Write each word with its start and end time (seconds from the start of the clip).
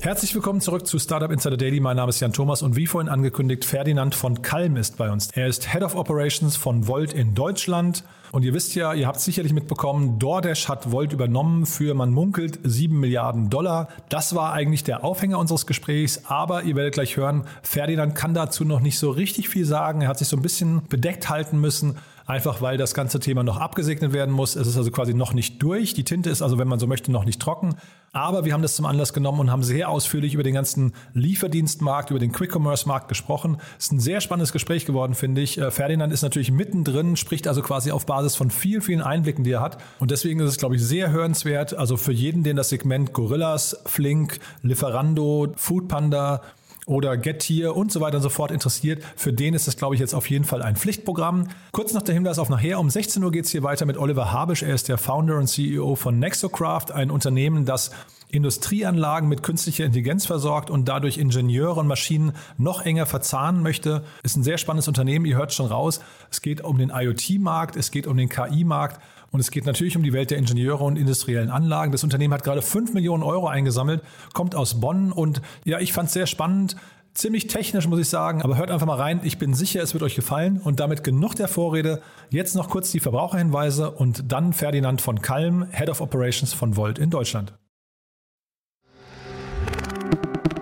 Herzlich 0.00 0.32
willkommen 0.32 0.60
zurück 0.60 0.86
zu 0.86 1.00
Startup 1.00 1.28
Insider 1.32 1.56
Daily. 1.56 1.80
Mein 1.80 1.96
Name 1.96 2.10
ist 2.10 2.20
Jan 2.20 2.32
Thomas 2.32 2.62
und 2.62 2.76
wie 2.76 2.86
vorhin 2.86 3.08
angekündigt, 3.08 3.64
Ferdinand 3.64 4.14
von 4.14 4.42
Kalm 4.42 4.76
ist 4.76 4.96
bei 4.96 5.10
uns. 5.10 5.30
Er 5.32 5.48
ist 5.48 5.72
Head 5.72 5.82
of 5.82 5.96
Operations 5.96 6.54
von 6.54 6.86
Volt 6.86 7.12
in 7.12 7.34
Deutschland. 7.34 8.04
Und 8.30 8.44
ihr 8.44 8.54
wisst 8.54 8.76
ja, 8.76 8.94
ihr 8.94 9.08
habt 9.08 9.18
sicherlich 9.18 9.52
mitbekommen, 9.52 10.20
DoorDash 10.20 10.68
hat 10.68 10.92
Volt 10.92 11.12
übernommen 11.12 11.66
für, 11.66 11.94
man 11.94 12.12
munkelt, 12.12 12.60
7 12.62 12.98
Milliarden 12.98 13.50
Dollar. 13.50 13.88
Das 14.08 14.36
war 14.36 14.52
eigentlich 14.52 14.84
der 14.84 15.02
Aufhänger 15.02 15.38
unseres 15.38 15.66
Gesprächs, 15.66 16.22
aber 16.26 16.62
ihr 16.62 16.76
werdet 16.76 16.94
gleich 16.94 17.16
hören, 17.16 17.44
Ferdinand 17.62 18.14
kann 18.14 18.34
dazu 18.34 18.64
noch 18.64 18.80
nicht 18.80 19.00
so 19.00 19.10
richtig 19.10 19.48
viel 19.48 19.64
sagen. 19.64 20.02
Er 20.02 20.08
hat 20.08 20.18
sich 20.18 20.28
so 20.28 20.36
ein 20.36 20.42
bisschen 20.42 20.82
bedeckt 20.88 21.28
halten 21.28 21.60
müssen 21.60 21.96
einfach 22.28 22.60
weil 22.60 22.76
das 22.76 22.94
ganze 22.94 23.18
Thema 23.18 23.42
noch 23.42 23.56
abgesegnet 23.56 24.12
werden 24.12 24.32
muss. 24.32 24.54
Es 24.54 24.68
ist 24.68 24.76
also 24.76 24.90
quasi 24.90 25.14
noch 25.14 25.32
nicht 25.32 25.62
durch. 25.62 25.94
Die 25.94 26.04
Tinte 26.04 26.30
ist 26.30 26.42
also, 26.42 26.58
wenn 26.58 26.68
man 26.68 26.78
so 26.78 26.86
möchte, 26.86 27.10
noch 27.10 27.24
nicht 27.24 27.40
trocken. 27.40 27.76
Aber 28.12 28.44
wir 28.44 28.52
haben 28.52 28.62
das 28.62 28.76
zum 28.76 28.86
Anlass 28.86 29.12
genommen 29.12 29.40
und 29.40 29.50
haben 29.50 29.62
sehr 29.62 29.88
ausführlich 29.88 30.34
über 30.34 30.42
den 30.42 30.54
ganzen 30.54 30.92
Lieferdienstmarkt, 31.14 32.10
über 32.10 32.18
den 32.18 32.32
Quick-Commerce-Markt 32.32 33.08
gesprochen. 33.08 33.58
Es 33.78 33.86
ist 33.86 33.92
ein 33.92 34.00
sehr 34.00 34.20
spannendes 34.20 34.52
Gespräch 34.52 34.84
geworden, 34.84 35.14
finde 35.14 35.40
ich. 35.40 35.58
Äh, 35.58 35.70
Ferdinand 35.70 36.12
ist 36.12 36.22
natürlich 36.22 36.50
mittendrin, 36.50 37.16
spricht 37.16 37.48
also 37.48 37.62
quasi 37.62 37.90
auf 37.90 38.06
Basis 38.06 38.36
von 38.36 38.50
vielen, 38.50 38.82
vielen 38.82 39.02
Einblicken, 39.02 39.44
die 39.44 39.52
er 39.52 39.60
hat. 39.60 39.78
Und 39.98 40.10
deswegen 40.10 40.40
ist 40.40 40.50
es, 40.50 40.58
glaube 40.58 40.76
ich, 40.76 40.84
sehr 40.84 41.10
hörenswert. 41.10 41.74
Also 41.74 41.96
für 41.96 42.12
jeden, 42.12 42.44
den 42.44 42.56
das 42.56 42.68
Segment 42.68 43.14
Gorillas, 43.14 43.80
Flink, 43.86 44.38
Lieferando, 44.62 45.48
Foodpanda, 45.56 46.42
oder 46.88 47.16
Getir 47.16 47.76
und 47.76 47.92
so 47.92 48.00
weiter 48.00 48.16
und 48.16 48.22
so 48.22 48.28
fort 48.28 48.50
interessiert, 48.50 49.02
für 49.16 49.32
den 49.32 49.54
ist 49.54 49.66
das, 49.66 49.76
glaube 49.76 49.94
ich, 49.94 50.00
jetzt 50.00 50.14
auf 50.14 50.28
jeden 50.30 50.44
Fall 50.44 50.62
ein 50.62 50.76
Pflichtprogramm. 50.76 51.48
Kurz 51.72 51.92
noch 51.92 52.02
der 52.02 52.14
Hinweis 52.14 52.38
auf 52.38 52.48
nachher. 52.48 52.80
Um 52.80 52.90
16 52.90 53.22
Uhr 53.22 53.30
geht 53.30 53.44
es 53.44 53.50
hier 53.50 53.62
weiter 53.62 53.86
mit 53.86 53.98
Oliver 53.98 54.32
Habisch. 54.32 54.62
Er 54.62 54.74
ist 54.74 54.88
der 54.88 54.98
Founder 54.98 55.36
und 55.36 55.48
CEO 55.48 55.94
von 55.94 56.18
Nexocraft, 56.18 56.92
ein 56.92 57.10
Unternehmen, 57.10 57.64
das 57.64 57.90
Industrieanlagen 58.30 59.28
mit 59.28 59.42
künstlicher 59.42 59.84
Intelligenz 59.84 60.26
versorgt 60.26 60.70
und 60.70 60.88
dadurch 60.88 61.18
Ingenieure 61.18 61.80
und 61.80 61.86
Maschinen 61.86 62.32
noch 62.58 62.84
enger 62.84 63.06
verzahnen 63.06 63.62
möchte. 63.62 64.04
Ist 64.22 64.36
ein 64.36 64.42
sehr 64.42 64.58
spannendes 64.58 64.88
Unternehmen, 64.88 65.24
ihr 65.24 65.36
hört 65.36 65.52
schon 65.52 65.66
raus. 65.66 66.00
Es 66.30 66.42
geht 66.42 66.62
um 66.62 66.78
den 66.78 66.90
IoT-Markt, 66.90 67.76
es 67.76 67.90
geht 67.90 68.06
um 68.06 68.16
den 68.16 68.28
KI-Markt 68.28 69.00
und 69.30 69.40
es 69.40 69.50
geht 69.50 69.66
natürlich 69.66 69.96
um 69.96 70.02
die 70.02 70.12
Welt 70.12 70.30
der 70.30 70.38
Ingenieure 70.38 70.84
und 70.84 70.96
industriellen 70.96 71.50
Anlagen. 71.50 71.92
Das 71.92 72.04
Unternehmen 72.04 72.34
hat 72.34 72.44
gerade 72.44 72.62
5 72.62 72.94
Millionen 72.94 73.22
Euro 73.22 73.48
eingesammelt, 73.48 74.02
kommt 74.34 74.54
aus 74.54 74.80
Bonn 74.80 75.12
und 75.12 75.40
ja, 75.64 75.80
ich 75.80 75.92
fand 75.92 76.08
es 76.08 76.14
sehr 76.14 76.26
spannend. 76.26 76.76
Ziemlich 77.14 77.48
technisch, 77.48 77.88
muss 77.88 77.98
ich 77.98 78.08
sagen, 78.08 78.42
aber 78.42 78.56
hört 78.56 78.70
einfach 78.70 78.86
mal 78.86 78.94
rein. 78.94 79.20
Ich 79.24 79.38
bin 79.38 79.52
sicher, 79.52 79.82
es 79.82 79.92
wird 79.92 80.04
euch 80.04 80.14
gefallen. 80.14 80.60
Und 80.62 80.78
damit 80.78 81.02
genug 81.02 81.34
der 81.34 81.48
Vorrede. 81.48 82.00
Jetzt 82.30 82.54
noch 82.54 82.68
kurz 82.68 82.92
die 82.92 83.00
Verbraucherhinweise 83.00 83.90
und 83.90 84.30
dann 84.30 84.52
Ferdinand 84.52 85.00
von 85.00 85.20
Kalm, 85.20 85.66
Head 85.72 85.88
of 85.88 86.00
Operations 86.00 86.52
von 86.52 86.76
Volt 86.76 86.98
in 86.98 87.10
Deutschland. 87.10 87.54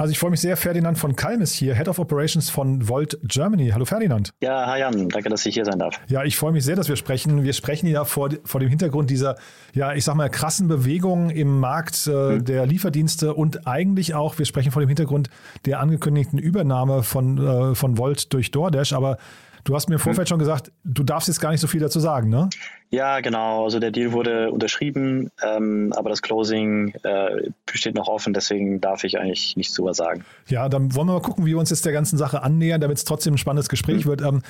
Also 0.00 0.12
ich 0.12 0.18
freue 0.18 0.30
mich 0.30 0.40
sehr, 0.40 0.56
Ferdinand 0.56 0.96
von 0.96 1.14
Kalm 1.14 1.42
ist 1.42 1.52
hier, 1.52 1.74
Head 1.74 1.86
of 1.86 1.98
Operations 1.98 2.48
von 2.48 2.88
Volt 2.88 3.18
Germany. 3.22 3.68
Hallo 3.68 3.84
Ferdinand. 3.84 4.32
Ja, 4.40 4.66
hi 4.66 4.80
Jan, 4.80 5.10
danke, 5.10 5.28
dass 5.28 5.44
ich 5.44 5.52
hier 5.52 5.66
sein 5.66 5.78
darf. 5.78 6.00
Ja, 6.06 6.24
ich 6.24 6.38
freue 6.38 6.52
mich 6.52 6.64
sehr, 6.64 6.74
dass 6.74 6.88
wir 6.88 6.96
sprechen. 6.96 7.44
Wir 7.44 7.52
sprechen 7.52 7.86
ja 7.86 8.06
vor, 8.06 8.30
vor 8.44 8.60
dem 8.60 8.70
Hintergrund 8.70 9.10
dieser, 9.10 9.36
ja, 9.74 9.92
ich 9.92 10.06
sag 10.06 10.14
mal, 10.14 10.30
krassen 10.30 10.68
Bewegung 10.68 11.28
im 11.28 11.60
Markt 11.60 12.06
äh, 12.06 12.10
mhm. 12.12 12.44
der 12.46 12.64
Lieferdienste 12.64 13.34
und 13.34 13.66
eigentlich 13.66 14.14
auch, 14.14 14.38
wir 14.38 14.46
sprechen 14.46 14.72
vor 14.72 14.80
dem 14.80 14.88
Hintergrund 14.88 15.28
der 15.66 15.80
angekündigten 15.80 16.38
Übernahme 16.38 17.02
von, 17.02 17.36
äh, 17.36 17.74
von 17.74 17.98
Volt 17.98 18.32
durch 18.32 18.50
DoorDash, 18.52 18.94
aber 18.94 19.18
Du 19.64 19.74
hast 19.74 19.88
mir 19.88 19.96
im 19.96 20.00
Vorfeld 20.00 20.28
hm. 20.28 20.30
schon 20.30 20.38
gesagt, 20.38 20.72
du 20.84 21.02
darfst 21.02 21.28
jetzt 21.28 21.40
gar 21.40 21.50
nicht 21.50 21.60
so 21.60 21.66
viel 21.66 21.80
dazu 21.80 22.00
sagen, 22.00 22.28
ne? 22.28 22.48
Ja, 22.92 23.20
genau. 23.20 23.64
Also 23.64 23.78
der 23.78 23.92
Deal 23.92 24.10
wurde 24.10 24.50
unterschrieben, 24.50 25.30
ähm, 25.44 25.92
aber 25.96 26.10
das 26.10 26.22
Closing 26.22 26.92
äh, 27.04 27.50
besteht 27.64 27.94
noch 27.94 28.08
offen, 28.08 28.34
deswegen 28.34 28.80
darf 28.80 29.04
ich 29.04 29.20
eigentlich 29.20 29.56
nichts 29.56 29.74
drüber 29.74 29.94
sagen. 29.94 30.24
Ja, 30.48 30.68
dann 30.68 30.92
wollen 30.96 31.06
wir 31.06 31.12
mal 31.12 31.22
gucken, 31.22 31.46
wie 31.46 31.50
wir 31.50 31.58
uns 31.58 31.70
jetzt 31.70 31.86
der 31.86 31.92
ganzen 31.92 32.18
Sache 32.18 32.42
annähern, 32.42 32.80
damit 32.80 32.98
es 32.98 33.04
trotzdem 33.04 33.34
ein 33.34 33.38
spannendes 33.38 33.68
Gespräch 33.68 34.06
mhm. 34.06 34.08
wird. 34.08 34.22
Ähm, 34.22 34.42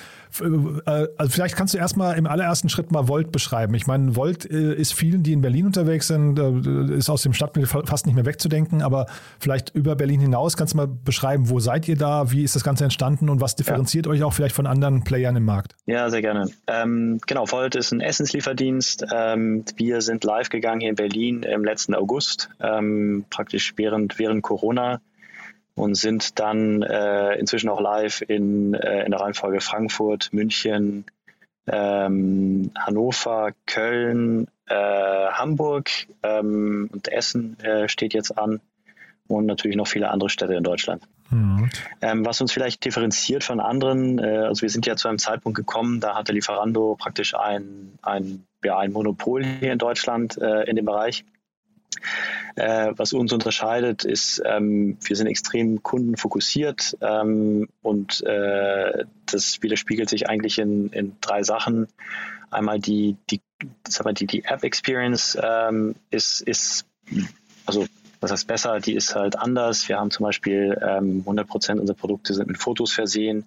äh, 0.86 1.08
also 1.18 1.30
vielleicht 1.30 1.54
kannst 1.54 1.74
du 1.74 1.78
erstmal 1.78 2.16
im 2.16 2.26
allerersten 2.26 2.70
Schritt 2.70 2.90
mal 2.92 3.08
Volt 3.08 3.30
beschreiben. 3.30 3.74
Ich 3.74 3.86
meine, 3.86 4.16
Volt 4.16 4.50
äh, 4.50 4.74
ist 4.74 4.94
vielen, 4.94 5.22
die 5.22 5.34
in 5.34 5.42
Berlin 5.42 5.66
unterwegs 5.66 6.06
sind, 6.06 6.38
äh, 6.38 6.96
ist 6.96 7.10
aus 7.10 7.22
dem 7.22 7.34
Stadtbild 7.34 7.68
fast 7.68 8.06
nicht 8.06 8.14
mehr 8.14 8.24
wegzudenken, 8.24 8.80
aber 8.80 9.04
vielleicht 9.38 9.74
über 9.74 9.96
Berlin 9.96 10.20
hinaus 10.20 10.56
kannst 10.56 10.72
du 10.72 10.78
mal 10.78 10.88
beschreiben, 10.88 11.50
wo 11.50 11.60
seid 11.60 11.86
ihr 11.88 11.96
da, 11.96 12.32
wie 12.32 12.42
ist 12.42 12.56
das 12.56 12.64
Ganze 12.64 12.84
entstanden 12.84 13.28
und 13.28 13.42
was 13.42 13.54
differenziert 13.54 14.06
ja. 14.06 14.12
euch 14.12 14.22
auch 14.22 14.32
vielleicht 14.32 14.54
von 14.54 14.66
anderen 14.66 14.99
Playern 15.00 15.36
im 15.36 15.44
Markt? 15.44 15.74
Ja, 15.86 16.10
sehr 16.10 16.22
gerne. 16.22 16.50
Ähm, 16.66 17.20
genau, 17.26 17.50
Volt 17.50 17.74
ist 17.74 17.92
ein 17.92 18.00
Essens 18.00 18.30
Essenslieferdienst. 18.30 19.06
Ähm, 19.12 19.64
wir 19.76 20.00
sind 20.00 20.24
live 20.24 20.48
gegangen 20.48 20.80
hier 20.80 20.90
in 20.90 20.96
Berlin 20.96 21.42
im 21.42 21.64
letzten 21.64 21.94
August, 21.94 22.50
ähm, 22.60 23.24
praktisch 23.30 23.74
während, 23.76 24.18
während 24.18 24.42
Corona 24.42 25.00
und 25.74 25.94
sind 25.94 26.38
dann 26.38 26.82
äh, 26.82 27.34
inzwischen 27.34 27.68
auch 27.68 27.80
live 27.80 28.22
in, 28.26 28.74
äh, 28.74 29.04
in 29.04 29.10
der 29.10 29.20
Reihenfolge 29.20 29.60
Frankfurt, 29.60 30.32
München, 30.32 31.04
ähm, 31.66 32.70
Hannover, 32.78 33.52
Köln, 33.66 34.48
äh, 34.66 34.74
Hamburg 34.74 35.90
ähm, 36.22 36.90
und 36.92 37.08
Essen 37.08 37.58
äh, 37.60 37.88
steht 37.88 38.14
jetzt 38.14 38.36
an 38.36 38.60
und 39.30 39.46
natürlich 39.46 39.76
noch 39.76 39.86
viele 39.86 40.10
andere 40.10 40.28
Städte 40.30 40.54
in 40.54 40.64
Deutschland. 40.64 41.02
Mhm. 41.30 41.70
Ähm, 42.00 42.26
was 42.26 42.40
uns 42.40 42.52
vielleicht 42.52 42.84
differenziert 42.84 43.44
von 43.44 43.60
anderen, 43.60 44.18
äh, 44.18 44.38
also 44.38 44.62
wir 44.62 44.70
sind 44.70 44.86
ja 44.86 44.96
zu 44.96 45.08
einem 45.08 45.18
Zeitpunkt 45.18 45.56
gekommen, 45.56 46.00
da 46.00 46.16
hatte 46.16 46.32
Lieferando 46.32 46.96
praktisch 46.98 47.34
ein, 47.34 47.98
ein, 48.02 48.44
ja, 48.64 48.78
ein 48.78 48.92
Monopol 48.92 49.44
hier 49.44 49.72
in 49.72 49.78
Deutschland 49.78 50.36
äh, 50.38 50.68
in 50.68 50.76
dem 50.76 50.84
Bereich. 50.84 51.24
Äh, 52.56 52.92
was 52.96 53.12
uns 53.12 53.32
unterscheidet, 53.32 54.04
ist, 54.04 54.42
ähm, 54.44 54.96
wir 55.02 55.16
sind 55.16 55.26
extrem 55.26 55.82
kundenfokussiert 55.82 56.96
ähm, 57.00 57.68
und 57.82 58.22
äh, 58.24 59.04
das 59.26 59.62
widerspiegelt 59.62 60.08
sich 60.08 60.28
eigentlich 60.28 60.58
in, 60.58 60.88
in 60.90 61.16
drei 61.20 61.42
Sachen. 61.42 61.88
Einmal 62.50 62.80
die, 62.80 63.16
die, 63.30 63.40
sag 63.86 64.04
mal, 64.04 64.14
die, 64.14 64.26
die 64.26 64.44
App-Experience 64.44 65.38
ähm, 65.40 65.94
ist, 66.10 66.40
ist 66.40 66.86
also 67.66 67.86
das 68.20 68.32
heißt 68.32 68.46
besser, 68.46 68.80
die 68.80 68.94
ist 68.94 69.14
halt 69.14 69.38
anders. 69.38 69.88
Wir 69.88 69.98
haben 69.98 70.10
zum 70.10 70.24
Beispiel 70.24 70.78
ähm, 70.82 71.20
100 71.20 71.48
Prozent 71.48 71.80
unserer 71.80 71.96
Produkte 71.96 72.34
sind 72.34 72.48
mit 72.48 72.58
Fotos 72.58 72.92
versehen, 72.92 73.46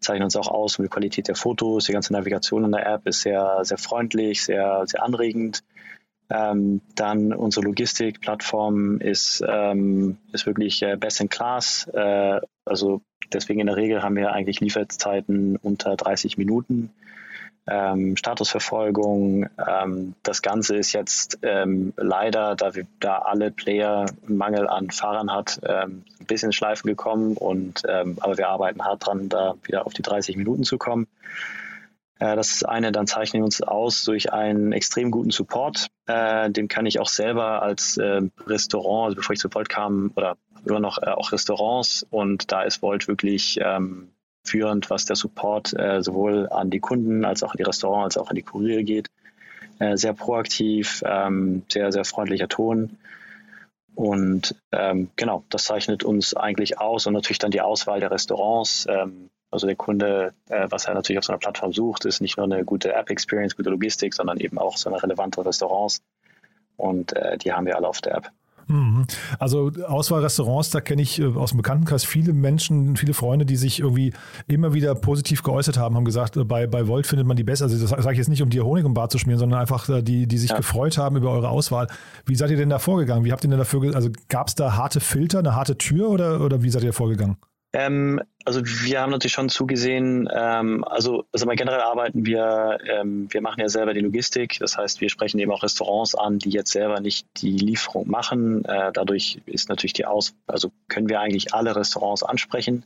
zeichnen 0.00 0.24
uns 0.24 0.36
auch 0.36 0.48
aus 0.48 0.78
mit 0.78 0.86
der 0.86 0.90
Qualität 0.90 1.28
der 1.28 1.36
Fotos. 1.36 1.86
Die 1.86 1.92
ganze 1.92 2.12
Navigation 2.12 2.64
in 2.64 2.72
der 2.72 2.86
App 2.86 3.06
ist 3.06 3.22
sehr, 3.22 3.60
sehr 3.62 3.78
freundlich, 3.78 4.44
sehr, 4.44 4.82
sehr 4.86 5.02
anregend. 5.02 5.64
Ähm, 6.30 6.80
dann 6.94 7.32
unsere 7.32 7.66
Logistikplattform 7.66 9.00
ist, 9.00 9.42
ähm, 9.46 10.18
ist 10.32 10.46
wirklich 10.46 10.82
äh, 10.82 10.96
best 10.96 11.20
in 11.20 11.28
class. 11.28 11.88
Äh, 11.92 12.40
also 12.64 13.02
deswegen 13.32 13.60
in 13.60 13.66
der 13.66 13.76
Regel 13.76 14.02
haben 14.02 14.16
wir 14.16 14.32
eigentlich 14.32 14.60
Lieferzeiten 14.60 15.56
unter 15.56 15.96
30 15.96 16.38
Minuten. 16.38 16.90
Ähm, 17.66 18.16
Statusverfolgung. 18.16 19.48
Ähm, 19.66 20.14
das 20.22 20.42
Ganze 20.42 20.76
ist 20.76 20.92
jetzt 20.92 21.38
ähm, 21.42 21.92
leider, 21.96 22.56
da, 22.56 22.74
wir, 22.74 22.86
da 23.00 23.18
alle 23.18 23.50
Player 23.50 24.06
Mangel 24.26 24.68
an 24.68 24.90
Fahrern 24.90 25.32
hat, 25.32 25.60
ähm, 25.64 26.04
ein 26.20 26.26
bisschen 26.26 26.52
Schleifen 26.52 26.88
gekommen. 26.88 27.36
Und, 27.36 27.82
ähm, 27.88 28.18
aber 28.20 28.38
wir 28.38 28.48
arbeiten 28.48 28.84
hart 28.84 29.06
dran, 29.06 29.28
da 29.28 29.54
wieder 29.62 29.86
auf 29.86 29.94
die 29.94 30.02
30 30.02 30.36
Minuten 30.36 30.64
zu 30.64 30.78
kommen. 30.78 31.06
Äh, 32.18 32.36
das 32.36 32.62
eine, 32.64 32.92
dann 32.92 33.06
zeichnen 33.06 33.42
wir 33.42 33.46
uns 33.46 33.62
aus 33.62 34.04
durch 34.04 34.32
einen 34.32 34.72
extrem 34.72 35.10
guten 35.10 35.30
Support. 35.30 35.88
Äh, 36.06 36.50
den 36.50 36.68
kann 36.68 36.86
ich 36.86 37.00
auch 37.00 37.08
selber 37.08 37.62
als 37.62 37.96
äh, 37.96 38.22
Restaurant, 38.46 39.06
also 39.06 39.16
bevor 39.16 39.32
ich 39.32 39.40
zu 39.40 39.52
Volt 39.52 39.68
kam, 39.68 40.12
oder 40.16 40.36
immer 40.64 40.80
noch 40.80 40.98
äh, 41.02 41.10
auch 41.10 41.32
Restaurants 41.32 42.06
und 42.10 42.50
da 42.52 42.62
ist 42.62 42.82
Volt 42.82 43.08
wirklich 43.08 43.58
ähm, 43.62 44.10
führend, 44.44 44.90
was 44.90 45.04
der 45.04 45.16
Support 45.16 45.78
äh, 45.78 46.02
sowohl 46.02 46.48
an 46.50 46.70
die 46.70 46.80
Kunden 46.80 47.24
als 47.24 47.42
auch 47.42 47.52
an 47.52 47.56
die 47.58 47.64
Restaurants 47.64 48.16
als 48.16 48.24
auch 48.24 48.30
an 48.30 48.36
die 48.36 48.42
Kuriere 48.42 48.84
geht. 48.84 49.08
Äh, 49.78 49.96
sehr 49.96 50.12
proaktiv, 50.12 51.02
ähm, 51.06 51.62
sehr, 51.68 51.90
sehr 51.90 52.04
freundlicher 52.04 52.48
Ton. 52.48 52.98
Und 53.94 54.56
ähm, 54.72 55.10
genau, 55.16 55.44
das 55.50 55.64
zeichnet 55.64 56.04
uns 56.04 56.34
eigentlich 56.34 56.78
aus 56.78 57.06
und 57.06 57.14
natürlich 57.14 57.38
dann 57.38 57.50
die 57.50 57.60
Auswahl 57.60 58.00
der 58.00 58.10
Restaurants. 58.10 58.86
Ähm, 58.88 59.30
also 59.50 59.66
der 59.68 59.76
Kunde, 59.76 60.34
äh, 60.48 60.66
was 60.68 60.86
er 60.86 60.94
natürlich 60.94 61.18
auf 61.18 61.24
so 61.24 61.32
einer 61.32 61.38
Plattform 61.38 61.72
sucht, 61.72 62.04
ist 62.04 62.20
nicht 62.20 62.36
nur 62.36 62.44
eine 62.44 62.64
gute 62.64 62.92
App-Experience, 62.92 63.56
gute 63.56 63.70
Logistik, 63.70 64.12
sondern 64.14 64.38
eben 64.38 64.58
auch 64.58 64.76
so 64.76 64.90
eine 64.90 65.00
relevante 65.00 65.44
Restaurants. 65.44 66.02
Und 66.76 67.12
äh, 67.14 67.38
die 67.38 67.52
haben 67.52 67.66
wir 67.66 67.76
alle 67.76 67.88
auf 67.88 68.00
der 68.00 68.16
App. 68.16 68.30
Mhm. 68.66 69.06
Also 69.38 69.70
Auswahl 69.86 70.22
Restaurants, 70.22 70.70
da 70.70 70.80
kenne 70.80 71.02
ich 71.02 71.20
äh, 71.20 71.26
aus 71.26 71.50
dem 71.50 71.58
Bekanntenkreis 71.58 72.04
viele 72.04 72.32
Menschen, 72.32 72.96
viele 72.96 73.14
Freunde, 73.14 73.46
die 73.46 73.56
sich 73.56 73.80
irgendwie 73.80 74.12
immer 74.46 74.74
wieder 74.74 74.94
positiv 74.94 75.42
geäußert 75.42 75.78
haben, 75.78 75.96
haben 75.96 76.04
gesagt, 76.04 76.36
äh, 76.36 76.44
bei, 76.44 76.66
bei 76.66 76.88
Volt 76.88 77.06
findet 77.06 77.26
man 77.26 77.36
die 77.36 77.44
besser. 77.44 77.64
Also 77.64 77.78
das 77.78 77.90
sage 77.90 78.12
ich 78.12 78.18
jetzt 78.18 78.28
nicht, 78.28 78.42
um 78.42 78.50
dir 78.50 78.64
Honig 78.64 78.84
im 78.84 78.94
Bad 78.94 79.10
zu 79.10 79.18
schmieren, 79.18 79.38
sondern 79.38 79.60
einfach 79.60 79.88
äh, 79.88 80.02
die, 80.02 80.26
die 80.26 80.38
sich 80.38 80.50
ja. 80.50 80.56
gefreut 80.56 80.98
haben 80.98 81.16
über 81.16 81.30
eure 81.30 81.48
Auswahl. 81.48 81.88
Wie 82.26 82.36
seid 82.36 82.50
ihr 82.50 82.56
denn 82.56 82.70
da 82.70 82.78
vorgegangen? 82.78 83.24
Wie 83.24 83.32
habt 83.32 83.44
ihr 83.44 83.50
denn 83.50 83.58
dafür, 83.58 83.94
also 83.94 84.10
gab 84.28 84.48
es 84.48 84.54
da 84.54 84.76
harte 84.76 85.00
Filter, 85.00 85.40
eine 85.40 85.54
harte 85.54 85.76
Tür 85.78 86.08
oder, 86.08 86.40
oder 86.40 86.62
wie 86.62 86.70
seid 86.70 86.84
ihr 86.84 86.92
vorgegangen? 86.92 87.36
Ähm, 87.74 88.20
also 88.44 88.60
wir 88.64 89.00
haben 89.00 89.10
natürlich 89.10 89.32
schon 89.32 89.48
zugesehen, 89.48 90.28
ähm, 90.32 90.84
also, 90.84 91.24
also 91.32 91.44
mal 91.44 91.56
generell 91.56 91.80
arbeiten 91.80 92.24
wir, 92.24 92.78
ähm, 92.88 93.26
wir 93.30 93.40
machen 93.40 93.60
ja 93.60 93.68
selber 93.68 93.94
die 93.94 94.00
Logistik, 94.00 94.58
das 94.60 94.78
heißt, 94.78 95.00
wir 95.00 95.08
sprechen 95.08 95.40
eben 95.40 95.50
auch 95.50 95.64
Restaurants 95.64 96.14
an, 96.14 96.38
die 96.38 96.50
jetzt 96.50 96.70
selber 96.70 97.00
nicht 97.00 97.26
die 97.38 97.56
Lieferung 97.56 98.08
machen. 98.08 98.64
Äh, 98.64 98.92
dadurch 98.92 99.40
ist 99.46 99.68
natürlich 99.68 99.92
die 99.92 100.06
Aus, 100.06 100.36
also 100.46 100.70
können 100.86 101.08
wir 101.08 101.20
eigentlich 101.20 101.52
alle 101.52 101.74
Restaurants 101.74 102.22
ansprechen. 102.22 102.84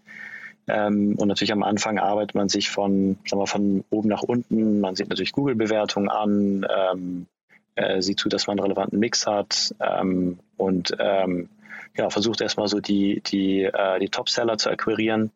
Ähm, 0.69 1.17
und 1.19 1.29
natürlich 1.29 1.52
am 1.52 1.62
Anfang 1.62 1.99
arbeitet 1.99 2.35
man 2.35 2.49
sich 2.49 2.70
von, 2.70 3.19
sagen 3.26 3.43
wir, 3.43 3.46
von 3.46 3.85
oben 3.90 4.08
nach 4.08 4.23
unten. 4.23 4.81
Man 4.81 4.94
sieht 4.94 5.11
natürlich 5.11 5.32
Google-Bewertungen 5.32 6.08
an, 6.08 6.67
ähm, 6.75 7.26
äh, 7.75 8.00
sieht 8.00 8.20
zu, 8.20 8.31
dass 8.31 8.46
man 8.46 8.58
einen 8.58 8.64
relevanten 8.64 8.99
Mix 8.99 9.26
hat 9.26 9.75
ähm, 9.81 10.38
und 10.56 10.96
ähm, 10.99 11.50
ja, 11.96 12.11
versucht 12.11 12.40
erstmal 12.40 12.69
so 12.69 12.81
die, 12.81 13.20
die, 13.20 13.64
äh, 13.64 13.99
die 13.99 14.08
Top-Seller 14.08 14.58
zu 14.58 14.70
akquirieren 14.70 15.31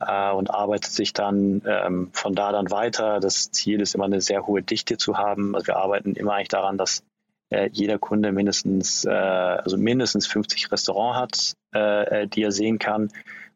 äh, 0.00 0.30
und 0.32 0.50
arbeitet 0.50 0.92
sich 0.92 1.12
dann 1.12 1.62
ähm, 1.66 2.10
von 2.12 2.34
da 2.34 2.52
dann 2.52 2.70
weiter. 2.70 3.20
Das 3.20 3.50
Ziel 3.50 3.80
ist 3.80 3.94
immer 3.94 4.04
eine 4.04 4.20
sehr 4.20 4.46
hohe 4.46 4.62
Dichte 4.62 4.96
zu 4.96 5.16
haben. 5.16 5.54
Also 5.54 5.68
wir 5.68 5.76
arbeiten 5.76 6.14
immer 6.14 6.34
eigentlich 6.34 6.48
daran, 6.48 6.78
dass 6.78 7.02
äh, 7.50 7.68
jeder 7.72 7.98
Kunde 7.98 8.32
mindestens, 8.32 9.04
äh, 9.04 9.10
also 9.10 9.76
mindestens 9.76 10.26
50 10.26 10.72
Restaurants 10.72 11.54
hat, 11.72 11.80
äh, 11.80 12.22
äh, 12.22 12.26
die 12.26 12.42
er 12.42 12.52
sehen 12.52 12.78
kann. 12.78 13.10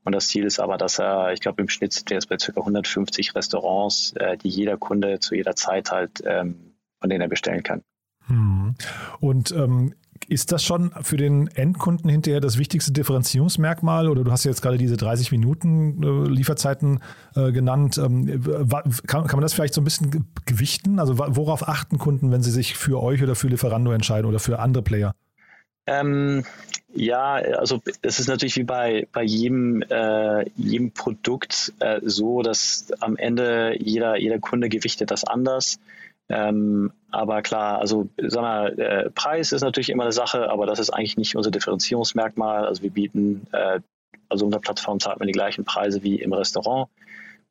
Und 0.05 0.15
das 0.15 0.29
Ziel 0.29 0.45
ist 0.45 0.59
aber, 0.59 0.79
dass 0.79 0.99
er, 0.99 1.33
ich 1.33 1.41
glaube, 1.41 1.61
im 1.61 1.69
Schnitt 1.69 1.93
sind 1.93 2.09
wir 2.09 2.17
jetzt 2.17 2.29
bei 2.29 2.37
ca. 2.37 2.53
150 2.57 3.35
Restaurants, 3.35 4.15
die 4.43 4.49
jeder 4.49 4.79
Kunde 4.79 5.19
zu 5.19 5.35
jeder 5.35 5.55
Zeit 5.55 5.91
halt, 5.91 6.23
ähm, 6.25 6.73
von 6.99 7.11
denen 7.11 7.21
er 7.21 7.29
bestellen 7.29 7.63
kann. 7.63 7.83
Hm. 8.27 8.75
Und 9.21 9.51
ähm, 9.51 9.95
ist 10.29 10.53
das 10.53 10.63
schon 10.63 10.93
für 11.03 11.17
den 11.17 11.49
Endkunden 11.49 12.11
hinterher 12.11 12.41
das 12.41 12.59
wichtigste 12.59 12.93
Differenzierungsmerkmal? 12.93 14.09
Oder 14.09 14.25
du 14.25 14.31
hast 14.31 14.45
jetzt 14.45 14.61
gerade 14.61 14.77
diese 14.77 14.97
30 14.97 15.33
Minuten 15.33 16.03
äh, 16.03 16.29
Lieferzeiten 16.29 17.01
äh, 17.35 17.51
genannt. 17.51 17.99
Ähm, 17.99 18.43
kann, 19.07 19.27
kann, 19.27 19.33
man 19.33 19.41
das 19.41 19.55
vielleicht 19.55 19.75
so 19.75 19.81
ein 19.81 19.85
bisschen 19.85 20.27
gewichten? 20.45 20.99
Also 20.99 21.19
worauf 21.19 21.67
achten 21.67 21.99
Kunden, 21.99 22.31
wenn 22.31 22.43
sie 22.43 22.51
sich 22.51 22.77
für 22.77 23.03
euch 23.03 23.23
oder 23.23 23.35
für 23.35 23.49
Lieferando 23.49 23.91
entscheiden 23.91 24.27
oder 24.27 24.39
für 24.39 24.59
andere 24.59 24.83
Player? 24.83 25.15
Ähm, 25.87 26.45
ja, 26.93 27.35
also 27.35 27.81
es 28.03 28.21
ist 28.21 28.29
natürlich 28.29 28.57
wie 28.57 28.65
bei, 28.65 29.09
bei 29.13 29.23
jedem, 29.23 29.83
äh, 29.83 30.49
jedem 30.57 30.93
Produkt 30.93 31.73
äh, 31.81 32.01
so, 32.05 32.43
dass 32.43 32.93
am 33.01 33.17
Ende 33.17 33.75
jeder, 33.79 34.19
jeder 34.19 34.39
Kunde 34.39 34.69
gewichtet 34.69 35.11
das 35.11 35.25
anders. 35.25 35.79
Ähm, 36.29 36.93
aber 37.11 37.43
klar, 37.43 37.79
also 37.79 38.09
sag 38.19 38.43
mal, 38.43 38.79
äh, 38.79 39.11
Preis 39.11 39.53
ist 39.53 39.63
natürlich 39.63 39.91
immer 39.91 40.05
eine 40.05 40.13
Sache, 40.13 40.51
aber 40.51 40.67
das 40.67 40.79
ist 40.79 40.91
eigentlich 40.91 41.17
nicht 41.17 41.37
unser 41.37 41.51
Differenzierungsmerkmal. 41.51 42.67
Also 42.67 42.83
wir 42.83 42.91
bieten, 42.91 43.47
äh, 43.53 43.81
also 44.29 44.45
unter 44.45 44.59
Plattform 44.59 45.01
zahlt 45.01 45.19
man 45.19 45.27
die 45.27 45.33
gleichen 45.33 45.65
Preise 45.65 46.03
wie 46.03 46.17
im 46.17 46.33
Restaurant. 46.33 46.89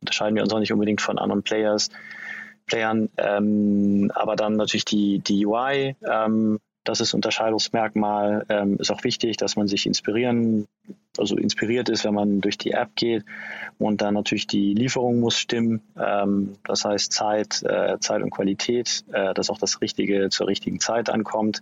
Unterscheiden 0.01 0.35
wir 0.35 0.43
uns 0.43 0.53
auch 0.53 0.59
nicht 0.59 0.71
unbedingt 0.71 1.01
von 1.01 1.17
anderen 1.17 1.41
Players, 1.41 1.89
Playern. 2.67 3.09
Ähm, 3.17 4.11
aber 4.13 4.35
dann 4.35 4.57
natürlich 4.57 4.85
die, 4.85 5.19
die 5.19 5.45
UI, 5.45 5.95
ähm, 6.07 6.59
das 6.87 7.01
ist 7.01 7.13
Unterscheidungsmerkmal. 7.13 8.45
Ähm, 8.49 8.77
ist 8.77 8.91
auch 8.91 9.03
wichtig, 9.03 9.37
dass 9.37 9.55
man 9.55 9.67
sich 9.67 9.85
inspirieren, 9.85 10.67
also 11.17 11.35
inspiriert 11.35 11.89
ist, 11.89 12.05
wenn 12.05 12.13
man 12.13 12.39
durch 12.41 12.57
die 12.57 12.71
App 12.71 12.95
geht. 12.95 13.25
Und 13.77 14.01
dann 14.01 14.13
natürlich 14.13 14.47
die 14.47 14.73
Lieferung 14.73 15.19
muss 15.19 15.37
stimmen. 15.37 15.81
Ähm, 15.97 16.55
das 16.63 16.85
heißt 16.85 17.11
Zeit, 17.11 17.61
äh, 17.63 17.99
Zeit 17.99 18.21
und 18.21 18.29
Qualität, 18.29 19.03
äh, 19.11 19.33
dass 19.33 19.49
auch 19.49 19.57
das 19.57 19.81
Richtige 19.81 20.29
zur 20.29 20.47
richtigen 20.47 20.79
Zeit 20.79 21.09
ankommt. 21.09 21.61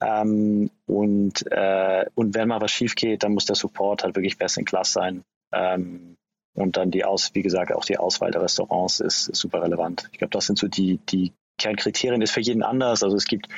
Ähm, 0.00 0.70
und, 0.86 1.50
äh, 1.50 2.06
und 2.14 2.34
wenn 2.34 2.48
mal 2.48 2.60
was 2.60 2.70
schief 2.70 2.94
geht, 2.94 3.24
dann 3.24 3.34
muss 3.34 3.46
der 3.46 3.56
Support 3.56 4.04
halt 4.04 4.14
wirklich 4.14 4.38
best 4.38 4.58
in 4.58 4.64
class 4.64 4.92
sein. 4.92 5.24
Ähm, 5.52 6.16
und 6.54 6.76
dann 6.76 6.92
die 6.92 7.04
Aus, 7.04 7.34
wie 7.34 7.42
gesagt, 7.42 7.72
auch 7.72 7.84
die 7.84 7.98
Auswahl 7.98 8.30
der 8.30 8.42
Restaurants 8.42 9.00
ist, 9.00 9.28
ist 9.28 9.40
super 9.40 9.62
relevant. 9.62 10.08
Ich 10.12 10.18
glaube, 10.18 10.30
das 10.30 10.46
sind 10.46 10.58
so 10.58 10.68
die, 10.68 10.98
die 11.08 11.32
Kernkriterien 11.58 12.20
ist 12.22 12.32
für 12.32 12.40
jeden 12.40 12.62
anders. 12.62 13.02
Also 13.02 13.16
es 13.16 13.26
gibt 13.26 13.48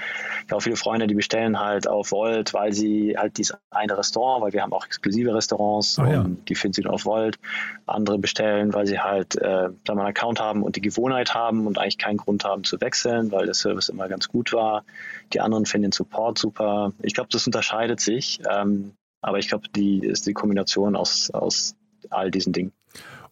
ja 0.51 0.57
auch 0.57 0.61
viele 0.61 0.77
Freunde, 0.77 1.07
die 1.07 1.15
bestellen 1.15 1.59
halt 1.59 1.89
auf 1.89 2.13
Volt, 2.13 2.53
weil 2.55 2.73
sie 2.73 3.17
halt 3.17 3.39
dieses 3.39 3.57
eine 3.71 3.97
Restaurant, 3.97 4.43
weil 4.43 4.53
wir 4.53 4.63
haben 4.63 4.73
auch 4.73 4.85
exklusive 4.85 5.35
Restaurants, 5.35 5.99
oh, 5.99 6.05
ja. 6.05 6.27
die 6.49 6.55
finden 6.55 6.75
sie 6.75 6.83
nur 6.83 6.95
auf 6.95 7.05
Volt. 7.05 7.39
Andere 7.87 8.19
bestellen, 8.19 8.75
weil 8.75 8.87
sie 8.87 9.01
halt 9.01 9.37
äh, 9.37 9.69
da 9.85 9.95
mal 9.95 10.03
einen 10.03 10.11
Account 10.11 10.41
haben 10.41 10.63
und 10.63 10.77
die 10.77 10.81
Gewohnheit 10.81 11.35
haben 11.35 11.67
und 11.67 11.79
eigentlich 11.79 11.99
keinen 11.99 12.19
Grund 12.19 12.45
haben 12.45 12.65
zu 12.65 12.81
wechseln, 12.81 13.33
weil 13.33 13.47
der 13.47 13.55
Service 13.55 13.89
immer 13.89 14.09
ganz 14.09 14.29
gut 14.29 14.53
war. 14.53 14.85
Die 15.33 15.41
anderen 15.41 15.67
finden 15.67 15.91
den 15.91 15.93
Support 15.93 16.39
super. 16.39 16.93
Ich 17.03 17.15
glaube, 17.15 17.29
das 17.33 17.47
unterscheidet 17.47 18.01
sich. 18.01 18.41
Ähm, 18.51 18.93
aber 19.23 19.39
ich 19.39 19.49
glaube, 19.49 19.69
die 19.75 20.01
ist 20.01 20.27
die 20.27 20.35
Kombination 20.35 20.95
aus, 20.95 21.31
aus 21.31 21.75
all 22.11 22.31
diesen 22.31 22.53
Dingen. 22.53 22.73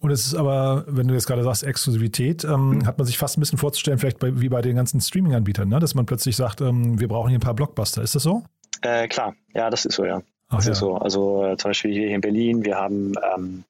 Und 0.05 0.11
es 0.11 0.27
ist 0.27 0.35
aber, 0.35 0.85
wenn 0.87 1.09
du 1.09 1.15
jetzt 1.15 1.27
gerade 1.27 1.43
sagst, 1.43 1.63
Exklusivität, 1.63 2.45
ähm, 2.45 2.69
mhm. 2.69 2.87
hat 2.87 2.99
man 2.99 3.07
sich 3.07 3.17
fast 3.17 3.39
ein 3.39 3.41
bisschen 3.41 3.57
vorzustellen, 3.57 3.99
vielleicht 3.99 4.19
bei, 4.19 4.39
wie 4.39 4.51
bei 4.51 4.61
den 4.61 4.77
ganzen 4.77 5.01
Streaming-Anbietern, 5.01 5.67
ne? 5.67 5.79
dass 5.81 5.95
man 5.95 6.05
plötzlich 6.05 6.37
sagt, 6.37 6.61
ähm, 6.61 7.01
wir 7.01 7.09
brauchen 7.09 7.31
hier 7.31 7.39
ein 7.39 7.41
paar 7.41 7.55
Blockbuster. 7.55 8.03
Ist 8.03 8.15
das 8.15 8.23
so? 8.23 8.43
Äh, 8.83 9.09
klar, 9.09 9.35
ja, 9.55 9.71
das 9.71 9.87
ist 9.87 9.95
so, 9.95 10.05
ja. 10.05 10.21
Ach, 10.49 10.57
das 10.57 10.67
ja. 10.67 10.73
ist 10.73 10.79
so. 10.81 10.97
Also 10.97 11.47
äh, 11.47 11.57
zum 11.57 11.71
Beispiel 11.71 11.93
hier 11.95 12.09
in 12.09 12.21
Berlin, 12.21 12.67
wir 12.67 12.77
haben 12.77 13.15
ähm, 13.35 13.65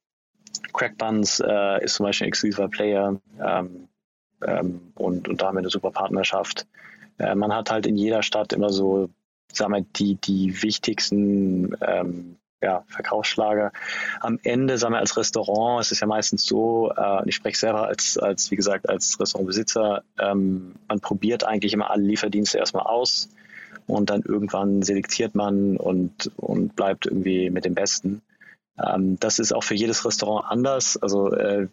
Crackbuns 0.73 1.39
äh, 1.39 1.85
ist 1.85 1.95
zum 1.95 2.07
Beispiel 2.07 2.27
ein 2.27 2.31
exklusiver 2.31 2.69
Player 2.69 3.17
ähm, 3.41 3.89
ähm, 4.45 4.81
und, 4.97 5.29
und 5.29 5.41
da 5.41 5.47
haben 5.47 5.55
wir 5.55 5.61
eine 5.61 5.71
super 5.71 5.93
Partnerschaft. 5.93 6.67
Äh, 7.19 7.37
man 7.37 7.55
hat 7.55 7.71
halt 7.71 7.87
in 7.87 7.97
jeder 7.97 8.25
Stadt 8.25 8.53
immer 8.53 8.71
so, 8.71 9.09
sagen 9.53 9.73
wir, 9.73 9.83
die, 9.83 10.17
die 10.17 10.65
wichtigsten 10.65 11.77
ähm, 11.81 12.39
ja, 12.65 12.85
Verkaufsschlager. 12.89 13.73
Am 14.21 14.39
Ende, 14.43 14.79
sagen 14.79 14.95
wir 14.95 14.99
als 14.99 15.17
Restaurant, 15.19 15.83
es 15.83 15.93
ist 15.93 16.01
ja 16.01 16.07
meistens 16.07 16.47
so, 16.47 16.91
äh, 16.97 17.29
ich 17.29 17.35
spreche 17.35 17.59
selber 17.59 17.87
als, 17.87 18.17
als, 18.17 18.51
wie 18.51 18.57
gesagt, 18.57 18.89
als 18.89 19.21
Restaurantbesitzer, 19.21 20.03
ähm, 20.19 20.75
man 20.89 21.01
probiert 21.01 21.45
eigentlich 21.45 21.75
immer 21.75 21.91
alle 21.91 22.03
Lieferdienste 22.03 22.59
erstmal 22.59 22.87
aus 22.87 23.29
und 23.87 24.09
dann 24.09 24.23
irgendwann 24.23 24.81
selektiert 24.83 25.35
man 25.35 25.77
und, 25.77 26.33
und 26.37 26.75
bleibt 26.75 27.05
irgendwie 27.07 27.51
mit 27.51 27.67
dem 27.67 27.75
Besten. 27.75 28.23
Ähm, 28.83 29.19
das 29.21 29.39
ist 29.39 29.53
auch 29.53 29.63
für 29.63 29.75
jedes 29.75 30.07
Restaurant 30.07 30.47
anders. 30.49 30.97
Also, 30.97 31.33
äh, 31.33 31.69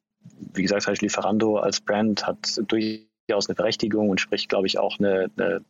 wie 0.54 0.62
gesagt, 0.62 0.88
halt 0.88 1.02
Lieferando 1.02 1.58
als 1.58 1.80
Brand 1.80 2.28
hat 2.28 2.60
durchaus 2.68 3.48
eine 3.48 3.56
Berechtigung 3.56 4.10
und 4.10 4.20
spricht, 4.20 4.50
glaube 4.50 4.68
ich, 4.68 4.78
auch 4.78 5.00
eine, 5.00 5.32
eine 5.38 5.62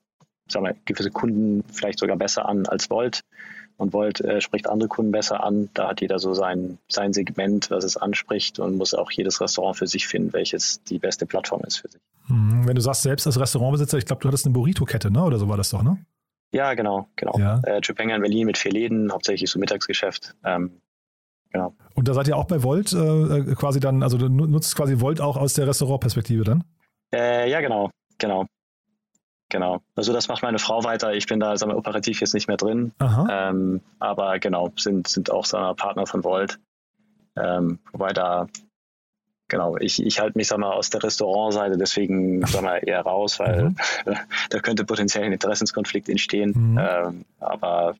sagen 0.50 0.66
wir, 0.66 0.76
gewisse 0.86 1.12
Kunden 1.12 1.64
vielleicht 1.72 2.00
sogar 2.00 2.18
besser 2.18 2.50
an 2.50 2.66
als 2.66 2.90
Volt 2.90 3.22
und 3.78 3.94
Volt 3.94 4.22
äh, 4.22 4.42
spricht 4.42 4.70
andere 4.70 4.90
Kunden 4.90 5.12
besser 5.12 5.44
an. 5.44 5.70
Da 5.74 5.90
hat 5.90 6.02
jeder 6.02 6.20
so 6.20 6.34
sein, 6.34 6.78
sein 6.88 7.14
Segment, 7.14 7.72
was 7.72 7.84
es 7.84 7.98
anspricht 7.98 8.60
und 8.60 8.78
muss 8.78 8.94
auch 8.94 9.12
jedes 9.12 9.42
Restaurant 9.42 9.78
für 9.78 9.88
sich 9.88 10.08
finden, 10.08 10.34
welches 10.34 10.84
die 10.84 11.00
beste 11.00 11.26
Plattform 11.26 11.62
ist 11.66 11.78
für 11.78 11.90
sich. 11.90 12.02
Mhm. 12.28 12.68
Wenn 12.68 12.76
du 12.76 12.82
sagst, 12.82 13.04
selbst 13.04 13.28
als 13.28 13.40
Restaurantbesitzer, 13.40 13.98
ich 13.98 14.06
glaube, 14.06 14.22
du 14.22 14.28
hattest 14.28 14.46
eine 14.46 14.54
Burrito-Kette, 14.54 15.12
ne? 15.12 15.24
oder 15.24 15.38
so 15.38 15.50
war 15.50 15.58
das 15.58 15.70
doch, 15.70 15.84
ne? 15.84 15.98
Ja, 16.54 16.74
genau, 16.74 17.08
genau. 17.16 17.38
Ja. 17.40 17.62
Äh, 17.64 17.82
Chupenga 17.82 18.16
in 18.16 18.22
Berlin 18.22 18.46
mit 18.46 18.58
vier 18.58 18.72
Läden, 18.72 19.12
hauptsächlich 19.12 19.50
so 19.50 19.58
Mittagsgeschäft. 19.58 20.36
Ähm, 20.44 20.82
genau. 21.50 21.74
Und 21.96 22.08
da 22.08 22.14
seid 22.14 22.28
ihr 22.28 22.36
auch 22.36 22.46
bei 22.46 22.62
Volt 22.62 22.92
äh, 22.92 23.56
quasi 23.56 23.80
dann, 23.80 24.04
also 24.04 24.18
du 24.18 24.28
nutzt 24.28 24.76
quasi 24.76 25.00
Volt 25.00 25.22
auch 25.22 25.38
aus 25.38 25.54
der 25.54 25.68
Restaurantperspektive 25.68 26.44
dann? 26.44 26.64
Äh, 27.14 27.50
ja, 27.50 27.62
genau, 27.62 27.90
genau. 28.18 28.46
Genau. 29.52 29.82
Also 29.96 30.14
das 30.14 30.30
macht 30.30 30.44
meine 30.44 30.60
Frau 30.60 30.84
weiter. 30.86 31.14
Ich 31.14 31.28
bin 31.28 31.40
da 31.40 31.56
sagen 31.58 31.74
wir, 31.74 31.78
operativ 31.78 32.22
jetzt 32.22 32.34
nicht 32.34 32.48
mehr 32.48 32.58
drin. 32.58 32.94
Ähm, 33.30 33.82
aber 34.00 34.40
genau, 34.40 34.72
sind, 34.78 35.10
sind 35.10 35.30
auch 35.30 35.46
sagen 35.46 35.66
wir, 35.66 35.76
Partner 35.76 36.08
von 36.08 36.24
Volt. 36.24 36.58
Ähm, 37.36 37.80
wobei 37.92 38.14
da, 38.14 38.48
genau, 39.50 39.76
ich, 39.78 40.04
ich 40.04 40.22
halte 40.22 40.38
mich 40.38 40.48
sag 40.48 40.58
mal, 40.60 40.72
aus 40.72 40.90
der 40.90 41.04
Restaurantseite 41.04 41.78
deswegen 41.78 42.46
sag 42.46 42.62
mal, 42.62 42.78
eher 42.78 43.02
raus, 43.02 43.40
weil 43.40 43.70
mhm. 43.70 43.76
da 44.50 44.60
könnte 44.60 44.86
potenziell 44.86 45.26
ein 45.26 45.34
Interessenskonflikt 45.34 46.08
entstehen. 46.08 46.54
Mhm. 46.56 46.80
Ähm, 46.80 47.26
aber 47.40 47.96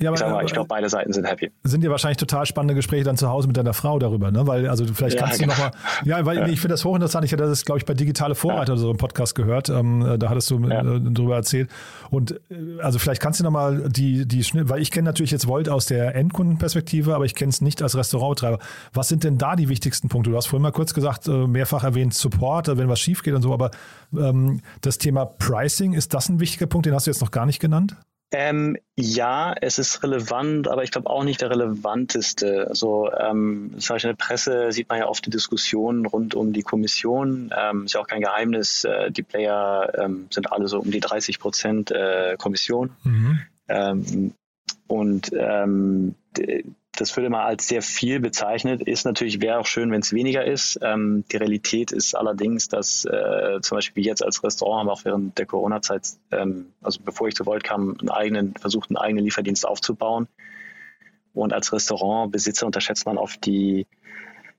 ja, 0.00 0.10
aber, 0.10 0.40
ich, 0.40 0.46
ich 0.46 0.52
glaube, 0.52 0.66
beide 0.66 0.88
Seiten 0.88 1.12
sind 1.12 1.24
happy. 1.24 1.52
Sind 1.62 1.84
ja 1.84 1.90
wahrscheinlich 1.90 2.16
total 2.16 2.46
spannende 2.46 2.74
Gespräche 2.74 3.04
dann 3.04 3.16
zu 3.16 3.28
Hause 3.28 3.46
mit 3.46 3.56
deiner 3.56 3.74
Frau 3.74 4.00
darüber, 4.00 4.32
ne? 4.32 4.44
Weil, 4.44 4.68
also 4.68 4.84
vielleicht 4.86 5.18
kannst 5.18 5.40
ja, 5.40 5.46
du 5.46 5.52
genau. 5.52 5.68
nochmal. 5.68 5.80
Ja, 6.04 6.26
weil 6.26 6.38
ja. 6.38 6.46
ich 6.48 6.60
finde 6.60 6.74
das 6.74 6.84
hochinteressant. 6.84 7.24
Ich 7.24 7.32
hatte 7.32 7.44
das, 7.44 7.64
glaube 7.64 7.78
ich, 7.78 7.84
bei 7.84 7.94
Digitale 7.94 8.34
Vorreiter 8.34 8.72
ja. 8.72 8.78
so 8.78 8.90
im 8.90 8.96
Podcast 8.96 9.36
gehört. 9.36 9.68
Ähm, 9.68 10.04
äh, 10.04 10.18
da 10.18 10.30
hattest 10.30 10.50
du 10.50 10.58
ja. 10.68 10.80
äh, 10.80 11.00
darüber 11.00 11.36
erzählt. 11.36 11.70
Und 12.10 12.32
äh, 12.50 12.80
also 12.82 12.98
vielleicht 12.98 13.22
kannst 13.22 13.38
du 13.38 13.44
nochmal 13.44 13.88
die, 13.88 14.26
die 14.26 14.44
weil 14.68 14.82
ich 14.82 14.90
kenne 14.90 15.06
natürlich 15.06 15.30
jetzt 15.30 15.46
Volt 15.46 15.68
aus 15.68 15.86
der 15.86 16.16
Endkundenperspektive, 16.16 17.14
aber 17.14 17.24
ich 17.24 17.36
kenne 17.36 17.50
es 17.50 17.60
nicht 17.60 17.80
als 17.80 17.96
Restauranttreiber. 17.96 18.58
Was 18.92 19.08
sind 19.08 19.22
denn 19.22 19.38
da 19.38 19.54
die 19.54 19.68
wichtigsten 19.68 20.08
Punkte? 20.08 20.30
Du 20.30 20.36
hast 20.36 20.46
vorhin 20.46 20.62
mal 20.62 20.72
kurz 20.72 20.92
gesagt, 20.92 21.28
äh, 21.28 21.46
mehrfach 21.46 21.84
erwähnt 21.84 22.14
Support, 22.14 22.66
wenn 22.76 22.88
was 22.88 22.98
schief 22.98 23.22
geht 23.22 23.34
und 23.34 23.42
so, 23.42 23.52
aber 23.52 23.70
ähm, 24.16 24.60
das 24.80 24.98
Thema 24.98 25.24
Pricing, 25.24 25.92
ist 25.92 26.14
das 26.14 26.28
ein 26.28 26.40
wichtiger 26.40 26.66
Punkt, 26.66 26.86
den 26.86 26.94
hast 26.94 27.06
du 27.06 27.10
jetzt 27.12 27.20
noch 27.20 27.30
gar 27.30 27.46
nicht 27.46 27.60
genannt? 27.60 27.96
Ähm, 28.36 28.76
ja, 28.96 29.54
es 29.60 29.78
ist 29.78 30.02
relevant, 30.02 30.66
aber 30.66 30.82
ich 30.82 30.90
glaube 30.90 31.08
auch 31.08 31.22
nicht 31.22 31.40
der 31.40 31.50
relevanteste. 31.50 32.66
Also 32.68 33.08
ähm, 33.12 33.76
zum 33.78 33.94
Beispiel 33.94 34.10
in 34.10 34.16
der 34.16 34.24
Presse 34.24 34.72
sieht 34.72 34.88
man 34.88 34.98
ja 34.98 35.06
oft 35.06 35.24
die 35.24 35.30
Diskussionen 35.30 36.04
rund 36.04 36.34
um 36.34 36.52
die 36.52 36.64
Kommission. 36.64 37.54
Ähm, 37.56 37.84
ist 37.84 37.94
ja 37.94 38.00
auch 38.00 38.08
kein 38.08 38.20
Geheimnis, 38.20 38.82
äh, 38.82 39.12
die 39.12 39.22
Player 39.22 39.92
ähm, 39.96 40.26
sind 40.30 40.50
alle 40.50 40.66
so 40.66 40.80
um 40.80 40.90
die 40.90 40.98
30 40.98 41.38
Prozent 41.38 41.92
äh, 41.92 42.34
Kommission. 42.36 42.90
Mhm. 43.04 43.38
Ähm, 43.68 44.34
und 44.88 45.30
ähm, 45.32 46.16
das 46.96 47.16
würde 47.16 47.30
man 47.30 47.40
als 47.40 47.66
sehr 47.68 47.82
viel 47.82 48.20
bezeichnet. 48.20 48.82
Ist 48.82 49.04
natürlich, 49.04 49.40
wäre 49.40 49.58
auch 49.58 49.66
schön, 49.66 49.90
wenn 49.90 50.00
es 50.00 50.12
weniger 50.12 50.44
ist. 50.44 50.78
Ähm, 50.82 51.24
die 51.30 51.36
Realität 51.36 51.92
ist 51.92 52.14
allerdings, 52.14 52.68
dass 52.68 53.04
äh, 53.04 53.60
zum 53.60 53.78
Beispiel 53.78 54.04
jetzt 54.04 54.24
als 54.24 54.42
Restaurant 54.44 54.80
haben 54.80 54.86
wir 54.86 54.92
auch 54.92 55.04
während 55.04 55.38
der 55.38 55.46
Corona-Zeit, 55.46 56.08
ähm, 56.30 56.72
also 56.82 57.00
bevor 57.04 57.28
ich 57.28 57.34
zu 57.34 57.46
Volt 57.46 57.64
kam, 57.64 57.96
einen 57.98 58.10
eigenen, 58.10 58.54
versucht, 58.54 58.90
einen 58.90 58.96
eigenen 58.96 59.24
Lieferdienst 59.24 59.66
aufzubauen. 59.66 60.28
Und 61.32 61.52
als 61.52 61.72
Restaurantbesitzer 61.72 62.66
unterschätzt 62.66 63.06
man 63.06 63.18
oft 63.18 63.44
die, 63.44 63.86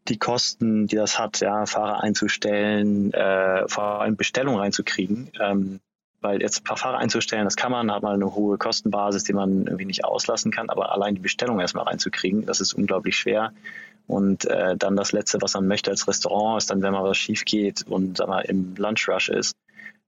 die 0.09 0.17
Kosten, 0.17 0.87
die 0.87 0.97
das 0.97 1.17
hat, 1.17 1.39
ja, 1.39 1.65
Fahrer 1.65 2.03
einzustellen, 2.03 3.13
äh, 3.13 3.67
vor 3.67 4.01
allem 4.01 4.17
Bestellungen 4.17 4.59
reinzukriegen. 4.59 5.31
Ähm, 5.39 5.79
weil 6.25 6.41
jetzt 6.41 6.61
ein 6.61 6.63
paar 6.63 6.77
Fahrer 6.77 6.97
einzustellen, 6.97 7.45
das 7.45 7.55
kann 7.55 7.71
man, 7.71 7.91
hat 7.91 8.01
man 8.01 8.15
eine 8.15 8.33
hohe 8.33 8.57
Kostenbasis, 8.57 9.23
die 9.23 9.33
man 9.33 9.67
irgendwie 9.67 9.85
nicht 9.85 10.03
auslassen 10.03 10.51
kann, 10.51 10.69
aber 10.69 10.91
allein 10.91 11.13
die 11.13 11.21
Bestellung 11.21 11.59
erstmal 11.59 11.85
reinzukriegen, 11.85 12.45
das 12.45 12.59
ist 12.59 12.73
unglaublich 12.73 13.15
schwer. 13.15 13.53
Und 14.07 14.45
äh, 14.45 14.75
dann 14.75 14.95
das 14.95 15.11
Letzte, 15.11 15.41
was 15.41 15.53
man 15.53 15.67
möchte 15.67 15.91
als 15.91 16.07
Restaurant, 16.07 16.57
ist 16.57 16.69
dann, 16.69 16.81
wenn 16.81 16.91
mal 16.91 17.03
was 17.03 17.17
schief 17.17 17.45
geht 17.45 17.85
und 17.87 18.17
sag 18.17 18.27
mal, 18.27 18.41
im 18.41 18.75
Lunch 18.75 19.07
Rush 19.07 19.29
ist, 19.29 19.55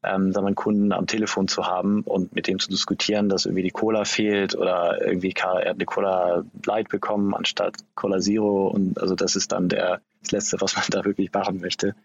ähm, 0.04 0.32
dann 0.34 0.46
einen 0.46 0.56
Kunden 0.56 0.92
am 0.92 1.08
Telefon 1.08 1.48
zu 1.48 1.66
haben 1.66 2.02
und 2.02 2.34
mit 2.34 2.48
dem 2.48 2.60
zu 2.60 2.70
diskutieren, 2.70 3.30
dass 3.30 3.46
irgendwie 3.46 3.64
die 3.64 3.72
Cola 3.72 4.06
fehlt 4.06 4.56
oder 4.56 5.02
irgendwie 5.06 5.34
er 5.36 5.70
hat 5.70 5.76
eine 5.76 5.86
Cola 5.86 6.44
Light 6.66 6.90
bekommen 6.90 7.34
anstatt 7.34 7.76
Cola 7.96 8.20
Zero. 8.20 8.68
Und 8.68 9.00
also 9.02 9.16
das 9.16 9.36
ist 9.36 9.52
dann 9.52 9.70
der, 9.70 10.02
das 10.22 10.32
Letzte, 10.32 10.62
was 10.62 10.76
man 10.76 10.86
da 10.90 11.06
wirklich 11.06 11.32
machen 11.34 11.60
möchte. 11.60 11.96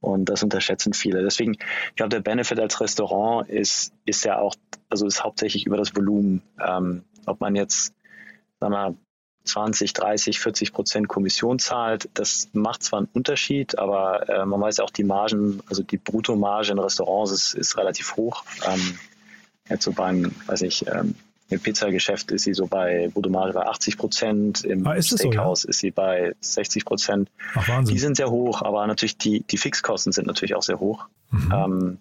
Und 0.00 0.26
das 0.26 0.42
unterschätzen 0.42 0.92
viele. 0.92 1.22
Deswegen, 1.22 1.52
ich 1.52 1.96
glaube, 1.96 2.10
der 2.10 2.20
Benefit 2.20 2.60
als 2.60 2.80
Restaurant 2.80 3.48
ist, 3.48 3.92
ist 4.04 4.24
ja 4.24 4.38
auch, 4.38 4.54
also 4.88 5.06
ist 5.06 5.24
hauptsächlich 5.24 5.66
über 5.66 5.76
das 5.76 5.96
Volumen. 5.96 6.42
Ähm, 6.64 7.04
ob 7.26 7.40
man 7.40 7.56
jetzt, 7.56 7.94
sagen 8.60 8.72
wir, 8.72 8.94
20, 9.44 9.92
30, 9.94 10.40
40 10.40 10.72
Prozent 10.72 11.08
Kommission 11.08 11.58
zahlt, 11.58 12.08
das 12.14 12.48
macht 12.52 12.82
zwar 12.82 13.00
einen 13.00 13.08
Unterschied, 13.12 13.78
aber 13.78 14.28
äh, 14.28 14.44
man 14.44 14.60
weiß 14.60 14.76
ja 14.76 14.84
auch, 14.84 14.90
die 14.90 15.04
Margen, 15.04 15.62
also 15.68 15.82
die 15.82 15.96
Bruttomarge 15.96 16.72
in 16.72 16.78
Restaurants 16.78 17.32
ist, 17.32 17.54
ist 17.54 17.76
relativ 17.76 18.16
hoch. 18.16 18.44
Ähm, 18.66 18.98
jetzt 19.68 19.84
so 19.84 19.92
beim, 19.92 20.34
weiß 20.46 20.62
ich, 20.62 20.86
ähm, 20.86 21.14
im 21.50 21.60
Pizzageschäft 21.60 22.30
ist 22.30 22.44
sie 22.44 22.52
so 22.52 22.66
bei 22.66 23.08
Bruttomarge 23.12 23.54
bei 23.54 23.66
80 23.66 23.96
Prozent, 23.96 24.64
im 24.64 24.86
ah, 24.86 24.94
ist 24.94 25.08
Steakhouse 25.08 25.62
so, 25.62 25.68
ja? 25.68 25.70
ist 25.70 25.78
sie 25.78 25.90
bei 25.90 26.34
60 26.40 26.84
Prozent. 26.84 27.30
Die 27.84 27.98
sind 27.98 28.16
sehr 28.16 28.30
hoch, 28.30 28.62
aber 28.62 28.86
natürlich 28.86 29.16
die, 29.16 29.40
die 29.40 29.56
Fixkosten 29.56 30.12
sind 30.12 30.26
natürlich 30.26 30.54
auch 30.54 30.62
sehr 30.62 30.78
hoch. 30.78 31.06
Mhm. 31.30 31.52
Ähm, 31.52 31.98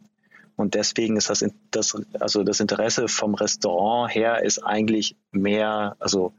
und 0.57 0.73
deswegen 0.73 1.15
ist 1.15 1.29
das, 1.29 1.45
das, 1.71 1.95
also 2.19 2.43
das 2.43 2.59
Interesse 2.59 3.07
vom 3.07 3.35
Restaurant 3.35 4.13
her 4.13 4.43
ist 4.43 4.59
eigentlich 4.59 5.15
mehr, 5.31 5.95
also 5.99 6.33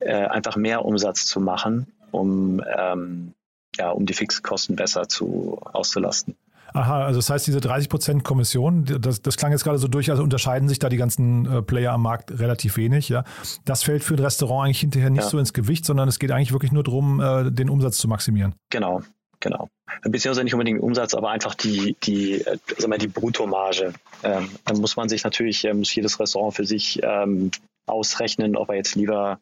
äh, 0.00 0.26
einfach 0.26 0.56
mehr 0.56 0.84
Umsatz 0.84 1.24
zu 1.24 1.40
machen, 1.40 1.86
um, 2.10 2.62
ähm, 2.76 3.32
ja, 3.76 3.90
um 3.90 4.04
die 4.04 4.12
Fixkosten 4.12 4.76
besser 4.76 5.08
zu, 5.08 5.60
auszulasten. 5.62 6.36
Aha, 6.76 7.06
also 7.06 7.20
das 7.20 7.30
heißt, 7.30 7.46
diese 7.46 7.58
30% 7.58 8.22
Kommission, 8.22 8.84
das, 8.84 9.22
das 9.22 9.38
klang 9.38 9.50
jetzt 9.50 9.64
gerade 9.64 9.78
so 9.78 9.88
durch, 9.88 10.10
also 10.10 10.22
unterscheiden 10.22 10.68
sich 10.68 10.78
da 10.78 10.90
die 10.90 10.98
ganzen 10.98 11.50
äh, 11.50 11.62
Player 11.62 11.92
am 11.92 12.02
Markt 12.02 12.38
relativ 12.38 12.76
wenig. 12.76 13.08
Ja, 13.08 13.24
Das 13.64 13.82
fällt 13.82 14.04
für 14.04 14.12
ein 14.12 14.18
Restaurant 14.18 14.66
eigentlich 14.66 14.80
hinterher 14.80 15.08
nicht 15.08 15.22
ja. 15.22 15.30
so 15.30 15.38
ins 15.38 15.54
Gewicht, 15.54 15.86
sondern 15.86 16.06
es 16.06 16.18
geht 16.18 16.30
eigentlich 16.32 16.52
wirklich 16.52 16.72
nur 16.72 16.82
darum, 16.82 17.18
äh, 17.20 17.50
den 17.50 17.70
Umsatz 17.70 17.96
zu 17.96 18.08
maximieren. 18.08 18.54
Genau, 18.68 19.00
genau. 19.40 19.70
Beziehungsweise 20.02 20.44
nicht 20.44 20.52
unbedingt 20.52 20.82
Umsatz, 20.82 21.14
aber 21.14 21.30
einfach 21.30 21.54
die, 21.54 21.96
die, 22.02 22.42
äh, 22.42 22.58
wir, 22.76 22.98
die 22.98 23.08
Bruttomarge. 23.08 23.94
Ähm, 24.22 24.50
dann 24.66 24.76
muss 24.78 24.96
man 24.96 25.08
sich 25.08 25.24
natürlich, 25.24 25.64
äh, 25.64 25.72
muss 25.72 25.94
jedes 25.94 26.20
Restaurant 26.20 26.56
für 26.56 26.66
sich 26.66 27.00
ähm, 27.02 27.52
ausrechnen, 27.86 28.54
ob 28.54 28.68
er 28.68 28.74
jetzt 28.74 28.96
lieber, 28.96 29.38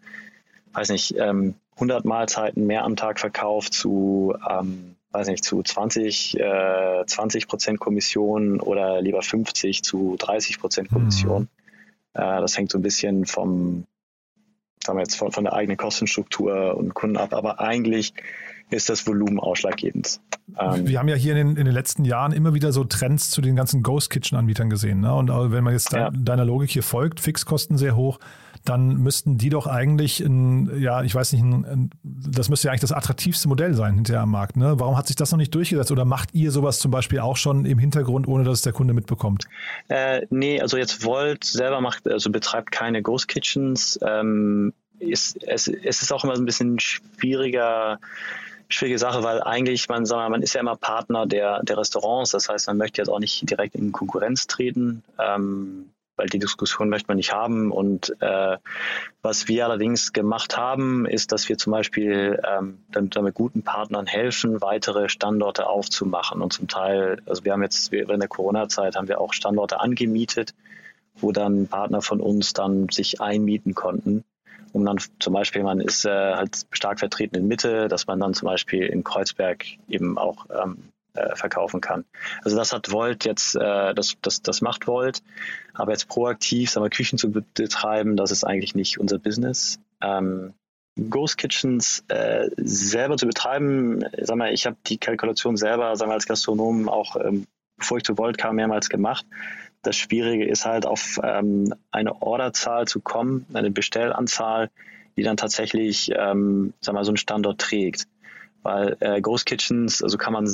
weiß 0.72 0.90
nicht, 0.90 1.16
ähm, 1.18 1.56
100 1.74 2.04
Mahlzeiten 2.04 2.64
mehr 2.68 2.84
am 2.84 2.94
Tag 2.94 3.18
verkauft 3.18 3.74
zu 3.74 4.36
ähm, 4.48 4.94
weiß 5.14 5.28
nicht, 5.28 5.44
zu 5.44 5.62
20, 5.62 6.38
äh, 6.40 7.04
20 7.06 7.46
Prozent 7.46 7.78
Kommission 7.78 8.60
oder 8.60 9.00
lieber 9.00 9.22
50 9.22 9.82
zu 9.82 10.16
30 10.18 10.58
Prozent 10.58 10.90
Kommission. 10.90 11.42
Mhm. 11.42 11.48
Äh, 12.14 12.40
das 12.40 12.58
hängt 12.58 12.72
so 12.72 12.78
ein 12.78 12.82
bisschen 12.82 13.24
vom, 13.24 13.84
sagen 14.84 14.98
wir 14.98 15.02
jetzt, 15.02 15.14
von, 15.14 15.30
von 15.30 15.44
der 15.44 15.52
eigenen 15.52 15.76
Kostenstruktur 15.76 16.76
und 16.76 16.94
Kunden 16.94 17.16
ab. 17.16 17.32
Aber 17.32 17.60
eigentlich 17.60 18.12
ist 18.70 18.88
das 18.88 19.06
Volumen 19.06 19.38
ausschlaggebend. 19.38 20.20
Ähm, 20.58 20.88
wir 20.88 20.98
haben 20.98 21.08
ja 21.08 21.14
hier 21.14 21.36
in 21.36 21.48
den, 21.48 21.56
in 21.56 21.64
den, 21.64 21.74
letzten 21.74 22.04
Jahren 22.04 22.32
immer 22.32 22.54
wieder 22.54 22.72
so 22.72 22.82
Trends 22.82 23.30
zu 23.30 23.40
den 23.40 23.54
ganzen 23.54 23.84
Ghost 23.84 24.10
Kitchen 24.10 24.36
Anbietern 24.36 24.68
gesehen. 24.68 25.00
Ne? 25.00 25.14
Und 25.14 25.28
wenn 25.28 25.62
man 25.62 25.74
jetzt 25.74 25.92
ja. 25.92 26.10
deiner 26.10 26.44
Logik 26.44 26.70
hier 26.70 26.82
folgt, 26.82 27.20
Fixkosten 27.20 27.78
sehr 27.78 27.94
hoch, 27.94 28.18
dann 28.64 28.96
müssten 28.96 29.36
die 29.36 29.50
doch 29.50 29.66
eigentlich, 29.66 30.20
ein, 30.20 30.80
ja, 30.80 31.02
ich 31.02 31.14
weiß 31.14 31.32
nicht, 31.34 31.42
ein, 31.42 31.90
das 32.02 32.48
müsste 32.48 32.68
ja 32.68 32.72
eigentlich 32.72 32.80
das 32.80 32.92
attraktivste 32.92 33.46
Modell 33.46 33.74
sein 33.74 33.94
hinterher 33.94 34.22
am 34.22 34.30
Markt. 34.30 34.56
Ne? 34.56 34.74
Warum 34.78 34.96
hat 34.96 35.06
sich 35.06 35.16
das 35.16 35.30
noch 35.30 35.38
nicht 35.38 35.54
durchgesetzt? 35.54 35.92
Oder 35.92 36.04
macht 36.04 36.30
ihr 36.32 36.50
sowas 36.50 36.78
zum 36.78 36.90
Beispiel 36.90 37.20
auch 37.20 37.36
schon 37.36 37.66
im 37.66 37.78
Hintergrund, 37.78 38.26
ohne 38.26 38.44
dass 38.44 38.58
es 38.58 38.62
der 38.62 38.72
Kunde 38.72 38.94
mitbekommt? 38.94 39.44
Äh, 39.88 40.22
nee, 40.30 40.60
also 40.60 40.78
jetzt 40.78 41.04
Volt 41.04 41.44
selber 41.44 41.80
macht, 41.82 42.08
also 42.08 42.30
betreibt 42.30 42.72
keine 42.72 43.02
Ghost 43.02 43.28
Kitchens. 43.28 43.98
Ähm, 44.02 44.72
ist, 44.98 45.42
es, 45.46 45.68
es 45.68 46.02
ist 46.02 46.12
auch 46.12 46.24
immer 46.24 46.34
ein 46.34 46.46
bisschen 46.46 46.78
schwieriger, 46.80 47.98
schwierige 48.68 48.98
Sache, 48.98 49.22
weil 49.22 49.42
eigentlich, 49.42 49.88
man, 49.88 50.06
sagen 50.06 50.22
wir, 50.22 50.30
man 50.30 50.42
ist 50.42 50.54
ja 50.54 50.60
immer 50.60 50.76
Partner 50.76 51.26
der, 51.26 51.62
der 51.62 51.76
Restaurants, 51.76 52.30
das 52.30 52.48
heißt, 52.48 52.66
man 52.68 52.78
möchte 52.78 53.02
jetzt 53.02 53.08
auch 53.08 53.20
nicht 53.20 53.48
direkt 53.50 53.74
in 53.74 53.92
Konkurrenz 53.92 54.46
treten. 54.46 55.02
Ähm, 55.18 55.90
weil 56.16 56.28
die 56.28 56.38
Diskussion 56.38 56.88
möchte 56.88 57.08
man 57.08 57.16
nicht 57.16 57.32
haben. 57.32 57.70
Und 57.70 58.14
äh, 58.20 58.58
was 59.22 59.48
wir 59.48 59.64
allerdings 59.64 60.12
gemacht 60.12 60.56
haben, 60.56 61.06
ist, 61.06 61.32
dass 61.32 61.48
wir 61.48 61.58
zum 61.58 61.72
Beispiel 61.72 62.40
ähm, 62.46 62.78
dann, 62.90 63.10
damit 63.10 63.34
guten 63.34 63.62
Partnern 63.62 64.06
helfen, 64.06 64.60
weitere 64.60 65.08
Standorte 65.08 65.66
aufzumachen. 65.66 66.40
Und 66.40 66.52
zum 66.52 66.68
Teil, 66.68 67.20
also 67.26 67.44
wir 67.44 67.52
haben 67.52 67.62
jetzt 67.62 67.90
während 67.92 68.20
der 68.20 68.28
Corona-Zeit 68.28 68.96
haben 68.96 69.08
wir 69.08 69.20
auch 69.20 69.32
Standorte 69.32 69.80
angemietet, 69.80 70.54
wo 71.16 71.32
dann 71.32 71.68
Partner 71.68 72.02
von 72.02 72.20
uns 72.20 72.52
dann 72.52 72.88
sich 72.88 73.20
einmieten 73.20 73.74
konnten. 73.74 74.24
Um 74.72 74.84
dann 74.84 74.98
zum 75.20 75.32
Beispiel, 75.32 75.62
man 75.62 75.80
ist 75.80 76.04
äh, 76.04 76.34
halt 76.34 76.66
stark 76.70 76.98
vertreten 76.98 77.36
in 77.36 77.46
Mitte, 77.46 77.86
dass 77.86 78.08
man 78.08 78.18
dann 78.18 78.34
zum 78.34 78.46
Beispiel 78.46 78.82
in 78.82 79.04
Kreuzberg 79.04 79.64
eben 79.88 80.18
auch 80.18 80.46
ähm, 80.50 80.88
äh, 81.14 81.34
verkaufen 81.36 81.80
kann. 81.80 82.04
Also 82.44 82.56
das 82.56 82.72
hat 82.72 82.90
Volt 82.92 83.24
jetzt, 83.24 83.54
äh, 83.56 83.94
das, 83.94 84.16
das, 84.20 84.42
das 84.42 84.60
macht 84.60 84.86
Volt, 84.86 85.22
aber 85.72 85.92
jetzt 85.92 86.08
proaktiv, 86.08 86.70
sagen 86.70 86.84
wir, 86.84 86.90
Küchen 86.90 87.18
zu 87.18 87.30
betreiben, 87.30 88.16
das 88.16 88.30
ist 88.30 88.44
eigentlich 88.44 88.74
nicht 88.74 88.98
unser 88.98 89.18
Business. 89.18 89.78
Ähm, 90.00 90.54
Ghost 91.10 91.38
Kitchens 91.38 92.04
äh, 92.08 92.48
selber 92.56 93.16
zu 93.16 93.26
betreiben, 93.26 94.04
sag 94.20 94.36
mal, 94.36 94.52
ich 94.52 94.66
habe 94.66 94.76
die 94.86 94.98
Kalkulation 94.98 95.56
selber, 95.56 95.96
sagen 95.96 96.10
wir 96.10 96.14
als 96.14 96.26
Gastronom 96.26 96.88
auch, 96.88 97.16
ähm, 97.16 97.46
bevor 97.76 97.98
ich 97.98 98.04
zu 98.04 98.16
Volt 98.16 98.38
kam, 98.38 98.56
mehrmals 98.56 98.88
gemacht. 98.88 99.26
Das 99.82 99.96
Schwierige 99.96 100.46
ist 100.46 100.64
halt 100.64 100.86
auf 100.86 101.18
ähm, 101.22 101.74
eine 101.90 102.22
Orderzahl 102.22 102.86
zu 102.86 103.00
kommen, 103.00 103.44
eine 103.52 103.70
Bestellanzahl, 103.70 104.70
die 105.16 105.22
dann 105.22 105.36
tatsächlich, 105.36 106.10
ähm, 106.16 106.72
sag 106.80 106.94
mal, 106.94 107.04
so 107.04 107.10
einen 107.10 107.16
Standort 107.16 107.60
trägt. 107.60 108.06
Weil 108.62 108.96
äh, 109.00 109.20
Ghost 109.20 109.46
Kitchens, 109.46 110.02
also 110.02 110.16
kann 110.16 110.32
man 110.32 110.46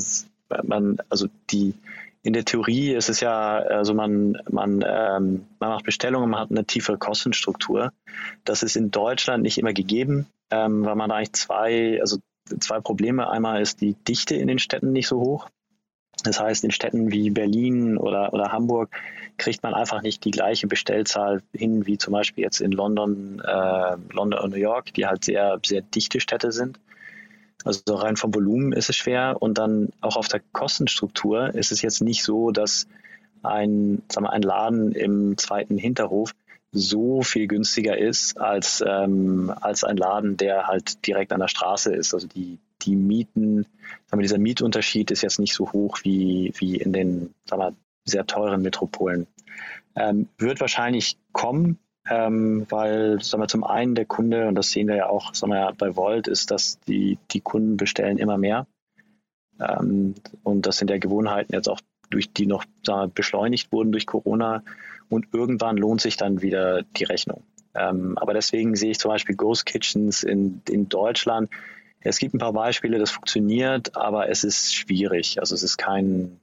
man, 0.64 0.98
also 1.08 1.28
die, 1.50 1.74
in 2.22 2.32
der 2.32 2.44
Theorie 2.44 2.92
ist 2.94 3.08
es 3.08 3.20
ja, 3.20 3.58
also 3.58 3.94
man, 3.94 4.38
man, 4.50 4.84
ähm, 4.86 5.46
man 5.58 5.70
macht 5.70 5.84
Bestellungen, 5.84 6.30
man 6.30 6.40
hat 6.40 6.50
eine 6.50 6.64
tiefe 6.64 6.98
Kostenstruktur. 6.98 7.92
Das 8.44 8.62
ist 8.62 8.76
in 8.76 8.90
Deutschland 8.90 9.42
nicht 9.42 9.58
immer 9.58 9.72
gegeben, 9.72 10.26
ähm, 10.50 10.84
weil 10.84 10.96
man 10.96 11.10
eigentlich 11.10 11.32
zwei, 11.32 11.98
also 12.00 12.18
zwei 12.58 12.80
Probleme. 12.80 13.30
Einmal 13.30 13.62
ist 13.62 13.80
die 13.80 13.94
Dichte 13.94 14.34
in 14.34 14.48
den 14.48 14.58
Städten 14.58 14.92
nicht 14.92 15.08
so 15.08 15.20
hoch. 15.20 15.48
Das 16.24 16.38
heißt, 16.38 16.64
in 16.64 16.70
Städten 16.70 17.10
wie 17.10 17.30
Berlin 17.30 17.96
oder, 17.96 18.34
oder 18.34 18.52
Hamburg 18.52 18.90
kriegt 19.38 19.62
man 19.62 19.72
einfach 19.72 20.02
nicht 20.02 20.24
die 20.24 20.30
gleiche 20.30 20.66
Bestellzahl 20.66 21.42
hin 21.54 21.86
wie 21.86 21.96
zum 21.96 22.12
Beispiel 22.12 22.44
jetzt 22.44 22.60
in 22.60 22.72
London, 22.72 23.40
äh, 23.40 23.96
London 24.12 24.40
und 24.40 24.50
New 24.50 24.58
York, 24.58 24.92
die 24.92 25.06
halt 25.06 25.24
sehr, 25.24 25.58
sehr 25.64 25.80
dichte 25.80 26.20
Städte 26.20 26.52
sind. 26.52 26.78
Also 27.64 27.94
rein 27.94 28.16
vom 28.16 28.34
Volumen 28.34 28.72
ist 28.72 28.88
es 28.88 28.96
schwer 28.96 29.36
und 29.40 29.58
dann 29.58 29.90
auch 30.00 30.16
auf 30.16 30.28
der 30.28 30.40
Kostenstruktur 30.52 31.54
ist 31.54 31.72
es 31.72 31.82
jetzt 31.82 32.00
nicht 32.00 32.22
so, 32.22 32.50
dass 32.50 32.86
ein, 33.42 34.02
sagen 34.10 34.26
wir, 34.26 34.32
ein 34.32 34.42
Laden 34.42 34.92
im 34.92 35.36
zweiten 35.36 35.76
Hinterhof 35.76 36.32
so 36.72 37.22
viel 37.22 37.48
günstiger 37.48 37.98
ist 37.98 38.38
als, 38.40 38.82
ähm, 38.86 39.52
als 39.60 39.84
ein 39.84 39.96
Laden, 39.96 40.36
der 40.36 40.68
halt 40.68 41.06
direkt 41.06 41.32
an 41.32 41.40
der 41.40 41.48
Straße 41.48 41.92
ist. 41.92 42.14
Also 42.14 42.28
die, 42.28 42.58
die 42.82 42.96
Mieten, 42.96 43.66
sagen 44.06 44.20
wir, 44.20 44.22
dieser 44.22 44.38
Mietunterschied 44.38 45.10
ist 45.10 45.22
jetzt 45.22 45.40
nicht 45.40 45.54
so 45.54 45.72
hoch 45.72 45.98
wie, 46.04 46.52
wie 46.58 46.76
in 46.76 46.92
den 46.92 47.34
sagen 47.44 47.62
wir, 47.62 47.76
sehr 48.04 48.26
teuren 48.26 48.62
Metropolen. 48.62 49.26
Ähm, 49.96 50.28
wird 50.38 50.60
wahrscheinlich 50.60 51.18
kommen, 51.32 51.78
ähm, 52.08 52.66
weil 52.70 53.22
sagen 53.22 53.42
wir, 53.42 53.48
zum 53.48 53.64
einen 53.64 53.94
der 53.94 54.06
Kunde, 54.06 54.48
und 54.48 54.54
das 54.54 54.70
sehen 54.70 54.88
wir 54.88 54.96
ja 54.96 55.08
auch 55.08 55.34
sagen 55.34 55.52
wir, 55.52 55.72
bei 55.76 55.96
Volt, 55.96 56.28
ist, 56.28 56.50
dass 56.50 56.80
die, 56.80 57.18
die 57.30 57.40
Kunden 57.40 57.76
bestellen 57.76 58.18
immer 58.18 58.38
mehr. 58.38 58.66
Ähm, 59.60 60.14
und 60.42 60.66
das 60.66 60.78
sind 60.78 60.90
ja 60.90 60.98
Gewohnheiten 60.98 61.54
jetzt 61.54 61.68
auch, 61.68 61.80
durch 62.08 62.32
die 62.32 62.46
noch 62.46 62.64
wir, 62.82 63.06
beschleunigt 63.06 63.70
wurden 63.70 63.92
durch 63.92 64.06
Corona. 64.06 64.64
Und 65.08 65.28
irgendwann 65.32 65.76
lohnt 65.76 66.00
sich 66.00 66.16
dann 66.16 66.42
wieder 66.42 66.82
die 66.82 67.04
Rechnung. 67.04 67.44
Ähm, 67.74 68.18
aber 68.18 68.34
deswegen 68.34 68.74
sehe 68.74 68.90
ich 68.90 68.98
zum 68.98 69.10
Beispiel 69.10 69.36
Ghost 69.36 69.66
Kitchens 69.66 70.22
in, 70.22 70.62
in 70.68 70.88
Deutschland. 70.88 71.50
Es 72.00 72.18
gibt 72.18 72.34
ein 72.34 72.38
paar 72.38 72.52
Beispiele, 72.52 72.98
das 72.98 73.10
funktioniert, 73.10 73.96
aber 73.96 74.28
es 74.28 74.42
ist 74.42 74.74
schwierig. 74.74 75.38
Also 75.38 75.54
es 75.54 75.62
ist 75.62 75.76
kein, 75.76 76.40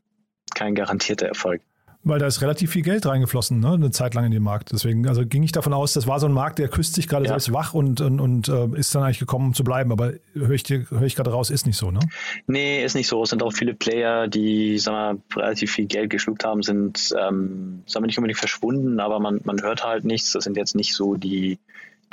kein 0.53 0.75
garantierter 0.75 1.27
Erfolg. 1.27 1.61
Weil 2.03 2.19
da 2.19 2.27
ist 2.27 2.41
relativ 2.41 2.71
viel 2.71 2.83
Geld 2.83 3.05
reingeflossen, 3.05 3.59
ne? 3.59 3.73
eine 3.73 3.91
Zeit 3.91 4.13
lang 4.13 4.25
in 4.25 4.31
den 4.31 4.43
Markt. 4.43 4.71
Deswegen 4.71 5.07
also 5.07 5.25
ging 5.25 5.43
ich 5.43 5.51
davon 5.51 5.73
aus, 5.73 5.93
das 5.93 6.07
war 6.07 6.19
so 6.19 6.27
ein 6.27 6.31
Markt, 6.31 6.59
der 6.59 6.69
küsst 6.69 6.93
sich 6.93 7.07
gerade 7.07 7.25
ja. 7.25 7.29
selbst 7.29 7.51
wach 7.51 7.73
und, 7.73 7.99
und, 7.99 8.19
und 8.19 8.47
äh, 8.47 8.67
ist 8.77 8.95
dann 8.95 9.03
eigentlich 9.03 9.19
gekommen, 9.19 9.47
um 9.47 9.53
zu 9.53 9.63
bleiben. 9.63 9.91
Aber 9.91 10.13
höre 10.33 10.51
ich, 10.51 10.63
hör 10.69 11.01
ich 11.01 11.15
gerade 11.15 11.31
raus, 11.31 11.49
ist 11.49 11.65
nicht 11.65 11.77
so, 11.77 11.91
ne? 11.91 11.99
Nee, 12.45 12.83
ist 12.83 12.95
nicht 12.95 13.07
so. 13.07 13.23
Es 13.23 13.31
sind 13.31 13.43
auch 13.43 13.51
viele 13.51 13.73
Player, 13.73 14.27
die 14.27 14.77
sagen 14.77 15.21
wir, 15.29 15.41
relativ 15.41 15.71
viel 15.71 15.87
Geld 15.87 16.09
geschluckt 16.09 16.45
haben, 16.45 16.61
sind 16.63 17.13
ähm, 17.19 17.83
sagen 17.85 18.03
wir 18.03 18.07
nicht 18.07 18.17
unbedingt 18.17 18.39
verschwunden, 18.39 18.99
aber 18.99 19.19
man, 19.19 19.41
man 19.43 19.61
hört 19.61 19.83
halt 19.83 20.05
nichts. 20.05 20.31
Das 20.31 20.43
sind 20.43 20.55
jetzt 20.55 20.75
nicht 20.75 20.95
so 20.95 21.15
die, 21.15 21.59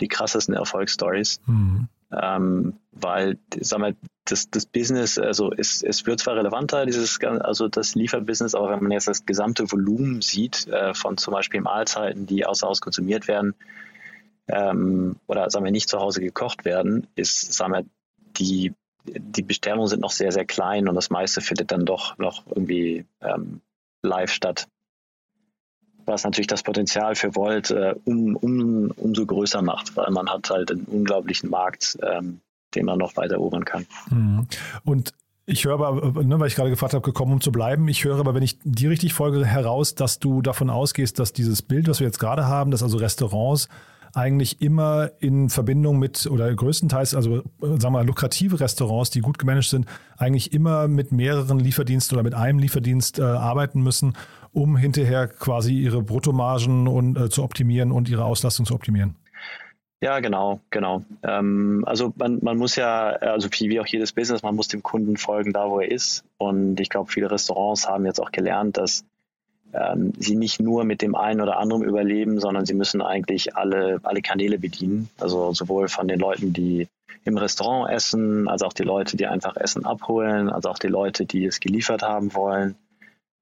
die 0.01 0.09
krassesten 0.09 0.55
Erfolgsstories. 0.55 1.41
Mhm. 1.47 1.89
Ähm, 2.11 2.75
weil, 2.93 3.39
sag 3.61 3.81
mal, 3.81 3.95
das, 4.25 4.49
das 4.51 4.67
Business, 4.67 5.19
also 5.19 5.53
es, 5.53 5.83
es 5.83 6.07
wird 6.07 6.21
zwar 6.21 6.37
relevanter, 6.37 6.87
dieses, 6.87 7.21
also 7.23 7.69
das 7.69 7.95
Lieferbusiness, 7.95 8.55
aber 8.55 8.71
wenn 8.71 8.83
man 8.83 8.93
jetzt 8.93 9.09
das 9.09 9.27
gesamte 9.27 9.71
Volumen 9.71 10.23
sieht, 10.23 10.67
äh, 10.69 10.95
von 10.95 11.19
zum 11.19 11.33
Beispiel 11.33 11.61
Mahlzeiten, 11.61 12.27
die 12.27 12.47
außer 12.47 12.67
Haus 12.67 12.81
konsumiert 12.81 13.29
werden, 13.29 13.55
ähm, 14.49 15.17
oder 15.27 15.51
sagen 15.51 15.65
wir 15.65 15.73
nicht 15.73 15.89
zu 15.89 16.01
Hause 16.01 16.21
gekocht 16.21 16.65
werden, 16.65 17.07
ist, 17.17 17.53
sagen 17.53 17.73
wir, 17.73 17.85
die, 18.39 18.73
die 19.05 19.43
Bestellungen 19.43 19.89
sind 19.89 20.01
noch 20.01 20.11
sehr, 20.11 20.33
sehr 20.33 20.47
klein 20.47 20.89
und 20.89 20.95
das 20.95 21.11
meiste 21.11 21.41
findet 21.41 21.71
dann 21.71 21.85
doch 21.85 22.17
noch 22.19 22.47
irgendwie 22.47 23.05
ähm, 23.21 23.61
live 24.03 24.31
statt. 24.31 24.69
Was 26.07 26.25
natürlich 26.25 26.47
das 26.47 26.63
Potenzial 26.63 27.15
für 27.15 27.35
Volt 27.35 27.71
äh, 27.71 27.95
um, 28.05 28.37
um, 28.37 28.91
umso 28.97 29.25
größer 29.25 29.63
macht, 29.63 29.97
weil 29.97 30.11
man 30.11 30.31
hat 30.31 30.51
halt 30.51 30.71
einen 30.71 30.85
unglaublichen 30.85 31.49
Markt, 31.49 31.99
ähm, 32.03 32.41
den 32.75 32.87
man 32.87 32.99
noch 32.99 33.17
weiter 33.17 33.35
erobern 33.35 33.65
kann. 33.65 33.87
Mhm. 34.11 34.47
Und 34.85 35.15
ich 35.47 35.65
höre 35.65 35.81
aber, 35.81 36.23
ne, 36.23 36.41
weil 36.41 36.47
ich 36.47 36.55
gerade 36.55 36.71
gefragt 36.71 36.95
habe, 36.95 37.05
gekommen, 37.05 37.33
um 37.35 37.41
zu 37.41 37.53
bleiben. 37.53 37.87
Ich 37.89 38.05
höre 38.05 38.19
aber, 38.19 38.35
wenn 38.35 38.43
ich 38.43 38.59
dir 38.65 38.91
richtig 38.91 39.13
folge, 39.13 39.45
heraus, 39.45 39.95
dass 39.95 40.19
du 40.19 40.41
davon 40.41 40.71
ausgehst, 40.71 41.19
dass 41.19 41.33
dieses 41.33 41.61
Bild, 41.61 41.87
was 41.87 42.01
wir 42.01 42.07
jetzt 42.07 42.19
gerade 42.19 42.47
haben, 42.47 42.71
dass 42.71 42.83
also 42.83 42.97
Restaurants 42.97 43.69
eigentlich 44.15 44.63
immer 44.63 45.11
in 45.19 45.51
Verbindung 45.51 45.99
mit 45.99 46.27
oder 46.27 46.55
größtenteils, 46.55 47.15
also 47.15 47.43
sagen 47.61 47.83
wir 47.83 47.91
mal, 47.91 48.07
lukrative 48.07 48.61
Restaurants, 48.61 49.11
die 49.11 49.21
gut 49.21 49.39
gemanagt 49.39 49.69
sind, 49.69 49.87
eigentlich 50.17 50.53
immer 50.53 50.89
mit 50.89 51.13
mehreren 51.13 51.59
Lieferdiensten 51.59 52.17
oder 52.17 52.23
mit 52.23 52.35
einem 52.35 52.59
Lieferdienst 52.59 53.19
äh, 53.19 53.23
arbeiten 53.23 53.83
müssen, 53.83 54.15
um 54.53 54.77
hinterher 54.77 55.27
quasi 55.27 55.75
ihre 55.75 56.03
Bruttomargen 56.03 56.87
und, 56.87 57.19
äh, 57.19 57.29
zu 57.29 57.43
optimieren 57.43 57.91
und 57.91 58.09
ihre 58.09 58.25
Auslastung 58.25 58.67
zu 58.67 58.75
optimieren. 58.75 59.17
Ja, 60.05 60.21
genau, 60.21 60.61
genau. 60.69 61.03
Ähm, 61.23 61.83
also 61.87 62.13
man, 62.17 62.39
man 62.43 62.59
muss 62.59 62.77
ja, 62.77 63.09
also 63.09 63.49
wie, 63.51 63.81
auch 63.81 63.87
jedes 63.87 64.13
Business, 64.13 64.43
man 64.43 64.55
muss 64.55 64.69
dem 64.69 64.83
Kunden 64.83 65.17
folgen, 65.17 65.55
da 65.55 65.71
wo 65.71 65.81
er 65.81 65.91
ist. 65.91 66.25
Und 66.37 66.79
ich 66.79 66.91
glaube, 66.91 67.11
viele 67.11 67.31
Restaurants 67.31 67.89
haben 67.89 68.05
jetzt 68.05 68.21
auch 68.21 68.31
gelernt, 68.31 68.77
dass 68.77 69.07
ähm, 69.73 70.13
sie 70.19 70.37
nicht 70.37 70.61
nur 70.61 70.85
mit 70.85 71.01
dem 71.01 71.15
einen 71.15 71.41
oder 71.41 71.57
anderen 71.57 71.83
überleben, 71.83 72.39
sondern 72.39 72.67
sie 72.67 72.75
müssen 72.75 73.01
eigentlich 73.01 73.57
alle, 73.57 73.99
alle 74.03 74.21
Kanäle 74.21 74.59
bedienen. 74.59 75.09
Also 75.19 75.55
sowohl 75.55 75.89
von 75.89 76.07
den 76.07 76.21
Leuten, 76.21 76.53
die 76.53 76.87
im 77.25 77.39
Restaurant 77.39 77.91
essen, 77.91 78.47
als 78.47 78.61
auch 78.61 78.75
die 78.75 78.83
Leute, 78.83 79.17
die 79.17 79.27
einfach 79.27 79.57
Essen 79.57 79.87
abholen, 79.87 80.51
als 80.51 80.67
auch 80.67 80.79
die 80.79 80.89
Leute, 80.89 81.25
die 81.25 81.47
es 81.47 81.61
geliefert 81.61 82.03
haben 82.03 82.35
wollen. 82.35 82.75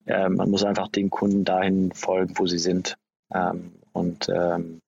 Ähm, 0.07 0.37
man 0.37 0.49
muss 0.49 0.63
einfach 0.63 0.87
den 0.87 1.11
Kunden 1.11 1.45
dahin 1.45 1.91
folgen, 1.91 2.35
wo 2.39 2.47
sie 2.47 2.61
sind. 2.61 2.97
Ähm, 3.35 3.73
und 3.93 4.29
ähm, 4.29 4.79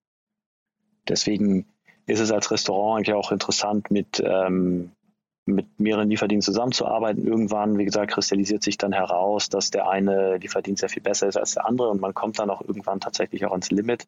deswegen 1.09 1.65
ist 2.05 2.19
es 2.19 2.31
als 2.31 2.51
Restaurant 2.51 2.97
eigentlich 2.97 3.15
auch 3.15 3.31
interessant, 3.31 3.89
mit, 3.91 4.21
ähm, 4.25 4.91
mit 5.45 5.79
mehreren 5.79 6.09
Lieferdiensten 6.09 6.53
zusammenzuarbeiten. 6.53 7.25
Irgendwann, 7.25 7.77
wie 7.77 7.85
gesagt, 7.85 8.11
kristallisiert 8.11 8.63
sich 8.63 8.77
dann 8.77 8.93
heraus, 8.93 9.49
dass 9.49 9.71
der 9.71 9.89
eine 9.89 10.37
Lieferdienst 10.37 10.81
sehr 10.81 10.89
viel 10.89 11.03
besser 11.03 11.27
ist 11.27 11.37
als 11.37 11.53
der 11.53 11.65
andere 11.65 11.89
und 11.89 12.01
man 12.01 12.13
kommt 12.13 12.39
dann 12.39 12.49
auch 12.49 12.61
irgendwann 12.61 12.99
tatsächlich 12.99 13.45
auch 13.45 13.51
ans 13.51 13.71
Limit. 13.71 14.07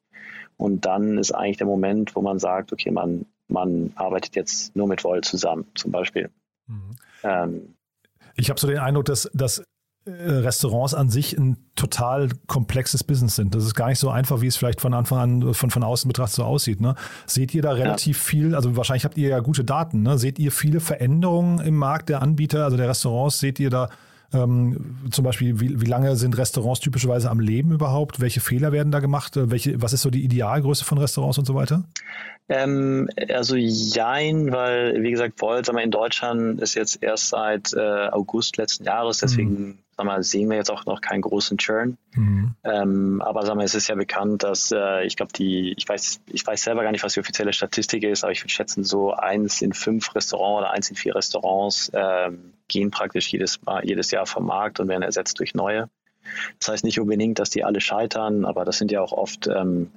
Und 0.57 0.86
dann 0.86 1.17
ist 1.17 1.31
eigentlich 1.31 1.57
der 1.57 1.67
Moment, 1.67 2.15
wo 2.15 2.21
man 2.21 2.39
sagt, 2.39 2.73
okay, 2.73 2.91
man, 2.91 3.25
man 3.47 3.93
arbeitet 3.95 4.36
jetzt 4.36 4.75
nur 4.75 4.88
mit 4.88 5.03
Volt 5.03 5.25
zusammen, 5.25 5.67
zum 5.75 5.91
Beispiel. 5.91 6.29
Mhm. 6.67 6.95
Ähm, 7.23 7.75
ich 8.36 8.49
habe 8.49 8.60
so 8.60 8.67
den 8.67 8.79
Eindruck, 8.79 9.05
dass, 9.05 9.29
dass 9.33 9.63
Restaurants 10.08 10.93
an 10.93 11.10
sich 11.10 11.38
ein 11.38 11.58
total 11.76 12.30
komplexes 12.48 13.04
Business 13.04 13.36
sind. 13.36 13.54
Das 13.54 13.63
ist 13.63 13.76
gar 13.76 13.89
nicht 13.89 14.00
so 14.00 14.10
einfach, 14.10 14.41
wie 14.41 14.48
es 14.48 14.56
vielleicht 14.56 14.80
von 14.80 14.93
Anfang 14.93 15.20
an 15.20 15.54
von, 15.54 15.70
von 15.70 15.84
außen 15.84 16.08
betrachtet 16.08 16.36
so 16.36 16.43
aussieht. 16.43 16.80
Ne? 16.80 16.96
Seht 17.26 17.54
ihr 17.54 17.62
da 17.62 17.74
relativ 17.74 18.17
ja. 18.17 18.24
viel, 18.24 18.56
also 18.56 18.78
wahrscheinlich 18.78 19.06
habt 19.06 19.17
ihr 19.17 19.30
ja 19.30 19.39
gute 19.39 19.63
Daten, 19.63 20.04
ne? 20.04 20.17
seht 20.17 20.39
ihr 20.39 20.52
viele 20.52 20.80
Veränderungen 20.80 21.60
im 21.60 21.76
Markt 21.76 22.10
der 22.10 22.22
Anbieter, 22.22 22.63
also 22.63 22.78
der 22.78 22.89
Restaurants, 22.89 23.39
seht 23.39 23.60
ihr 23.60 23.70
da 23.70 23.89
ähm, 24.34 25.10
zum 25.12 25.24
Beispiel, 25.24 25.60
wie, 25.60 25.82
wie 25.82 25.86
lange 25.86 26.15
sind 26.17 26.38
Restaurants 26.38 26.82
typischerweise 26.82 27.30
am 27.30 27.39
Leben 27.39 27.72
überhaupt? 27.72 28.20
Welche 28.20 28.41
Fehler 28.41 28.74
werden 28.74 28.91
da 28.91 29.00
gemacht? 29.00 29.34
Welche, 29.36 29.82
was 29.82 29.93
ist 29.93 30.02
so 30.02 30.10
die 30.10 30.24
Idealgröße 30.24 30.84
von 30.84 30.98
Restaurants 30.98 31.38
und 31.38 31.46
so 31.46 31.56
weiter? 31.56 31.84
Ähm, 32.50 33.10
also 33.30 33.56
jein, 33.56 34.52
weil, 34.52 35.02
wie 35.02 35.12
gesagt, 35.12 35.41
Volt 35.41 35.70
in 35.70 35.91
Deutschland 35.91 36.62
ist 36.62 36.76
jetzt 36.76 37.02
erst 37.02 37.30
seit 37.30 37.74
äh, 37.74 38.10
August 38.10 38.58
letzten 38.58 38.84
Jahres, 38.84 39.20
deswegen 39.20 39.52
mhm 39.52 39.78
sag 39.97 40.05
mal, 40.05 40.21
sehen 40.21 40.49
wir 40.49 40.57
jetzt 40.57 40.69
auch 40.69 40.86
noch 40.86 41.01
keinen 41.01 41.21
großen 41.21 41.57
Churn. 41.57 41.97
Mhm. 42.13 42.55
Ähm, 42.63 43.21
aber 43.21 43.45
sag 43.45 43.55
mal, 43.55 43.65
es 43.65 43.73
ist 43.73 43.88
ja 43.88 43.95
bekannt, 43.95 44.43
dass 44.43 44.71
äh, 44.71 45.05
ich 45.05 45.15
glaube, 45.15 45.33
die, 45.33 45.73
ich 45.75 45.89
weiß, 45.89 46.21
ich 46.27 46.45
weiß 46.45 46.62
selber 46.62 46.83
gar 46.83 46.91
nicht, 46.91 47.03
was 47.03 47.13
die 47.13 47.19
offizielle 47.19 47.51
Statistik 47.51 48.03
ist, 48.03 48.23
aber 48.23 48.31
ich 48.31 48.41
würde 48.41 48.53
schätzen, 48.53 48.83
so 48.83 49.12
eins 49.12 49.62
in 49.62 49.73
fünf 49.73 50.13
Restaurants 50.13 50.60
oder 50.60 50.71
eins 50.71 50.89
in 50.91 50.95
vier 50.95 51.15
Restaurants 51.15 51.91
ähm, 51.93 52.53
gehen 52.67 52.91
praktisch 52.91 53.29
jedes, 53.29 53.62
Mal, 53.63 53.86
jedes 53.86 54.12
Jahr 54.12 54.27
vom 54.27 54.45
Markt 54.45 54.79
und 54.79 54.88
werden 54.88 55.01
ersetzt 55.01 55.39
durch 55.39 55.55
neue. 55.55 55.89
Das 56.60 56.69
heißt 56.69 56.83
nicht 56.83 56.99
unbedingt, 56.99 57.39
dass 57.39 57.49
die 57.49 57.63
alle 57.63 57.81
scheitern, 57.81 58.45
aber 58.45 58.65
das 58.65 58.77
sind 58.77 58.91
ja 58.91 59.01
auch 59.01 59.13
oft, 59.13 59.47
ähm, 59.47 59.91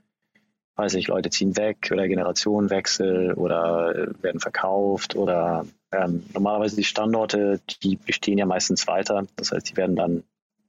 weiß 0.77 0.95
ich, 0.95 1.09
Leute 1.09 1.31
ziehen 1.31 1.57
weg 1.57 1.91
oder 1.93 2.09
Generationenwechsel 2.09 3.35
oder 3.35 3.95
äh, 3.95 4.23
werden 4.23 4.41
verkauft 4.41 5.17
oder 5.17 5.67
ähm, 5.93 6.25
normalerweise 6.33 6.77
die 6.77 6.85
Standorte, 6.85 7.61
die 7.83 7.97
bestehen 7.97 8.39
ja 8.39 8.47
meistens 8.47 8.87
weiter. 8.87 9.27
Das 9.37 9.53
heißt, 9.53 9.71
die 9.71 9.77
werden 9.77 9.97
dann 9.97 10.25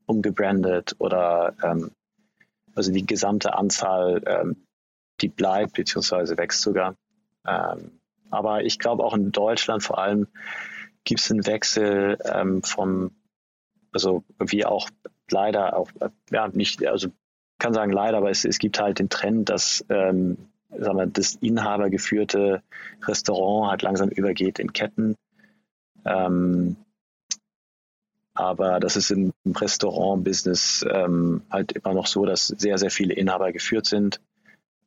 umgebrandet 0.05 0.95
oder 0.99 1.53
ähm, 1.63 1.91
also 2.75 2.91
die 2.91 3.05
gesamte 3.05 3.53
Anzahl, 3.53 4.21
ähm, 4.25 4.67
die 5.21 5.29
bleibt 5.29 5.73
beziehungsweise 5.73 6.37
wächst 6.37 6.61
sogar. 6.61 6.95
Ähm, 7.47 7.99
aber 8.29 8.63
ich 8.63 8.79
glaube 8.79 9.03
auch 9.03 9.13
in 9.13 9.31
Deutschland 9.31 9.83
vor 9.83 9.99
allem 9.99 10.27
gibt 11.03 11.19
es 11.19 11.31
einen 11.31 11.45
Wechsel 11.45 12.17
ähm, 12.25 12.63
vom, 12.63 13.11
also 13.91 14.23
wie 14.39 14.65
auch 14.65 14.89
leider 15.29 15.75
auch, 15.75 15.89
äh, 15.99 16.09
ja 16.31 16.47
nicht, 16.47 16.85
also 16.85 17.09
kann 17.61 17.73
sagen 17.73 17.93
leider, 17.93 18.17
aber 18.17 18.29
es, 18.29 18.43
es 18.43 18.59
gibt 18.59 18.79
halt 18.79 18.99
den 18.99 19.09
Trend, 19.09 19.49
dass 19.49 19.85
ähm, 19.89 20.37
sagen 20.69 20.97
wir, 20.97 21.07
das 21.07 21.35
inhabergeführte 21.35 22.61
Restaurant 23.03 23.69
halt 23.69 23.81
langsam 23.83 24.09
übergeht 24.09 24.59
in 24.59 24.73
Ketten. 24.73 25.15
Ähm, 26.05 26.75
Aber 28.33 28.79
das 28.79 28.95
ist 28.95 29.11
im 29.11 29.33
Restaurant-Business 29.45 30.85
ähm, 30.89 31.43
halt 31.51 31.73
immer 31.73 31.93
noch 31.93 32.07
so, 32.07 32.25
dass 32.25 32.47
sehr, 32.47 32.77
sehr 32.77 32.89
viele 32.89 33.13
Inhaber 33.13 33.51
geführt 33.51 33.85
sind. 33.85 34.21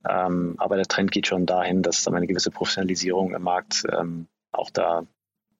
Ähm, 0.08 0.54
aber 0.58 0.76
der 0.76 0.87
Trend 0.87 1.12
geht 1.12 1.26
schon 1.26 1.46
dahin, 1.46 1.82
dass 1.82 2.08
eine 2.08 2.26
gewisse 2.26 2.50
Professionalisierung 2.50 3.34
im 3.34 3.42
Markt 3.42 3.84
ähm, 3.90 4.26
auch 4.50 4.70
da 4.70 5.06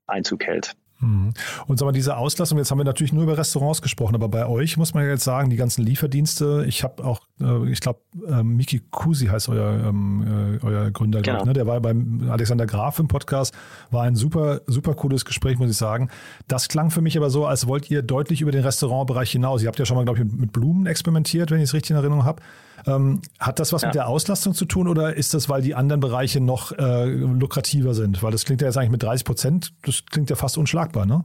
Einzug 0.07 0.45
hält. 0.45 0.77
Mhm. 1.01 1.33
Und 1.67 1.79
sag 1.79 1.87
mal, 1.87 1.93
diese 1.93 2.17
Auslastung, 2.17 2.59
jetzt 2.59 2.71
haben 2.71 2.79
wir 2.79 2.85
natürlich 2.85 3.13
nur 3.13 3.25
über 3.25 3.37
Restaurants 3.37 3.83
gesprochen, 3.83 4.15
aber 4.15 4.29
bei 4.29 4.47
euch 4.47 4.77
muss 4.77 4.95
man 4.95 5.07
jetzt 5.07 5.25
sagen, 5.25 5.51
die 5.51 5.57
ganzen 5.57 5.83
Lieferdienste, 5.83 6.65
ich 6.67 6.85
habe 6.85 7.05
auch, 7.05 7.23
äh, 7.41 7.71
ich 7.71 7.81
glaube, 7.81 8.01
äh, 8.29 8.43
Miki 8.43 8.81
Kusi 8.91 9.27
heißt 9.27 9.49
euer, 9.49 9.89
ähm, 9.89 10.59
äh, 10.63 10.65
euer 10.65 10.91
Gründer, 10.91 11.23
genau. 11.23 11.41
ich, 11.41 11.45
ne? 11.45 11.53
der 11.53 11.67
war 11.67 11.81
beim 11.81 12.29
Alexander 12.31 12.67
Graf 12.67 12.99
im 12.99 13.09
Podcast, 13.09 13.55
war 13.91 14.05
ein 14.05 14.17
super, 14.17 14.61
super 14.67 14.95
cooles 14.95 15.25
Gespräch, 15.25 15.59
muss 15.59 15.71
ich 15.71 15.77
sagen. 15.77 16.11
Das 16.49 16.69
klang 16.69 16.91
für 16.91 17.03
mich 17.03 17.17
aber 17.17 17.31
so, 17.31 17.47
als 17.47 17.67
wollt 17.67 17.91
ihr 17.91 18.03
deutlich 18.03 18.41
über 18.41 18.53
den 18.53 18.63
Restaurantbereich 18.63 19.31
hinaus. 19.33 19.63
Ihr 19.63 19.69
habt 19.69 19.79
ja 19.79 19.87
schon 19.87 19.97
mal, 19.97 20.05
glaube 20.05 20.21
ich, 20.21 20.33
mit 20.33 20.53
Blumen 20.53 20.87
experimentiert, 20.87 21.51
wenn 21.51 21.59
ich 21.59 21.65
es 21.65 21.75
richtig 21.75 21.91
in 21.91 21.97
Erinnerung 21.97 22.25
habe. 22.25 22.43
Ähm, 22.87 23.23
hat 23.39 23.59
das 23.59 23.73
was 23.73 23.83
ja. 23.83 23.89
mit 23.89 23.95
der 23.95 24.09
Auslastung 24.09 24.55
zu 24.55 24.65
tun 24.65 24.89
oder 24.89 25.15
ist 25.15 25.35
das, 25.35 25.49
weil 25.49 25.63
die 25.63 25.75
anderen 25.75 26.01
Bereiche 26.01 26.41
noch 26.41 26.73
äh, 26.73 27.07
lukrativer 27.07 27.95
sind? 27.95 28.23
Weil 28.23 28.33
das 28.33 28.45
klingt 28.45 28.61
ja 28.61 28.69
jetzt 28.69 28.77
eigentlich 28.77 28.91
mit 28.91 29.03
30 29.03 29.25
Prozent, 29.25 29.73
das 29.85 30.05
klingt 30.07 30.31
ja 30.31 30.37
fast 30.37 30.59
unschlagbar, 30.59 31.07
ne? 31.07 31.25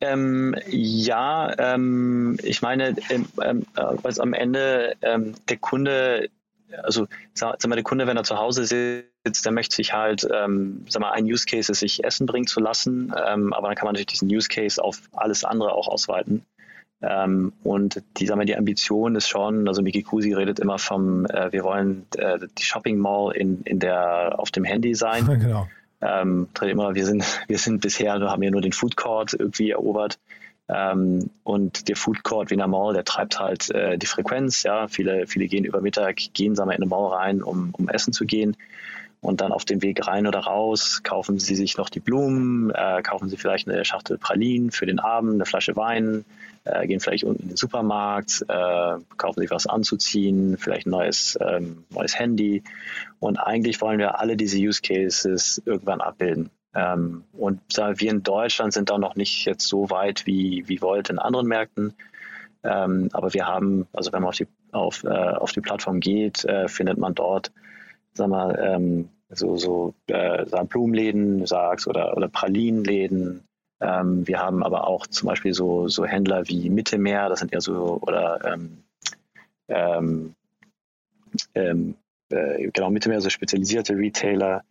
Ähm, 0.00 0.54
ja, 0.68 1.54
ähm, 1.58 2.36
ich 2.42 2.60
meine, 2.60 2.96
ähm, 3.08 3.26
ähm 3.42 3.66
was 4.02 4.20
am 4.20 4.34
Ende 4.34 4.94
ähm, 5.00 5.34
der 5.48 5.56
Kunde, 5.56 6.28
also 6.82 7.06
sag, 7.32 7.62
sag, 7.62 7.68
mal, 7.68 7.76
der 7.76 7.84
Kunde, 7.84 8.06
wenn 8.06 8.16
er 8.16 8.24
zu 8.24 8.36
Hause 8.36 8.66
sitzt, 8.66 9.46
der 9.46 9.52
möchte 9.52 9.74
sich 9.76 9.94
halt, 9.94 10.26
ähm, 10.30 10.84
sag 10.88 11.00
mal, 11.00 11.12
ein 11.12 11.24
Use 11.24 11.46
Case 11.46 11.72
ist, 11.72 11.78
sich 11.78 12.04
Essen 12.04 12.26
bringen 12.26 12.46
zu 12.46 12.60
lassen, 12.60 13.12
aber 13.12 13.68
dann 13.68 13.74
kann 13.74 13.86
man 13.86 13.94
natürlich 13.94 14.06
diesen 14.06 14.28
Use 14.28 14.48
Case 14.48 14.82
auf 14.82 15.00
alles 15.14 15.44
andere 15.44 15.72
auch 15.72 15.88
ausweiten. 15.88 16.44
Ähm, 17.02 17.52
und 17.62 18.02
die, 18.16 18.26
sagen 18.26 18.40
wir, 18.40 18.46
die 18.46 18.56
Ambition 18.56 19.16
ist 19.16 19.28
schon, 19.28 19.68
also 19.68 19.82
Miki 19.82 20.02
Kusi 20.02 20.32
redet 20.32 20.58
immer 20.58 20.78
vom, 20.78 21.26
äh, 21.26 21.52
wir 21.52 21.62
wollen 21.62 22.06
äh, 22.16 22.38
die 22.58 22.62
Shopping 22.64 22.98
Mall 22.98 23.32
in, 23.36 23.62
in 23.62 23.78
der, 23.78 24.38
auf 24.38 24.50
dem 24.50 24.64
Handy 24.64 24.94
sein. 24.94 25.26
genau. 25.40 25.68
Ähm, 26.00 26.48
immer, 26.62 26.94
wir 26.94 27.04
sind, 27.04 27.24
wir 27.48 27.58
sind 27.58 27.80
bisher, 27.80 28.14
haben 28.14 28.42
ja 28.42 28.50
nur 28.50 28.62
den 28.62 28.72
Food 28.72 28.96
Court 28.96 29.34
irgendwie 29.34 29.70
erobert. 29.70 30.18
Ähm, 30.68 31.30
und 31.44 31.88
der 31.88 31.96
Food 31.96 32.24
Court 32.24 32.50
wie 32.50 32.54
in 32.54 32.58
der 32.58 32.66
Mall, 32.66 32.94
der 32.94 33.04
treibt 33.04 33.38
halt 33.38 33.70
äh, 33.70 33.98
die 33.98 34.06
Frequenz. 34.06 34.62
Ja, 34.62 34.88
viele, 34.88 35.26
viele 35.26 35.46
gehen 35.46 35.64
über 35.64 35.80
Mittag, 35.80 36.16
gehen 36.32 36.56
sagen 36.56 36.70
wir, 36.70 36.76
in 36.76 36.82
eine 36.82 36.88
Mall 36.88 37.12
rein, 37.12 37.42
um, 37.42 37.70
um 37.72 37.88
essen 37.88 38.12
zu 38.12 38.24
gehen. 38.24 38.56
Und 39.26 39.40
dann 39.40 39.50
auf 39.50 39.64
dem 39.64 39.82
Weg 39.82 40.06
rein 40.06 40.28
oder 40.28 40.38
raus 40.38 41.00
kaufen 41.02 41.40
sie 41.40 41.56
sich 41.56 41.76
noch 41.76 41.88
die 41.88 41.98
Blumen, 41.98 42.70
äh, 42.70 43.02
kaufen 43.02 43.28
sie 43.28 43.36
vielleicht 43.36 43.68
eine 43.68 43.84
Schachtel 43.84 44.18
Pralinen 44.18 44.70
für 44.70 44.86
den 44.86 45.00
Abend, 45.00 45.34
eine 45.34 45.46
Flasche 45.46 45.74
Wein, 45.74 46.24
äh, 46.62 46.86
gehen 46.86 47.00
vielleicht 47.00 47.24
unten 47.24 47.42
in 47.42 47.48
den 47.48 47.56
Supermarkt, 47.56 48.44
äh, 48.46 48.98
kaufen 49.16 49.40
sich 49.40 49.50
was 49.50 49.66
anzuziehen, 49.66 50.56
vielleicht 50.58 50.86
ein 50.86 50.90
neues, 50.90 51.36
ähm, 51.40 51.82
neues 51.90 52.16
Handy. 52.16 52.62
Und 53.18 53.38
eigentlich 53.38 53.80
wollen 53.80 53.98
wir 53.98 54.20
alle 54.20 54.36
diese 54.36 54.58
Use 54.58 54.80
Cases 54.80 55.60
irgendwann 55.66 56.00
abbilden. 56.00 56.50
Ähm, 56.72 57.24
und 57.32 57.60
wir 57.76 58.10
in 58.10 58.22
Deutschland 58.22 58.74
sind 58.74 58.90
da 58.90 58.96
noch 58.96 59.16
nicht 59.16 59.44
jetzt 59.44 59.66
so 59.66 59.90
weit 59.90 60.24
wie, 60.26 60.68
wie 60.68 60.80
Volt 60.80 61.10
in 61.10 61.18
anderen 61.18 61.48
Märkten. 61.48 61.94
Ähm, 62.62 63.08
aber 63.12 63.34
wir 63.34 63.48
haben, 63.48 63.88
also 63.92 64.12
wenn 64.12 64.22
man 64.22 64.28
auf 64.28 64.36
die, 64.36 64.46
auf, 64.70 65.02
äh, 65.02 65.08
auf 65.08 65.50
die 65.50 65.62
Plattform 65.62 65.98
geht, 65.98 66.44
äh, 66.44 66.68
findet 66.68 66.98
man 66.98 67.16
dort, 67.16 67.50
sag 68.12 68.28
mal, 68.28 68.56
ähm, 68.62 69.08
so, 69.28 69.56
so 69.56 69.94
äh, 70.08 70.44
Blumenläden, 70.64 71.46
sagst, 71.46 71.86
oder, 71.86 72.16
oder 72.16 72.28
Pralinenläden, 72.28 73.46
ähm, 73.80 74.26
wir 74.26 74.40
haben 74.40 74.62
aber 74.62 74.86
auch 74.86 75.06
zum 75.06 75.28
Beispiel 75.28 75.52
so, 75.52 75.88
so 75.88 76.04
Händler 76.06 76.48
wie 76.48 76.70
Mittelmeer, 76.70 77.28
das 77.28 77.40
sind 77.40 77.52
ja 77.52 77.60
so, 77.60 77.98
oder 78.00 78.40
ähm, 78.44 78.84
ähm, 79.68 80.34
ähm 81.54 81.94
äh, 82.28 82.70
genau, 82.72 82.90
Mittelmeer, 82.90 83.20
so 83.20 83.30
spezialisierte 83.30 83.94
Retailer. 83.94 84.62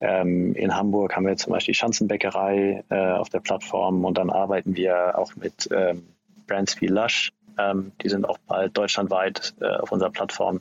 Ähm, 0.00 0.54
in 0.54 0.74
Hamburg 0.74 1.14
haben 1.14 1.26
wir 1.26 1.36
zum 1.36 1.52
Beispiel 1.52 1.74
Schanzenbäckerei 1.74 2.82
äh, 2.88 3.12
auf 3.12 3.28
der 3.28 3.38
Plattform 3.38 4.04
und 4.04 4.18
dann 4.18 4.30
arbeiten 4.30 4.74
wir 4.74 5.16
auch 5.16 5.36
mit 5.36 5.68
ähm, 5.70 6.04
Brands 6.46 6.80
wie 6.80 6.88
Lush. 6.88 7.32
die 8.02 8.08
sind 8.08 8.28
auch 8.28 8.38
bald 8.48 8.76
deutschlandweit 8.76 9.54
äh, 9.60 9.76
auf 9.76 9.92
unserer 9.92 10.10
Plattform, 10.10 10.60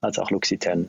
als 0.00 0.18
auch 0.18 0.30
Luxiten. 0.30 0.88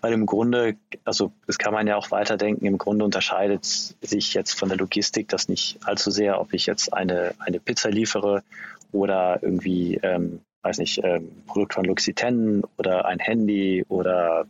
Weil 0.00 0.12
im 0.12 0.26
Grunde, 0.26 0.76
also 1.04 1.32
das 1.46 1.58
kann 1.58 1.72
man 1.72 1.86
ja 1.86 1.96
auch 1.96 2.10
weiterdenken, 2.10 2.66
im 2.66 2.78
Grunde 2.78 3.04
unterscheidet 3.04 3.64
sich 3.64 4.34
jetzt 4.34 4.52
von 4.52 4.68
der 4.68 4.78
Logistik 4.78 5.28
das 5.28 5.48
nicht 5.48 5.78
allzu 5.84 6.10
sehr, 6.10 6.40
ob 6.40 6.52
ich 6.52 6.66
jetzt 6.66 6.92
eine, 6.92 7.34
eine 7.38 7.60
Pizza 7.60 7.90
liefere 7.90 8.42
oder 8.92 9.42
irgendwie, 9.42 9.96
ähm, 10.02 10.40
weiß 10.62 10.78
nicht, 10.78 11.00
ähm, 11.04 11.30
Produkt 11.46 11.74
von 11.74 11.84
Luxiten 11.84 12.62
oder 12.76 13.06
ein 13.06 13.18
Handy 13.18 13.84
oder 13.88 14.46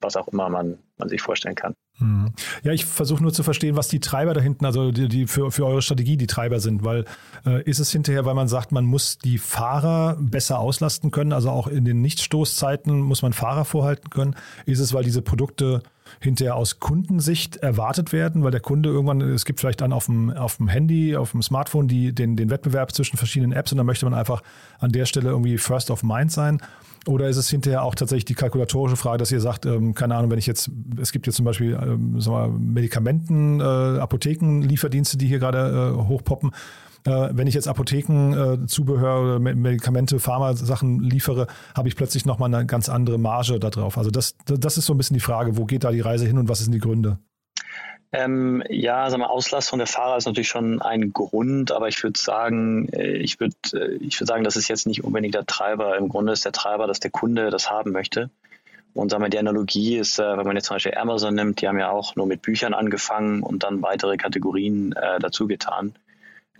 was 0.00 0.16
auch 0.16 0.28
immer 0.28 0.48
man, 0.48 0.78
man 0.98 1.08
sich 1.08 1.20
vorstellen 1.20 1.54
kann. 1.54 1.74
Hm. 1.98 2.32
Ja, 2.62 2.72
ich 2.72 2.86
versuche 2.86 3.22
nur 3.22 3.32
zu 3.32 3.42
verstehen, 3.42 3.76
was 3.76 3.88
die 3.88 4.00
Treiber 4.00 4.34
da 4.34 4.40
hinten, 4.40 4.64
also 4.64 4.90
die, 4.90 5.08
die 5.08 5.26
für, 5.26 5.50
für 5.50 5.66
eure 5.66 5.82
Strategie 5.82 6.16
die 6.16 6.26
Treiber 6.26 6.60
sind, 6.60 6.84
weil 6.84 7.04
äh, 7.46 7.62
ist 7.64 7.78
es 7.78 7.92
hinterher, 7.92 8.24
weil 8.24 8.34
man 8.34 8.48
sagt, 8.48 8.72
man 8.72 8.84
muss 8.84 9.18
die 9.18 9.38
Fahrer 9.38 10.16
besser 10.18 10.58
auslasten 10.58 11.10
können, 11.10 11.32
also 11.32 11.50
auch 11.50 11.66
in 11.66 11.84
den 11.84 12.00
Nichtstoßzeiten 12.00 13.00
muss 13.00 13.22
man 13.22 13.32
Fahrer 13.32 13.64
vorhalten 13.64 14.10
können? 14.10 14.36
Ist 14.66 14.80
es, 14.80 14.94
weil 14.94 15.04
diese 15.04 15.22
Produkte 15.22 15.82
hinterher 16.20 16.56
aus 16.56 16.80
Kundensicht 16.80 17.56
erwartet 17.56 18.12
werden, 18.12 18.42
weil 18.42 18.50
der 18.50 18.60
Kunde 18.60 18.88
irgendwann, 18.88 19.20
es 19.20 19.44
gibt 19.44 19.60
vielleicht 19.60 19.80
dann 19.80 19.92
auf 19.92 20.06
dem, 20.06 20.30
auf 20.30 20.56
dem 20.56 20.68
Handy, 20.68 21.16
auf 21.16 21.32
dem 21.32 21.42
Smartphone 21.42 21.88
die, 21.88 22.12
den, 22.12 22.36
den 22.36 22.50
Wettbewerb 22.50 22.92
zwischen 22.92 23.16
verschiedenen 23.16 23.52
Apps 23.52 23.72
und 23.72 23.78
dann 23.78 23.86
möchte 23.86 24.06
man 24.06 24.14
einfach 24.14 24.42
an 24.78 24.92
der 24.92 25.06
Stelle 25.06 25.30
irgendwie 25.30 25.58
first 25.58 25.90
of 25.90 26.02
mind 26.02 26.32
sein. 26.32 26.60
Oder 27.06 27.28
ist 27.28 27.38
es 27.38 27.48
hinterher 27.48 27.82
auch 27.82 27.94
tatsächlich 27.94 28.26
die 28.26 28.34
kalkulatorische 28.34 28.96
Frage, 28.96 29.18
dass 29.18 29.32
ihr 29.32 29.40
sagt, 29.40 29.64
ähm, 29.64 29.94
keine 29.94 30.16
Ahnung, 30.16 30.30
wenn 30.30 30.38
ich 30.38 30.46
jetzt, 30.46 30.70
es 31.00 31.12
gibt 31.12 31.26
jetzt 31.26 31.36
zum 31.36 31.46
Beispiel 31.46 31.78
ähm, 31.80 32.20
sagen 32.20 32.52
wir, 32.52 32.58
Medikamenten, 32.58 33.60
äh, 33.60 33.64
Apotheken, 33.64 34.60
Lieferdienste, 34.60 35.16
die 35.16 35.26
hier 35.26 35.38
gerade 35.38 35.94
äh, 35.96 36.08
hochpoppen. 36.08 36.50
Äh, 37.04 37.28
wenn 37.32 37.46
ich 37.46 37.54
jetzt 37.54 37.68
Apothekenzubehör 37.68 39.16
äh, 39.16 39.24
oder 39.24 39.38
Medikamente, 39.38 40.18
Pharmasachen 40.18 41.00
liefere, 41.00 41.46
habe 41.74 41.88
ich 41.88 41.96
plötzlich 41.96 42.26
nochmal 42.26 42.52
eine 42.54 42.66
ganz 42.66 42.88
andere 42.88 43.18
Marge 43.18 43.58
da 43.58 43.70
drauf. 43.70 43.96
Also 43.96 44.10
das, 44.10 44.36
das 44.44 44.76
ist 44.76 44.86
so 44.86 44.94
ein 44.94 44.98
bisschen 44.98 45.14
die 45.14 45.20
Frage, 45.20 45.56
wo 45.56 45.64
geht 45.64 45.84
da 45.84 45.92
die 45.92 46.00
Reise 46.00 46.26
hin 46.26 46.38
und 46.38 46.48
was 46.48 46.58
sind 46.58 46.72
die 46.72 46.78
Gründe? 46.78 47.18
Ähm, 48.12 48.62
ja, 48.68 49.08
sag 49.08 49.20
mal, 49.20 49.26
Auslastung 49.26 49.78
der 49.78 49.86
Fahrer 49.86 50.16
ist 50.16 50.26
natürlich 50.26 50.48
schon 50.48 50.82
ein 50.82 51.12
Grund, 51.12 51.70
aber 51.70 51.86
ich 51.86 52.02
würde 52.02 52.18
sagen, 52.18 52.88
äh, 52.88 53.12
ich 53.12 53.38
würde 53.38 53.54
ich 54.00 54.20
würd 54.20 54.28
sagen, 54.28 54.42
das 54.42 54.56
ist 54.56 54.68
jetzt 54.68 54.86
nicht 54.86 55.04
unbedingt 55.04 55.34
der 55.34 55.46
Treiber. 55.46 55.96
Im 55.96 56.08
Grunde 56.08 56.32
ist 56.32 56.44
der 56.44 56.52
Treiber, 56.52 56.86
dass 56.86 57.00
der 57.00 57.12
Kunde 57.12 57.50
das 57.50 57.70
haben 57.70 57.92
möchte. 57.92 58.30
Und 58.92 59.10
sagen 59.10 59.22
wir, 59.22 59.30
die 59.30 59.38
Analogie 59.38 59.98
ist, 59.98 60.18
wenn 60.18 60.44
man 60.44 60.56
jetzt 60.56 60.66
zum 60.66 60.74
Beispiel 60.74 60.96
Amazon 60.96 61.36
nimmt, 61.36 61.60
die 61.62 61.68
haben 61.68 61.78
ja 61.78 61.90
auch 61.90 62.16
nur 62.16 62.26
mit 62.26 62.42
Büchern 62.42 62.74
angefangen 62.74 63.44
und 63.44 63.62
dann 63.62 63.82
weitere 63.82 64.16
Kategorien 64.16 64.92
äh, 64.92 65.20
dazu 65.20 65.46
getan. 65.46 65.94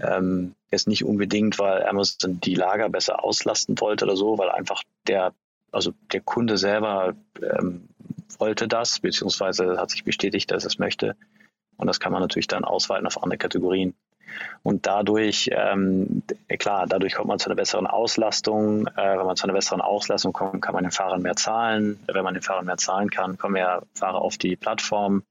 Ähm, 0.02 0.54
jetzt 0.70 0.88
nicht 0.88 1.04
unbedingt, 1.04 1.58
weil 1.58 1.84
Amazon 1.84 2.40
die 2.40 2.54
Lager 2.54 2.88
besser 2.88 3.24
auslasten 3.24 3.80
wollte 3.80 4.04
oder 4.04 4.16
so, 4.16 4.38
weil 4.38 4.50
einfach 4.50 4.82
der, 5.06 5.32
also 5.72 5.92
der 6.12 6.20
Kunde 6.20 6.58
selber 6.58 7.14
ähm, 7.42 7.88
wollte 8.38 8.68
das, 8.68 9.00
beziehungsweise 9.00 9.78
hat 9.78 9.90
sich 9.90 10.04
bestätigt, 10.04 10.50
dass 10.50 10.64
er 10.64 10.68
es 10.68 10.78
möchte. 10.78 11.16
Und 11.76 11.86
das 11.86 12.00
kann 12.00 12.12
man 12.12 12.22
natürlich 12.22 12.46
dann 12.46 12.64
ausweiten 12.64 13.06
auf 13.06 13.22
andere 13.22 13.38
Kategorien. 13.38 13.94
Und 14.62 14.86
dadurch, 14.86 15.50
ähm, 15.52 16.22
klar, 16.58 16.86
dadurch 16.86 17.14
kommt 17.14 17.28
man 17.28 17.38
zu 17.38 17.46
einer 17.46 17.56
besseren 17.56 17.86
Auslastung. 17.86 18.86
Äh, 18.86 19.18
wenn 19.18 19.26
man 19.26 19.36
zu 19.36 19.44
einer 19.44 19.54
besseren 19.54 19.80
Auslastung 19.80 20.32
kommt, 20.32 20.62
kann 20.62 20.74
man 20.74 20.84
den 20.84 20.92
Fahrern 20.92 21.22
mehr 21.22 21.36
zahlen. 21.36 21.98
Wenn 22.06 22.24
man 22.24 22.34
den 22.34 22.42
Fahrern 22.42 22.66
mehr 22.66 22.76
zahlen 22.76 23.10
kann, 23.10 23.38
kommen 23.38 23.54
mehr 23.54 23.82
Fahrer 23.94 24.20
auf 24.20 24.38
die 24.38 24.56
Plattform. 24.56 25.24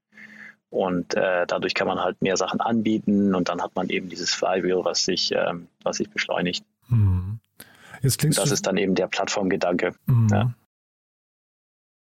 Und 0.70 1.14
äh, 1.14 1.46
dadurch 1.46 1.74
kann 1.74 1.88
man 1.88 1.98
halt 1.98 2.22
mehr 2.22 2.36
Sachen 2.36 2.60
anbieten 2.60 3.34
und 3.34 3.48
dann 3.48 3.60
hat 3.60 3.74
man 3.74 3.88
eben 3.88 4.08
dieses 4.08 4.32
Flywheel, 4.32 4.84
was 4.84 5.04
sich, 5.04 5.32
ähm, 5.32 5.66
was 5.82 5.96
sich 5.96 6.08
beschleunigt. 6.10 6.64
Jetzt 8.02 8.38
das 8.38 8.50
ist 8.50 8.66
dann 8.66 8.76
eben 8.76 8.94
der 8.94 9.08
Plattformgedanke. 9.08 9.94
Mhm. 10.06 10.28
Ja. 10.30 10.54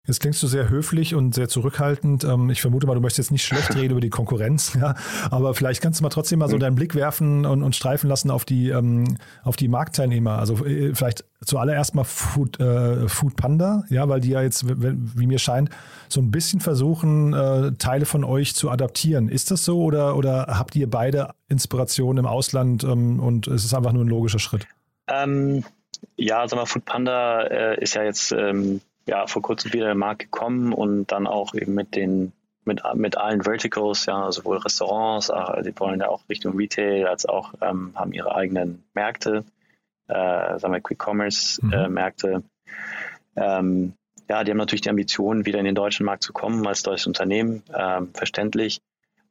Jetzt 0.08 0.20
klingst 0.20 0.42
du 0.42 0.48
sehr 0.48 0.68
höflich 0.70 1.14
und 1.14 1.36
sehr 1.36 1.48
zurückhaltend. 1.48 2.24
Ähm, 2.24 2.50
ich 2.50 2.60
vermute 2.60 2.88
mal, 2.88 2.96
du 2.96 3.02
möchtest 3.02 3.30
jetzt 3.30 3.32
nicht 3.32 3.46
schlecht 3.46 3.76
reden 3.76 3.92
über 3.92 4.02
die 4.02 4.10
Konkurrenz, 4.10 4.74
ja. 4.74 4.96
Aber 5.30 5.54
vielleicht 5.54 5.82
kannst 5.82 6.00
du 6.00 6.04
mal 6.04 6.10
trotzdem 6.10 6.40
mal 6.40 6.50
so 6.50 6.58
deinen 6.58 6.76
Blick 6.76 6.96
werfen 6.96 7.46
und, 7.46 7.62
und 7.62 7.76
streifen 7.76 8.10
lassen 8.10 8.32
auf 8.32 8.44
die, 8.44 8.70
ähm, 8.70 9.18
auf 9.44 9.58
die 9.58 9.68
Marktteilnehmer. 9.68 10.40
Also 10.40 10.66
äh, 10.66 10.96
vielleicht 10.96 11.24
zuallererst 11.46 11.94
mal 11.94 12.04
Food, 12.04 12.60
äh, 12.60 13.08
Food 13.10 13.36
Panda, 13.36 13.84
ja, 13.90 14.10
weil 14.10 14.22
die 14.22 14.32
ja 14.32 14.42
jetzt, 14.42 14.66
wie 14.68 15.28
mir 15.28 15.40
scheint, 15.40 15.70
so 16.10 16.20
ein 16.20 16.32
bisschen 16.32 16.62
versuchen, 16.62 17.34
äh, 17.34 17.74
Teile 17.78 18.06
von 18.06 18.24
euch 18.24 18.56
zu 18.56 18.72
adaptieren. 18.72 19.30
Ist 19.30 19.52
das 19.52 19.64
so 19.64 19.84
oder, 19.84 20.16
oder 20.16 20.48
habt 20.48 20.76
ihr 20.76 20.90
beide 20.90 21.36
Inspirationen 21.48 22.26
im 22.26 22.26
Ausland 22.26 22.84
ähm, 22.84 23.20
und 23.20 23.48
es 23.48 23.66
ist 23.66 23.76
einfach 23.76 23.92
nur 23.92 24.04
ein 24.04 24.10
logischer 24.10 24.40
Schritt? 24.40 24.66
Ähm, 25.08 25.64
ja, 26.16 26.48
sag 26.48 26.58
mal, 26.58 26.66
Food 26.66 26.86
Panda 26.86 27.44
äh, 27.44 27.82
ist 27.82 27.94
ja 27.94 28.04
jetzt 28.04 28.32
ähm, 28.32 28.82
ja, 29.08 29.28
vor 29.28 29.42
kurzem 29.42 29.74
wieder 29.74 29.86
in 29.86 29.92
den 29.92 29.98
Markt 29.98 30.22
gekommen 30.24 30.74
und 30.74 31.12
dann 31.12 31.28
auch 31.28 31.54
eben 31.54 31.74
mit 31.74 31.96
den 31.96 32.34
mit, 32.64 32.82
mit 32.94 33.18
allen 33.18 33.44
Verticals, 33.44 34.06
ja, 34.06 34.32
sowohl 34.32 34.58
Restaurants, 34.58 35.32
auch, 35.32 35.62
die 35.64 35.78
wollen 35.80 36.00
ja 36.00 36.10
auch 36.10 36.22
Richtung 36.30 36.56
Retail, 36.56 37.08
als 37.08 37.26
auch 37.26 37.54
ähm, 37.62 37.92
haben 37.96 38.14
ihre 38.14 38.36
eigenen 38.36 38.84
Märkte, 38.94 39.44
äh, 40.08 40.60
sagen 40.60 40.74
wir 40.74 40.82
Quick-Commerce-Märkte. 40.82 42.38
Mhm. 42.38 42.44
Äh, 43.36 43.60
ähm, 43.60 43.94
ja, 44.30 44.44
die 44.44 44.52
haben 44.52 44.58
natürlich 44.58 44.82
die 44.82 44.90
Ambition, 44.90 45.46
wieder 45.46 45.60
in 45.60 45.66
den 45.66 45.76
deutschen 45.76 46.06
Markt 46.06 46.24
zu 46.24 46.34
kommen 46.34 46.66
als 46.68 46.84
deutsches 46.84 47.08
Unternehmen, 47.08 47.64
ähm, 47.74 48.14
verständlich. 48.14 48.80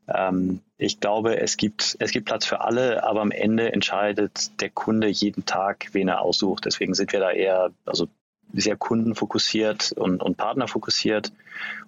Ähm, 0.09 0.61
ich 0.77 1.01
glaube, 1.01 1.39
es 1.39 1.57
gibt, 1.57 1.97
es 2.01 2.11
gibt 2.11 2.27
Platz 2.27 2.47
für 2.47 2.61
alle, 2.63 3.05
aber 3.05 3.21
am 3.21 3.31
Ende 3.31 3.73
entscheidet 3.73 4.61
der 4.61 4.71
Kunde 4.71 5.09
jeden 5.09 5.47
Tag, 5.47 5.89
wen 5.93 6.09
er 6.09 6.21
aussucht. 6.21 6.65
Deswegen 6.65 6.95
sind 6.95 7.13
wir 7.13 7.21
da 7.21 7.31
eher, 7.31 7.71
also 7.87 8.09
sehr 8.53 8.77
kundenfokussiert 8.77 9.93
und, 9.93 10.23
und 10.23 10.37
partnerfokussiert 10.37 11.33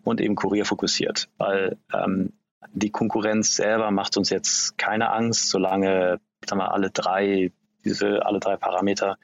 und 0.05 0.21
eben 0.21 0.35
kurierfokussiert, 0.35 1.29
weil 1.39 1.79
ähm, 1.93 2.33
die 2.73 2.91
Konkurrenz 2.91 3.57
selber 3.57 3.91
macht 3.91 4.17
uns 4.17 4.31
jetzt 4.31 4.79
keine 4.79 5.11
Angst, 5.11 5.51
solange 5.51 6.21
sagen 6.47 6.61
wir, 6.61 6.73
alle 6.73 6.91
drei, 6.91 7.53
diese 7.85 8.25
alle 8.25 8.41
drei 8.41 8.57
Parameter, 8.57 9.19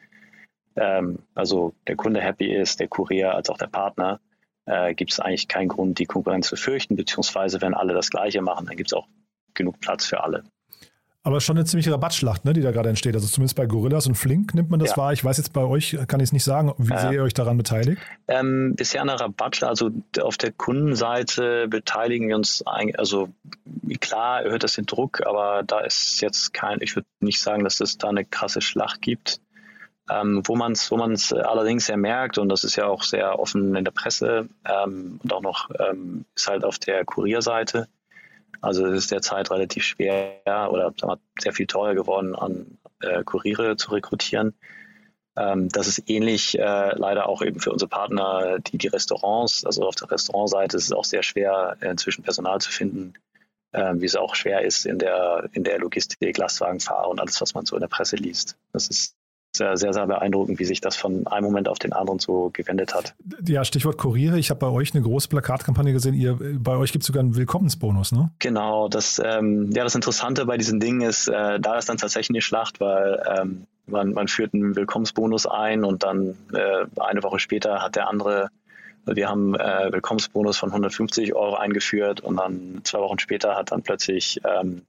ähm, 0.76 1.20
also 1.34 1.74
der 1.86 1.96
Kunde 1.96 2.20
happy 2.20 2.52
ist, 2.52 2.80
der 2.80 2.88
Kurier 2.88 3.34
als 3.34 3.50
auch 3.50 3.58
der 3.58 3.66
Partner, 3.66 4.20
äh, 4.66 4.94
gibt 4.94 5.12
es 5.12 5.20
eigentlich 5.20 5.48
keinen 5.48 5.68
Grund, 5.68 5.98
die 5.98 6.06
Konkurrenz 6.06 6.48
zu 6.48 6.56
fürchten, 6.56 6.96
beziehungsweise 6.96 7.60
wenn 7.60 7.74
alle 7.74 7.94
das 7.94 8.10
Gleiche 8.10 8.42
machen, 8.42 8.66
dann 8.66 8.76
gibt 8.76 8.90
es 8.90 8.94
auch 8.94 9.08
genug 9.54 9.80
Platz 9.80 10.06
für 10.06 10.22
alle. 10.22 10.44
Aber 11.24 11.40
schon 11.40 11.56
eine 11.56 11.64
ziemliche 11.66 11.92
Rabattschlacht, 11.92 12.44
ne, 12.44 12.52
die 12.52 12.60
da 12.60 12.70
gerade 12.70 12.88
entsteht. 12.88 13.14
Also 13.14 13.26
zumindest 13.26 13.56
bei 13.56 13.66
Gorillas 13.66 14.06
und 14.06 14.14
Flink 14.14 14.54
nimmt 14.54 14.70
man 14.70 14.78
das 14.78 14.90
ja. 14.90 14.96
wahr. 14.96 15.12
Ich 15.12 15.24
weiß 15.24 15.36
jetzt 15.36 15.52
bei 15.52 15.62
euch, 15.62 15.98
kann 16.06 16.20
ich 16.20 16.28
es 16.28 16.32
nicht 16.32 16.44
sagen. 16.44 16.72
Wie 16.78 16.90
ja. 16.90 16.98
sehr 17.00 17.12
ihr 17.12 17.22
euch 17.22 17.34
daran 17.34 17.56
beteiligt? 17.56 18.00
Ähm, 18.28 18.74
bisher 18.76 19.02
eine 19.02 19.18
Rabattschlacht. 19.18 19.68
Also 19.68 19.90
auf 20.22 20.36
der 20.36 20.52
Kundenseite 20.52 21.66
beteiligen 21.68 22.28
wir 22.28 22.36
uns 22.36 22.64
eigentlich, 22.66 22.98
also 22.98 23.28
klar 24.00 24.42
erhöht 24.42 24.62
das 24.62 24.74
den 24.74 24.86
Druck, 24.86 25.26
aber 25.26 25.62
da 25.64 25.80
ist 25.80 26.20
jetzt 26.20 26.54
kein, 26.54 26.80
ich 26.80 26.94
würde 26.94 27.08
nicht 27.20 27.40
sagen, 27.40 27.64
dass 27.64 27.80
es 27.80 27.98
da 27.98 28.08
eine 28.08 28.24
krasse 28.24 28.60
Schlacht 28.60 29.02
gibt. 29.02 29.40
Ähm, 30.10 30.42
wo 30.46 30.56
man 30.56 30.72
es 30.72 30.90
wo 30.90 30.96
man's 30.96 31.34
allerdings 31.34 31.84
sehr 31.84 31.98
merkt, 31.98 32.38
und 32.38 32.48
das 32.48 32.64
ist 32.64 32.76
ja 32.76 32.86
auch 32.86 33.02
sehr 33.02 33.38
offen 33.38 33.74
in 33.76 33.84
der 33.84 33.90
Presse 33.90 34.48
ähm, 34.64 35.20
und 35.22 35.32
auch 35.34 35.42
noch 35.42 35.68
ähm, 35.78 36.24
ist 36.34 36.48
halt 36.48 36.64
auf 36.64 36.78
der 36.78 37.04
Kurierseite. 37.04 37.88
Also 38.60 38.86
es 38.86 39.04
ist 39.04 39.10
derzeit 39.10 39.50
relativ 39.50 39.84
schwer 39.84 40.40
oder 40.70 40.92
wir, 41.00 41.18
sehr 41.38 41.52
viel 41.52 41.66
teuer 41.66 41.94
geworden, 41.94 42.34
an 42.34 42.78
äh, 43.00 43.22
Kuriere 43.24 43.76
zu 43.76 43.92
rekrutieren. 43.92 44.54
Ähm, 45.36 45.68
das 45.68 45.86
ist 45.86 46.10
ähnlich 46.10 46.58
äh, 46.58 46.94
leider 46.96 47.28
auch 47.28 47.42
eben 47.42 47.60
für 47.60 47.70
unsere 47.70 47.88
Partner, 47.88 48.58
die 48.58 48.78
die 48.78 48.88
Restaurants, 48.88 49.64
also 49.64 49.86
auf 49.86 49.94
der 49.94 50.10
Restaurantseite 50.10 50.76
ist 50.76 50.84
es 50.84 50.92
auch 50.92 51.04
sehr 51.04 51.22
schwer, 51.22 51.76
inzwischen 51.80 52.24
Personal 52.24 52.60
zu 52.60 52.70
finden, 52.70 53.14
äh, 53.72 53.94
wie 53.96 54.06
es 54.06 54.16
auch 54.16 54.34
schwer 54.34 54.62
ist 54.62 54.86
in 54.86 54.98
der, 54.98 55.48
in 55.52 55.62
der 55.62 55.78
Logistik, 55.78 56.36
Lastwagenfahrer 56.36 57.08
und 57.08 57.20
alles, 57.20 57.40
was 57.40 57.54
man 57.54 57.66
so 57.66 57.76
in 57.76 57.80
der 57.80 57.88
Presse 57.88 58.16
liest. 58.16 58.56
Das 58.72 58.88
ist 58.88 59.17
sehr, 59.58 59.76
sehr, 59.76 59.92
sehr 59.92 60.06
beeindruckend, 60.06 60.58
wie 60.58 60.64
sich 60.64 60.80
das 60.80 60.96
von 60.96 61.26
einem 61.26 61.44
Moment 61.44 61.68
auf 61.68 61.78
den 61.78 61.92
anderen 61.92 62.18
so 62.18 62.50
gewendet 62.52 62.94
hat. 62.94 63.14
Ja, 63.46 63.64
Stichwort 63.64 63.98
Kuriere. 63.98 64.38
Ich 64.38 64.50
habe 64.50 64.60
bei 64.60 64.68
euch 64.68 64.94
eine 64.94 65.02
große 65.02 65.28
Plakatkampagne 65.28 65.92
gesehen. 65.92 66.14
Ihr, 66.14 66.38
bei 66.58 66.76
euch 66.76 66.92
gibt 66.92 67.02
es 67.02 67.06
sogar 67.06 67.22
einen 67.22 67.36
Willkommensbonus, 67.36 68.12
ne? 68.12 68.30
Genau. 68.38 68.88
Das, 68.88 69.20
ähm, 69.22 69.70
ja, 69.72 69.84
das 69.84 69.94
Interessante 69.94 70.46
bei 70.46 70.56
diesen 70.56 70.80
Dingen 70.80 71.02
ist, 71.02 71.28
äh, 71.28 71.60
da 71.60 71.76
ist 71.76 71.88
dann 71.88 71.98
tatsächlich 71.98 72.30
eine 72.30 72.40
Schlacht, 72.40 72.80
weil 72.80 73.22
ähm, 73.38 73.66
man, 73.86 74.12
man 74.12 74.28
führt 74.28 74.54
einen 74.54 74.74
Willkommensbonus 74.76 75.46
ein 75.46 75.84
und 75.84 76.02
dann 76.04 76.36
äh, 76.54 76.86
eine 77.00 77.22
Woche 77.22 77.38
später 77.38 77.82
hat 77.82 77.96
der 77.96 78.08
andere 78.08 78.48
wir 79.14 79.28
haben 79.28 79.54
äh, 79.54 79.90
Willkommensbonus 79.90 80.58
von 80.58 80.68
150 80.68 81.34
Euro 81.34 81.54
eingeführt 81.56 82.20
und 82.20 82.36
dann 82.36 82.80
zwei 82.84 82.98
Wochen 82.98 83.18
später 83.18 83.56
hat 83.56 83.72
dann 83.72 83.82
plötzlich 83.82 84.40
ähm, 84.44 84.82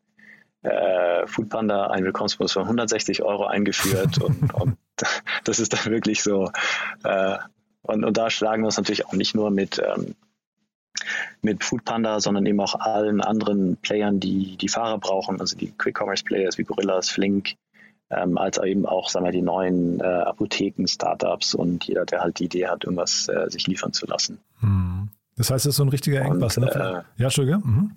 äh, 0.61 1.25
Foodpanda 1.27 1.87
einen 1.87 2.05
Willkommensbonus 2.05 2.53
von 2.53 2.63
160 2.63 3.23
Euro 3.23 3.45
eingeführt 3.45 4.21
und, 4.21 4.53
und 4.61 4.77
das 5.43 5.59
ist 5.59 5.73
dann 5.73 5.91
wirklich 5.91 6.23
so. 6.23 6.51
Äh, 7.03 7.37
und, 7.81 8.03
und 8.03 8.17
da 8.17 8.29
schlagen 8.29 8.63
wir 8.63 8.67
uns 8.67 8.77
natürlich 8.77 9.05
auch 9.05 9.13
nicht 9.13 9.35
nur 9.35 9.51
mit, 9.51 9.79
ähm, 9.79 10.15
mit 11.41 11.63
Foodpanda, 11.63 12.19
sondern 12.19 12.45
eben 12.45 12.59
auch 12.59 12.75
allen 12.75 13.21
anderen 13.21 13.77
Playern, 13.77 14.19
die 14.19 14.57
die 14.57 14.67
Fahrer 14.67 14.97
brauchen, 14.97 15.39
also 15.39 15.57
die 15.57 15.71
Quick-Commerce-Players 15.71 16.57
wie 16.57 16.63
Gorillas, 16.63 17.09
Flink, 17.09 17.55
ähm, 18.09 18.37
als 18.37 18.57
eben 18.57 18.85
auch 18.85 19.09
sagen 19.09 19.25
wir, 19.25 19.31
die 19.31 19.41
neuen 19.41 19.99
äh, 20.01 20.03
Apotheken, 20.03 20.87
Startups 20.87 21.53
und 21.55 21.85
jeder, 21.85 22.05
der 22.05 22.21
halt 22.21 22.39
die 22.39 22.45
Idee 22.45 22.67
hat, 22.67 22.83
irgendwas 22.83 23.27
äh, 23.29 23.49
sich 23.49 23.67
liefern 23.67 23.93
zu 23.93 24.05
lassen. 24.07 24.39
Hm. 24.59 25.09
Das 25.37 25.51
heißt, 25.51 25.65
das 25.65 25.71
ist 25.71 25.77
so 25.77 25.83
ein 25.83 25.89
richtiger 25.89 26.21
Engpass. 26.21 26.57
Und, 26.57 26.65
ne? 26.65 26.71
Äh, 27.17 27.21
ja, 27.21 27.25
Entschuldige. 27.25 27.59
Mhm. 27.59 27.95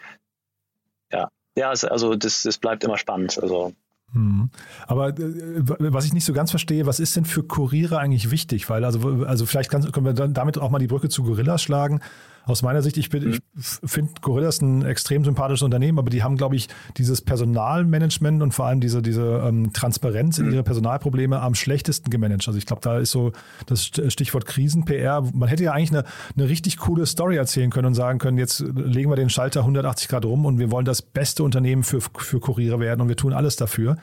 Ja, 1.57 1.73
ja, 1.73 1.89
also 1.89 2.15
das, 2.15 2.43
das 2.43 2.59
bleibt 2.59 2.85
immer 2.85 2.99
spannend. 2.99 3.39
Also 3.43 3.73
hm. 4.13 4.51
Aber 4.87 5.09
äh, 5.09 5.15
was 5.19 6.05
ich 6.05 6.13
nicht 6.13 6.25
so 6.25 6.33
ganz 6.33 6.51
verstehe, 6.51 6.87
was 6.87 7.01
ist 7.01 7.17
denn 7.17 7.25
für 7.25 7.43
Kuriere 7.43 7.99
eigentlich 7.99 8.31
wichtig? 8.31 8.69
Weil, 8.69 8.85
also, 8.85 9.25
also 9.27 9.47
vielleicht 9.47 9.71
können 9.71 10.05
wir 10.05 10.13
dann 10.13 10.35
damit 10.35 10.59
auch 10.59 10.71
mal 10.71 10.79
die 10.79 10.87
Brücke 10.87 11.09
zu 11.09 11.23
Gorillas 11.23 11.63
schlagen. 11.63 12.01
Aus 12.45 12.63
meiner 12.63 12.83
Sicht, 12.83 12.97
ich, 12.97 13.13
mhm. 13.13 13.39
ich 13.57 13.65
finde 13.85 14.13
Gorillas 14.21 14.61
ein 14.61 14.85
extrem 14.85 15.25
sympathisches 15.25 15.63
Unternehmen, 15.63 15.99
aber 15.99 16.11
die 16.11 16.23
haben, 16.23 16.37
glaube 16.37 16.57
ich, 16.57 16.69
dieses 16.97 17.21
Personalmanagement 17.21 18.43
und 18.43 18.53
vor 18.53 18.67
allem 18.67 18.81
diese, 18.81 19.01
diese 19.01 19.43
ähm, 19.45 19.73
Transparenz 19.73 20.39
in 20.39 20.47
mhm. 20.47 20.55
ihre 20.55 20.63
Personalprobleme 20.63 21.41
am 21.41 21.55
schlechtesten 21.55 22.11
gemanagt. 22.11 22.47
Also 22.47 22.59
ich 22.59 22.67
glaube, 22.67 22.81
da 22.83 22.99
ist 22.99 23.13
so 23.13 23.33
das 23.67 23.85
Stichwort 23.85 24.47
Krisen-PR. 24.47 25.23
Man 25.33 25.49
hätte 25.49 25.65
ja 25.65 25.73
eigentlich 25.73 25.91
eine, 25.91 26.05
eine 26.37 26.49
richtig 26.49 26.79
coole 26.79 27.07
Story 27.07 27.37
erzählen 27.37 27.71
können 27.71 27.87
und 27.87 27.95
sagen 27.95 28.19
können, 28.19 28.39
jetzt 28.39 28.61
legen 28.61 29.11
wir 29.11 29.17
den 29.17 29.31
Schalter 29.31 29.61
180 29.61 30.09
Grad 30.09 30.25
rum 30.25 30.45
und 30.45 30.59
wir 30.59 30.71
wollen 30.71 30.85
das 30.85 31.03
beste 31.03 31.45
Unternehmen 31.45 31.85
für, 31.85 32.01
für 32.01 32.41
Kuriere 32.41 32.81
werden 32.81 33.01
und 33.01 33.09
wir 33.09 33.17
tun 33.17 33.33
alles 33.33 33.57
dafür. 33.57 33.97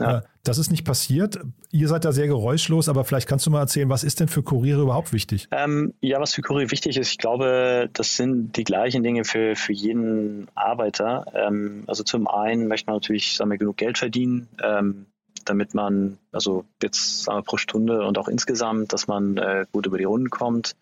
Ja. 0.00 0.18
Äh, 0.18 0.22
das 0.44 0.58
ist 0.58 0.70
nicht 0.70 0.84
passiert. 0.84 1.38
Ihr 1.70 1.88
seid 1.88 2.04
da 2.04 2.12
sehr 2.12 2.26
geräuschlos, 2.26 2.88
aber 2.88 3.04
vielleicht 3.04 3.26
kannst 3.26 3.46
du 3.46 3.50
mal 3.50 3.60
erzählen, 3.60 3.88
was 3.88 4.04
ist 4.04 4.20
denn 4.20 4.28
für 4.28 4.42
Kuriere 4.42 4.82
überhaupt 4.82 5.12
wichtig? 5.12 5.48
Ähm, 5.50 5.94
ja, 6.00 6.20
was 6.20 6.34
für 6.34 6.42
Kuriere 6.42 6.70
wichtig 6.70 6.98
ist, 6.98 7.12
ich 7.12 7.18
glaube, 7.18 7.88
das 7.92 8.16
sind 8.16 8.56
die 8.56 8.64
gleichen 8.64 9.02
Dinge 9.02 9.24
für, 9.24 9.56
für 9.56 9.72
jeden 9.72 10.48
Arbeiter. 10.54 11.24
Ähm, 11.34 11.84
also 11.86 12.04
zum 12.04 12.28
einen 12.28 12.68
möchte 12.68 12.88
man 12.88 12.96
natürlich, 12.96 13.36
sagen 13.36 13.50
wir, 13.50 13.58
genug 13.58 13.78
Geld 13.78 13.96
verdienen, 13.96 14.48
ähm, 14.62 15.06
damit 15.46 15.74
man, 15.74 16.18
also 16.30 16.64
jetzt 16.82 17.24
sagen 17.24 17.38
wir 17.38 17.42
pro 17.42 17.56
Stunde 17.56 18.06
und 18.06 18.18
auch 18.18 18.28
insgesamt, 18.28 18.92
dass 18.92 19.06
man 19.06 19.38
äh, 19.38 19.64
gut 19.72 19.86
über 19.86 19.98
die 19.98 20.04
Runden 20.04 20.30
kommt. 20.30 20.76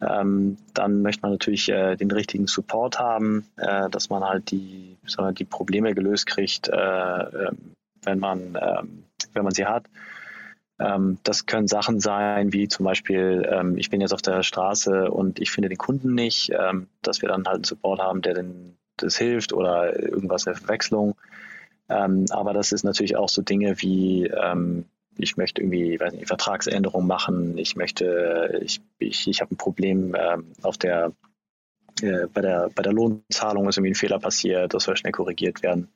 Ähm, 0.00 0.58
dann 0.74 1.02
möchte 1.02 1.22
man 1.22 1.32
natürlich 1.32 1.68
äh, 1.70 1.96
den 1.96 2.10
richtigen 2.10 2.46
Support 2.46 2.98
haben, 2.98 3.46
äh, 3.56 3.88
dass 3.88 4.10
man 4.10 4.22
halt 4.24 4.50
die, 4.50 4.96
sagen 5.06 5.28
wir, 5.28 5.32
die 5.32 5.44
Probleme 5.44 5.94
gelöst 5.94 6.26
kriegt, 6.26 6.68
äh, 6.68 6.76
ähm, 6.76 7.75
wenn 8.06 8.18
man, 8.18 8.58
ähm, 8.60 9.04
wenn 9.34 9.44
man 9.44 9.52
sie 9.52 9.66
hat. 9.66 9.86
Ähm, 10.78 11.18
das 11.22 11.46
können 11.46 11.68
Sachen 11.68 12.00
sein, 12.00 12.52
wie 12.52 12.68
zum 12.68 12.84
Beispiel, 12.84 13.48
ähm, 13.50 13.78
ich 13.78 13.90
bin 13.90 14.00
jetzt 14.00 14.12
auf 14.12 14.22
der 14.22 14.42
Straße 14.42 15.10
und 15.10 15.40
ich 15.40 15.50
finde 15.50 15.68
den 15.68 15.78
Kunden 15.78 16.14
nicht, 16.14 16.50
ähm, 16.50 16.88
dass 17.02 17.22
wir 17.22 17.28
dann 17.28 17.46
halt 17.46 17.56
einen 17.56 17.64
Support 17.64 18.00
haben, 18.00 18.22
der 18.22 18.34
den, 18.34 18.76
das 18.96 19.16
hilft 19.16 19.52
oder 19.52 19.98
irgendwas 19.98 20.44
der 20.44 20.54
Verwechslung. 20.54 21.16
Ähm, 21.88 22.26
aber 22.30 22.52
das 22.52 22.72
ist 22.72 22.84
natürlich 22.84 23.16
auch 23.16 23.28
so 23.28 23.42
Dinge 23.42 23.80
wie, 23.80 24.26
ähm, 24.26 24.84
ich 25.18 25.38
möchte 25.38 25.62
irgendwie, 25.62 25.98
weiß 25.98 26.12
nicht, 26.12 26.28
Vertragsänderung 26.28 27.06
machen, 27.06 27.56
ich 27.56 27.76
möchte, 27.76 28.60
ich, 28.62 28.82
ich, 28.98 29.26
ich 29.28 29.40
habe 29.40 29.54
ein 29.54 29.56
Problem 29.56 30.14
auf 30.62 30.76
der, 30.76 31.12
äh, 32.02 32.26
bei 32.26 32.42
der, 32.42 32.68
bei 32.74 32.82
der 32.82 32.92
Lohnzahlung 32.92 33.66
ist 33.66 33.78
irgendwie 33.78 33.92
ein 33.92 33.94
Fehler 33.94 34.18
passiert, 34.18 34.74
das 34.74 34.84
soll 34.84 34.96
schnell 34.96 35.12
korrigiert 35.12 35.62
werden 35.62 35.88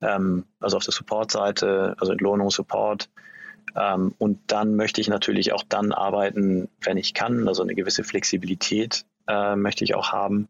ähm, 0.00 0.44
also 0.60 0.76
auf 0.76 0.84
der 0.84 0.92
Support-Seite, 0.92 1.96
also 1.98 2.12
Entlohnung, 2.12 2.50
Support. 2.50 3.08
Ähm, 3.76 4.14
und 4.18 4.40
dann 4.48 4.76
möchte 4.76 5.00
ich 5.00 5.08
natürlich 5.08 5.52
auch 5.52 5.62
dann 5.68 5.92
arbeiten, 5.92 6.68
wenn 6.80 6.96
ich 6.96 7.14
kann. 7.14 7.46
Also 7.48 7.62
eine 7.62 7.74
gewisse 7.74 8.04
Flexibilität 8.04 9.04
äh, 9.28 9.56
möchte 9.56 9.84
ich 9.84 9.94
auch 9.94 10.12
haben. 10.12 10.48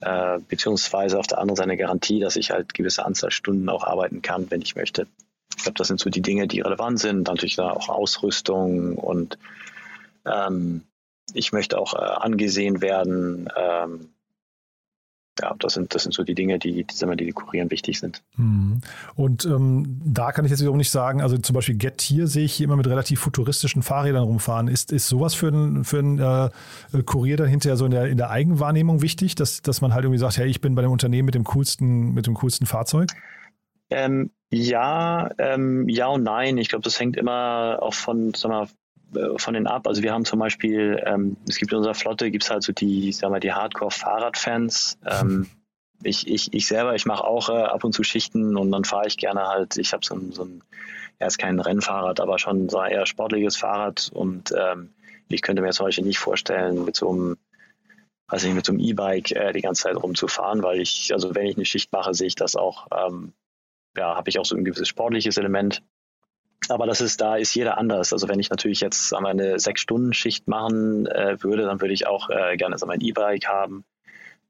Äh, 0.00 0.40
beziehungsweise 0.48 1.18
auf 1.18 1.26
der 1.26 1.38
anderen 1.38 1.56
Seite 1.56 1.70
eine 1.70 1.76
Garantie, 1.76 2.20
dass 2.20 2.36
ich 2.36 2.50
halt 2.50 2.74
gewisse 2.74 3.04
Anzahl 3.04 3.30
Stunden 3.30 3.68
auch 3.68 3.84
arbeiten 3.84 4.20
kann, 4.20 4.50
wenn 4.50 4.62
ich 4.62 4.74
möchte. 4.74 5.06
Ich 5.56 5.62
glaube, 5.62 5.78
das 5.78 5.88
sind 5.88 6.00
so 6.00 6.10
die 6.10 6.22
Dinge, 6.22 6.48
die 6.48 6.60
relevant 6.60 6.98
sind. 6.98 7.28
Natürlich 7.28 7.56
da 7.56 7.70
auch 7.70 7.88
Ausrüstung 7.88 8.96
und 8.98 9.38
ähm, 10.24 10.82
ich 11.34 11.52
möchte 11.52 11.78
auch 11.78 11.94
äh, 11.94 11.98
angesehen 11.98 12.80
werden. 12.80 13.48
Ähm, 13.56 14.12
ja, 15.40 15.54
das 15.58 15.74
sind, 15.74 15.94
das 15.94 16.02
sind 16.02 16.12
so 16.12 16.24
die 16.24 16.34
Dinge, 16.34 16.58
die, 16.58 16.84
die, 16.84 16.84
die, 16.84 17.16
die 17.16 17.32
Kurieren 17.32 17.70
wichtig 17.70 17.98
sind. 17.98 18.22
Mhm. 18.36 18.80
Und 19.14 19.44
ähm, 19.46 20.00
da 20.04 20.32
kann 20.32 20.44
ich 20.44 20.50
jetzt 20.50 20.60
wiederum 20.60 20.76
nicht 20.76 20.90
sagen, 20.90 21.22
also 21.22 21.38
zum 21.38 21.54
Beispiel 21.54 21.76
Gettier 21.76 22.26
sehe 22.26 22.44
ich 22.44 22.52
hier 22.52 22.64
immer 22.64 22.76
mit 22.76 22.86
relativ 22.86 23.20
futuristischen 23.20 23.82
Fahrrädern 23.82 24.24
rumfahren. 24.24 24.68
Ist, 24.68 24.92
ist 24.92 25.08
sowas 25.08 25.34
für 25.34 25.48
einen 25.48 25.84
für 25.84 26.50
äh, 26.92 27.02
Kurier 27.02 27.36
dann 27.36 27.48
hinterher 27.48 27.76
so 27.76 27.86
in 27.86 27.92
der, 27.92 28.06
in 28.06 28.18
der 28.18 28.30
Eigenwahrnehmung 28.30 29.00
wichtig, 29.00 29.34
dass, 29.34 29.62
dass 29.62 29.80
man 29.80 29.94
halt 29.94 30.04
irgendwie 30.04 30.18
sagt, 30.18 30.36
hey, 30.36 30.48
ich 30.48 30.60
bin 30.60 30.74
bei 30.74 30.82
dem 30.82 30.90
Unternehmen 30.90 31.26
mit 31.26 31.34
dem 31.34 31.44
coolsten, 31.44 32.12
mit 32.12 32.26
dem 32.26 32.34
coolsten 32.34 32.66
Fahrzeug? 32.66 33.10
Ähm, 33.90 34.30
ja, 34.50 35.30
ähm, 35.38 35.88
ja 35.88 36.08
und 36.08 36.22
nein. 36.24 36.58
Ich 36.58 36.68
glaube, 36.68 36.82
das 36.82 37.00
hängt 37.00 37.16
immer 37.16 37.78
auch 37.80 37.94
von, 37.94 38.34
sag 38.34 38.50
mal, 38.50 38.68
von 39.36 39.54
den 39.54 39.66
ab. 39.66 39.86
Also 39.86 40.02
wir 40.02 40.12
haben 40.12 40.24
zum 40.24 40.38
Beispiel, 40.38 41.02
ähm, 41.04 41.36
es 41.48 41.56
gibt 41.56 41.72
in 41.72 41.78
unserer 41.78 41.94
Flotte, 41.94 42.30
gibt 42.30 42.44
es 42.44 42.50
halt 42.50 42.62
so 42.62 42.72
die, 42.72 43.12
sagen 43.12 43.32
wir, 43.32 43.40
die 43.40 43.52
Hardcore-Fahrradfans. 43.52 44.98
Ähm, 45.06 45.48
ich, 46.02 46.26
ich, 46.26 46.52
ich 46.52 46.66
selber, 46.66 46.94
ich 46.94 47.06
mache 47.06 47.24
auch 47.24 47.48
äh, 47.48 47.52
ab 47.52 47.84
und 47.84 47.92
zu 47.92 48.02
Schichten 48.02 48.56
und 48.56 48.72
dann 48.72 48.84
fahre 48.84 49.06
ich 49.06 49.16
gerne 49.16 49.48
halt, 49.48 49.76
ich 49.76 49.92
habe 49.92 50.04
so 50.04 50.14
ein, 50.14 50.32
so 50.32 50.44
ein, 50.44 50.62
ja, 51.20 51.26
ist 51.26 51.38
kein 51.38 51.60
Rennfahrrad, 51.60 52.20
aber 52.20 52.38
schon 52.38 52.68
so 52.68 52.82
eher 52.82 53.06
sportliches 53.06 53.56
Fahrrad 53.56 54.10
und 54.12 54.52
ähm, 54.56 54.90
ich 55.28 55.42
könnte 55.42 55.62
mir 55.62 55.70
zum 55.70 55.86
Beispiel 55.86 56.04
nicht 56.04 56.18
vorstellen, 56.18 56.84
mit 56.84 56.96
so 56.96 57.10
einem, 57.10 57.36
also 58.26 58.48
mit 58.48 58.66
so 58.66 58.72
einem 58.72 58.80
E-Bike 58.80 59.30
äh, 59.32 59.52
die 59.52 59.60
ganze 59.60 59.82
Zeit 59.82 59.96
rumzufahren, 59.96 60.62
weil 60.62 60.80
ich, 60.80 61.12
also 61.12 61.34
wenn 61.34 61.46
ich 61.46 61.56
eine 61.56 61.64
Schicht 61.64 61.92
mache, 61.92 62.14
sehe 62.14 62.26
ich 62.26 62.34
das 62.34 62.56
auch, 62.56 62.88
ähm, 62.92 63.32
ja, 63.96 64.16
habe 64.16 64.30
ich 64.30 64.38
auch 64.38 64.44
so 64.44 64.56
ein 64.56 64.64
gewisses 64.64 64.88
sportliches 64.88 65.36
Element. 65.36 65.82
Aber 66.68 66.86
das 66.86 67.00
ist, 67.00 67.20
da 67.20 67.36
ist 67.36 67.54
jeder 67.54 67.78
anders. 67.78 68.12
Also 68.12 68.28
wenn 68.28 68.38
ich 68.38 68.50
natürlich 68.50 68.80
jetzt 68.80 69.12
eine 69.14 69.58
Sechs-Stunden-Schicht 69.58 70.48
machen 70.48 71.06
äh, 71.06 71.42
würde, 71.42 71.64
dann 71.64 71.80
würde 71.80 71.94
ich 71.94 72.06
auch 72.06 72.30
äh, 72.30 72.56
gerne 72.56 72.78
sagen 72.78 72.90
wir, 72.90 72.94
ein 72.94 73.00
E-Bike 73.00 73.46
haben. 73.46 73.84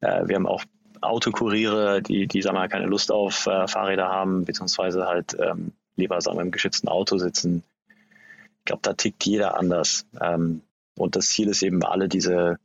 Äh, 0.01 0.29
wir 0.29 0.37
haben 0.37 0.46
auch 0.46 0.64
Autokuriere, 1.01 2.03
die, 2.03 2.27
die 2.27 2.42
sagen 2.42 2.57
wir, 2.57 2.68
keine 2.68 2.87
Lust 2.87 3.11
auf 3.11 3.46
äh, 3.46 3.66
Fahrräder 3.66 4.09
haben, 4.09 4.44
beziehungsweise 4.44 5.07
halt 5.07 5.37
ähm, 5.40 5.72
lieber 5.96 6.20
sagen 6.20 6.37
wir, 6.37 6.42
im 6.42 6.51
geschützten 6.51 6.88
Auto 6.88 7.18
sitzen. 7.18 7.64
Ich 8.59 8.66
glaube, 8.66 8.83
da 8.83 8.92
tickt 8.92 9.25
jeder 9.25 9.59
anders. 9.59 10.07
Ähm, 10.20 10.62
und 10.96 11.16
das 11.16 11.29
Ziel 11.31 11.48
ist 11.48 11.62
eben, 11.62 11.83
alle 11.83 12.09
diese, 12.09 12.59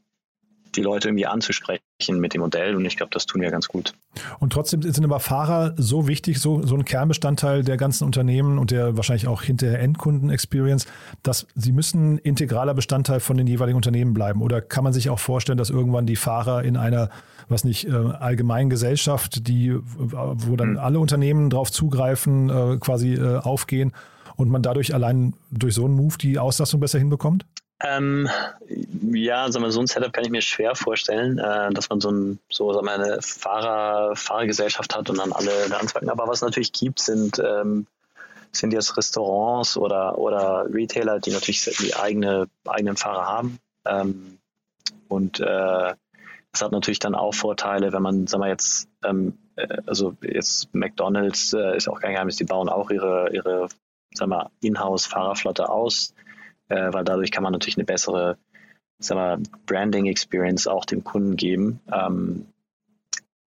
die 0.77 0.83
Leute 0.83 1.09
irgendwie 1.09 1.25
anzusprechen 1.25 1.81
mit 2.19 2.33
dem 2.33 2.41
Modell 2.41 2.75
und 2.75 2.85
ich 2.85 2.95
glaube, 2.95 3.09
das 3.11 3.25
tun 3.25 3.41
wir 3.41 3.51
ganz 3.51 3.67
gut. 3.67 3.93
Und 4.39 4.53
trotzdem 4.53 4.81
sind 4.81 5.03
aber 5.03 5.19
Fahrer 5.19 5.73
so 5.77 6.07
wichtig, 6.07 6.39
so, 6.39 6.61
so 6.63 6.75
ein 6.75 6.85
Kernbestandteil 6.85 7.63
der 7.63 7.77
ganzen 7.77 8.05
Unternehmen 8.05 8.57
und 8.57 8.71
der 8.71 8.95
wahrscheinlich 8.95 9.27
auch 9.27 9.41
hinterher 9.41 9.79
Endkunden-Experience, 9.79 10.85
dass 11.23 11.47
sie 11.55 11.71
müssen 11.71 12.17
integraler 12.19 12.73
Bestandteil 12.73 13.19
von 13.19 13.37
den 13.37 13.47
jeweiligen 13.47 13.75
Unternehmen 13.75 14.13
bleiben. 14.13 14.41
Oder 14.41 14.61
kann 14.61 14.83
man 14.83 14.93
sich 14.93 15.09
auch 15.09 15.19
vorstellen, 15.19 15.57
dass 15.57 15.69
irgendwann 15.69 16.05
die 16.05 16.15
Fahrer 16.15 16.63
in 16.63 16.77
einer, 16.77 17.09
was 17.47 17.63
nicht, 17.63 17.87
äh, 17.87 17.91
allgemeinen 17.91 18.69
Gesellschaft, 18.69 19.47
die, 19.47 19.75
wo 19.97 20.55
dann 20.55 20.71
mhm. 20.71 20.77
alle 20.77 20.99
Unternehmen 20.99 21.49
drauf 21.49 21.71
zugreifen, 21.71 22.49
äh, 22.49 22.77
quasi 22.77 23.15
äh, 23.15 23.37
aufgehen 23.37 23.93
und 24.35 24.49
man 24.49 24.61
dadurch 24.61 24.93
allein 24.93 25.33
durch 25.51 25.73
so 25.73 25.85
einen 25.85 25.95
Move 25.95 26.17
die 26.17 26.39
Auslastung 26.39 26.79
besser 26.79 26.99
hinbekommt? 26.99 27.45
Ähm, 27.79 28.27
ja, 29.13 29.51
sagen 29.51 29.63
wir, 29.63 29.71
so 29.71 29.79
ein 29.79 29.87
Setup 29.87 30.11
kann 30.11 30.23
ich 30.23 30.31
mir 30.31 30.41
schwer 30.41 30.75
vorstellen, 30.75 31.37
äh, 31.37 31.71
dass 31.71 31.89
man 31.89 32.01
so, 32.01 32.09
ein, 32.09 32.39
so 32.49 32.73
sagen 32.73 32.85
wir, 32.85 32.93
eine 32.93 33.21
Fahrer, 33.21 34.15
Fahrergesellschaft 34.15 34.95
hat 34.95 35.09
und 35.09 35.19
dann 35.19 35.31
alle 35.31 35.69
da 35.69 35.77
anfangen. 35.77 36.09
Aber 36.09 36.27
was 36.27 36.41
natürlich 36.41 36.73
gibt, 36.73 36.99
sind, 36.99 37.39
ähm, 37.39 37.85
sind 38.51 38.73
jetzt 38.73 38.97
Restaurants 38.97 39.77
oder, 39.77 40.17
oder 40.17 40.65
Retailer, 40.71 41.19
die 41.19 41.31
natürlich 41.31 41.65
die 41.79 41.95
eigene, 41.95 42.47
eigenen 42.65 42.97
Fahrer 42.97 43.27
haben. 43.27 43.59
Ähm, 43.85 44.39
und 45.07 45.39
äh, 45.39 45.93
das 46.51 46.61
hat 46.61 46.71
natürlich 46.71 46.99
dann 46.99 47.13
auch 47.13 47.35
Vorteile, 47.35 47.93
wenn 47.93 48.01
man, 48.01 48.25
sagen 48.25 48.43
wir 48.43 48.49
jetzt, 48.49 48.89
ähm, 49.05 49.37
äh, 49.55 49.77
also 49.85 50.15
jetzt 50.21 50.73
McDonalds 50.73 51.53
äh, 51.53 51.77
ist 51.77 51.87
auch 51.87 52.01
kein 52.01 52.13
Geheimnis, 52.13 52.37
die 52.37 52.45
bauen 52.45 52.69
auch 52.69 52.89
ihre, 52.89 53.29
ihre 53.33 53.67
sagen 54.15 54.31
wir, 54.31 54.49
Inhouse-Fahrerflotte 54.61 55.69
aus 55.69 56.15
äh, 56.69 56.93
weil 56.93 57.03
dadurch 57.03 57.31
kann 57.31 57.43
man 57.43 57.53
natürlich 57.53 57.77
eine 57.77 57.85
bessere 57.85 58.37
sagen 58.99 59.19
wir, 59.19 59.59
Branding-Experience 59.65 60.67
auch 60.67 60.85
dem 60.85 61.03
Kunden 61.03 61.35
geben. 61.35 61.79
Ähm, 61.91 62.47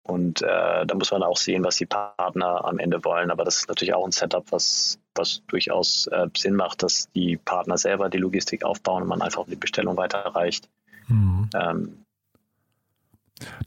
und 0.03 0.41
äh, 0.41 0.85
da 0.85 0.95
muss 0.95 1.11
man 1.11 1.21
auch 1.21 1.37
sehen, 1.37 1.63
was 1.63 1.77
die 1.77 1.85
Partner 1.85 2.65
am 2.65 2.79
Ende 2.79 3.03
wollen. 3.03 3.29
Aber 3.29 3.45
das 3.45 3.57
ist 3.57 3.67
natürlich 3.69 3.93
auch 3.93 4.05
ein 4.05 4.11
Setup, 4.11 4.43
was, 4.51 4.99
was 5.13 5.43
durchaus 5.47 6.07
äh, 6.07 6.27
Sinn 6.35 6.55
macht, 6.55 6.81
dass 6.81 7.11
die 7.11 7.37
Partner 7.37 7.77
selber 7.77 8.09
die 8.09 8.17
Logistik 8.17 8.63
aufbauen 8.63 9.03
und 9.03 9.09
man 9.09 9.21
einfach 9.21 9.45
die 9.45 9.55
Bestellung 9.55 9.97
weiterreicht. 9.97 10.69
Mhm. 11.07 11.49
Ähm, 11.55 12.05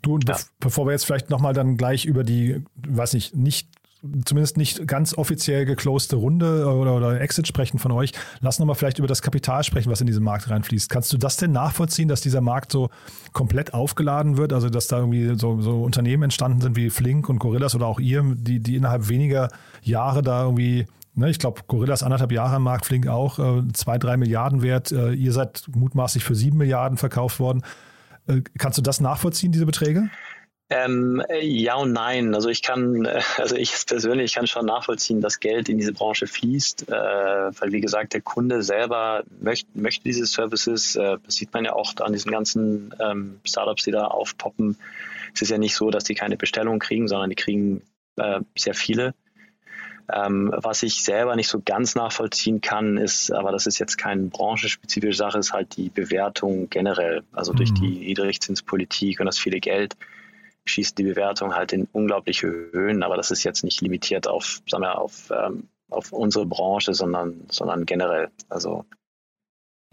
Du, 0.03 0.19
ja. 0.19 0.37
bevor 0.61 0.87
wir 0.87 0.93
jetzt 0.93 1.07
vielleicht 1.07 1.31
nochmal 1.31 1.55
dann 1.55 1.79
gleich 1.79 2.05
über 2.05 2.25
die, 2.25 2.63
weiß 2.77 3.15
nicht, 3.15 3.35
nicht 3.35 3.69
zumindest 4.25 4.57
nicht 4.57 4.87
ganz 4.87 5.17
offiziell 5.17 5.65
gecloste 5.65 6.17
Runde 6.17 6.67
oder, 6.67 6.97
oder 6.97 7.21
Exit 7.21 7.47
sprechen 7.47 7.79
von 7.79 7.93
euch. 7.93 8.13
Lass 8.41 8.59
nochmal 8.59 8.75
vielleicht 8.75 8.99
über 8.99 9.07
das 9.07 9.23
Kapital 9.23 9.63
sprechen, 9.63 9.91
was 9.91 10.01
in 10.01 10.07
diesen 10.07 10.25
Markt 10.25 10.51
reinfließt. 10.51 10.91
Kannst 10.91 11.13
du 11.13 11.19
das 11.19 11.37
denn 11.37 11.53
nachvollziehen, 11.53 12.09
dass 12.09 12.21
dieser 12.21 12.41
Markt 12.41 12.73
so 12.73 12.91
komplett 13.33 13.75
aufgeladen 13.75 14.37
wird? 14.37 14.53
Also, 14.53 14.69
dass 14.71 14.89
da 14.89 14.99
irgendwie 14.99 15.39
so, 15.39 15.61
so 15.61 15.83
Unternehmen 15.83 16.25
entstanden 16.25 16.61
sind 16.61 16.77
wie 16.77 16.91
Flink 16.91 17.29
und 17.29 17.39
Gorillas 17.39 17.75
oder 17.75 17.87
auch 17.87 18.01
ihr, 18.01 18.23
die, 18.35 18.61
die 18.61 18.77
innerhalb 18.77 19.09
weniger 19.09 19.49
Jahre 19.83 20.23
da 20.23 20.45
irgendwie 20.45 20.87
Ne, 21.15 21.29
ich 21.29 21.39
glaube, 21.39 21.61
Gorillas 21.67 22.03
anderthalb 22.03 22.33
Jahre 22.33 22.57
am 22.57 22.63
Markt, 22.63 22.87
Flink 22.87 23.07
auch, 23.07 23.39
äh, 23.39 23.63
zwei, 23.75 23.99
drei 23.99 24.17
Milliarden 24.17 24.63
wert. 24.63 24.93
Äh, 24.93 25.13
ihr 25.13 25.33
seid 25.33 25.65
mutmaßlich 25.69 26.25
für 26.25 26.35
sieben 26.35 26.57
Milliarden 26.57 26.97
verkauft 26.97 27.39
worden. 27.39 27.63
Äh, 28.27 28.41
kannst 28.57 28.79
du 28.79 28.83
das 28.83 28.99
nachvollziehen, 29.01 29.53
diese 29.53 29.67
Beträge? 29.67 30.09
Ähm, 30.75 31.23
ja 31.41 31.75
und 31.75 31.93
nein. 31.93 32.35
Also 32.35 32.49
ich 32.49 32.63
kann, 32.63 33.07
also 33.37 33.57
ich 33.57 33.75
persönlich 33.87 34.35
kann 34.35 34.47
schon 34.47 34.67
nachvollziehen, 34.67 35.21
dass 35.21 35.41
Geld 35.41 35.69
in 35.69 35.79
diese 35.79 35.93
Branche 35.93 36.27
fließt, 36.27 36.89
äh, 36.89 36.93
weil 36.93 37.73
wie 37.73 37.81
gesagt, 37.81 38.15
der 38.15 38.23
Kunde 38.23 38.63
selber 38.63 39.25
möchte, 39.41 39.69
möchte 39.75 40.05
diese 40.05 40.25
Services. 40.25 40.97
Äh, 40.97 41.19
das 41.25 41.35
sieht 41.35 41.53
man 41.53 41.65
ja 41.65 41.75
auch 41.75 41.95
an 42.01 42.13
diesen 42.13 42.33
ganzen 42.33 42.95
ähm, 43.01 43.41
Startups, 43.45 43.85
die 43.85 43.91
da 43.91 44.07
aufpoppen. 44.07 44.77
Es 45.35 45.43
ist 45.43 45.51
ja 45.51 45.59
nicht 45.59 45.77
so, 45.77 45.91
dass 45.91 46.05
die 46.05 46.15
keine 46.15 46.37
Bestellung 46.37 46.79
kriegen, 46.79 47.09
sondern 47.09 47.31
die 47.31 47.37
kriegen 47.37 47.83
äh, 48.17 48.41
sehr 48.57 48.75
viele. 48.75 49.15
Ähm, 50.13 50.53
was 50.57 50.83
ich 50.83 51.05
selber 51.05 51.37
nicht 51.37 51.49
so 51.49 51.61
ganz 51.65 51.95
nachvollziehen 51.95 52.61
kann, 52.61 52.97
ist, 52.97 53.31
aber 53.31 53.53
das 53.53 53.67
ist 53.67 53.79
jetzt 53.79 53.97
keine 53.99 54.25
branchenspezifische 54.25 55.17
Sache, 55.17 55.39
ist 55.39 55.53
halt 55.53 55.77
die 55.77 55.91
Bewertung 55.91 56.69
generell. 56.71 57.23
Also 57.33 57.53
mhm. 57.53 57.57
durch 57.57 57.75
die 57.75 57.99
Niedrigzinspolitik 58.01 59.21
und 59.21 59.27
das 59.27 59.39
viele 59.39 59.61
Geld 59.61 59.97
schießt 60.65 60.97
die 60.99 61.05
Bewertung 61.05 61.55
halt 61.55 61.73
in 61.73 61.89
unglaubliche 61.93 62.47
Höhen, 62.47 63.03
aber 63.03 63.17
das 63.17 63.31
ist 63.31 63.45
jetzt 63.45 63.65
nicht 63.65 63.81
limitiert 63.81 64.29
auf, 64.29 64.63
sagen 64.69 64.85
wir, 64.85 64.99
auf, 64.99 65.31
ähm, 65.31 65.69
auf 65.91 66.13
unsere 66.13 66.47
Branche, 66.47 66.95
sondern, 66.95 67.47
sondern 67.51 67.85
generell. 67.85 68.31
Also 68.49 68.85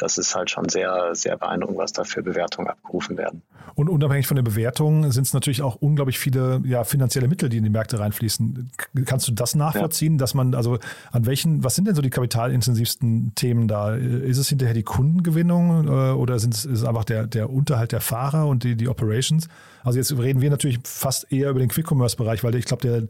das 0.01 0.17
ist 0.17 0.35
halt 0.35 0.49
schon 0.49 0.67
sehr, 0.69 1.13
sehr 1.13 1.37
beeindruckend, 1.37 1.77
was 1.77 1.93
da 1.93 2.03
für 2.03 2.23
Bewertungen 2.23 2.67
abgerufen 2.67 3.17
werden. 3.17 3.41
Und 3.75 3.89
unabhängig 3.89 4.27
von 4.27 4.35
der 4.35 4.43
Bewertung 4.43 5.11
sind 5.11 5.27
es 5.27 5.33
natürlich 5.33 5.61
auch 5.61 5.75
unglaublich 5.75 6.19
viele 6.19 6.61
ja, 6.65 6.83
finanzielle 6.83 7.27
Mittel, 7.27 7.49
die 7.49 7.57
in 7.57 7.63
die 7.63 7.69
Märkte 7.69 7.99
reinfließen. 7.99 8.71
Kannst 9.05 9.27
du 9.27 9.31
das 9.31 9.55
nachvollziehen, 9.55 10.13
ja. 10.13 10.17
dass 10.17 10.33
man, 10.33 10.55
also 10.55 10.79
an 11.11 11.25
welchen, 11.25 11.63
was 11.63 11.75
sind 11.75 11.87
denn 11.87 11.95
so 11.95 12.01
die 12.01 12.09
kapitalintensivsten 12.09 13.33
Themen 13.35 13.67
da? 13.67 13.95
Ist 13.95 14.37
es 14.37 14.49
hinterher 14.49 14.73
die 14.73 14.83
Kundengewinnung 14.83 15.87
äh, 15.87 16.11
oder 16.11 16.39
sind 16.39 16.53
es, 16.53 16.65
ist 16.65 16.79
es 16.79 16.85
einfach 16.85 17.05
der, 17.05 17.27
der 17.27 17.49
Unterhalt 17.49 17.91
der 17.91 18.01
Fahrer 18.01 18.47
und 18.47 18.63
die, 18.63 18.75
die 18.75 18.87
Operations? 18.87 19.47
Also 19.83 19.97
jetzt 19.97 20.11
reden 20.17 20.41
wir 20.41 20.49
natürlich 20.49 20.79
fast 20.83 21.31
eher 21.31 21.49
über 21.49 21.59
den 21.59 21.69
Quick-Commerce-Bereich, 21.69 22.43
weil 22.43 22.55
ich 22.55 22.65
glaube, 22.65 22.81
der, 22.81 23.03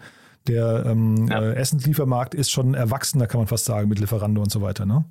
der 0.48 0.86
ähm, 0.86 1.28
ja. 1.28 1.42
äh, 1.42 1.54
Essensliefermarkt 1.56 2.36
ist 2.36 2.52
schon 2.52 2.74
erwachsener, 2.74 3.28
kann 3.28 3.40
man 3.40 3.48
fast 3.48 3.66
sagen, 3.66 3.90
mit 3.90 4.00
Lieferando 4.00 4.42
und 4.42 4.52
so 4.52 4.62
weiter, 4.62 4.86
ne? 4.86 5.06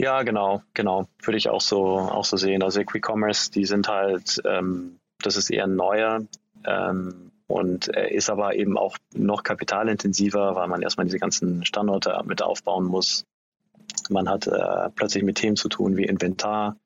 Ja, 0.00 0.22
genau, 0.22 0.62
genau. 0.72 1.08
Würde 1.22 1.36
ich 1.36 1.50
auch 1.50 1.60
so, 1.60 1.98
auch 1.98 2.24
so 2.24 2.38
sehen. 2.38 2.62
Also 2.62 2.82
Quick 2.84 3.06
Commerce, 3.06 3.50
die 3.50 3.66
sind 3.66 3.86
halt, 3.86 4.40
ähm, 4.46 4.98
das 5.22 5.36
ist 5.36 5.50
eher 5.50 5.66
neuer 5.66 6.22
ähm, 6.64 7.32
und 7.46 7.88
ist 7.88 8.30
aber 8.30 8.54
eben 8.54 8.78
auch 8.78 8.96
noch 9.12 9.42
kapitalintensiver, 9.42 10.54
weil 10.54 10.68
man 10.68 10.80
erstmal 10.80 11.04
diese 11.04 11.18
ganzen 11.18 11.66
Standorte 11.66 12.18
mit 12.24 12.40
aufbauen 12.40 12.86
muss. 12.86 13.26
Man 14.08 14.26
hat 14.30 14.46
äh, 14.46 14.88
plötzlich 14.94 15.22
mit 15.22 15.36
Themen 15.36 15.56
zu 15.56 15.68
tun 15.68 15.98
wie 15.98 16.04
Inventar 16.04 16.76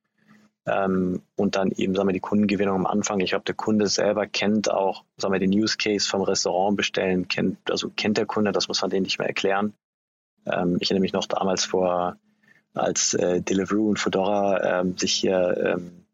ähm, 0.67 1.23
und 1.37 1.55
dann 1.55 1.71
eben, 1.71 1.95
sagen 1.95 2.09
wir, 2.09 2.15
die 2.15 2.19
Kundengewinnung 2.19 2.75
am 2.75 2.87
Anfang. 2.87 3.21
Ich 3.21 3.31
glaube, 3.31 3.45
der 3.45 3.55
Kunde 3.55 3.87
selber 3.87 4.27
kennt 4.27 4.69
auch, 4.69 5.05
sagen 5.19 5.33
wir, 5.33 5.39
den 5.39 5.53
Use 5.53 5.77
Case 5.77 6.09
vom 6.09 6.23
Restaurant 6.23 6.77
bestellen, 6.77 7.29
kennt, 7.29 7.71
also 7.71 7.91
kennt 7.95 8.17
der 8.17 8.27
Kunde, 8.27 8.51
das 8.51 8.67
muss 8.67 8.83
man 8.83 8.91
denen 8.91 9.05
nicht 9.05 9.21
mehr 9.21 9.29
erklären. 9.29 9.73
Ähm, 10.47 10.79
ich 10.81 10.91
erinnere 10.91 11.03
mich 11.03 11.13
noch 11.13 11.27
damals 11.27 11.65
vor 11.65 12.17
als 12.75 13.15
äh, 13.15 13.41
Deliveroo 13.41 13.89
und 13.89 13.99
Fedora 13.99 14.81
ähm, 14.81 14.99
sich 14.99 15.15
hier 15.15 15.77
ähm, 15.77 16.05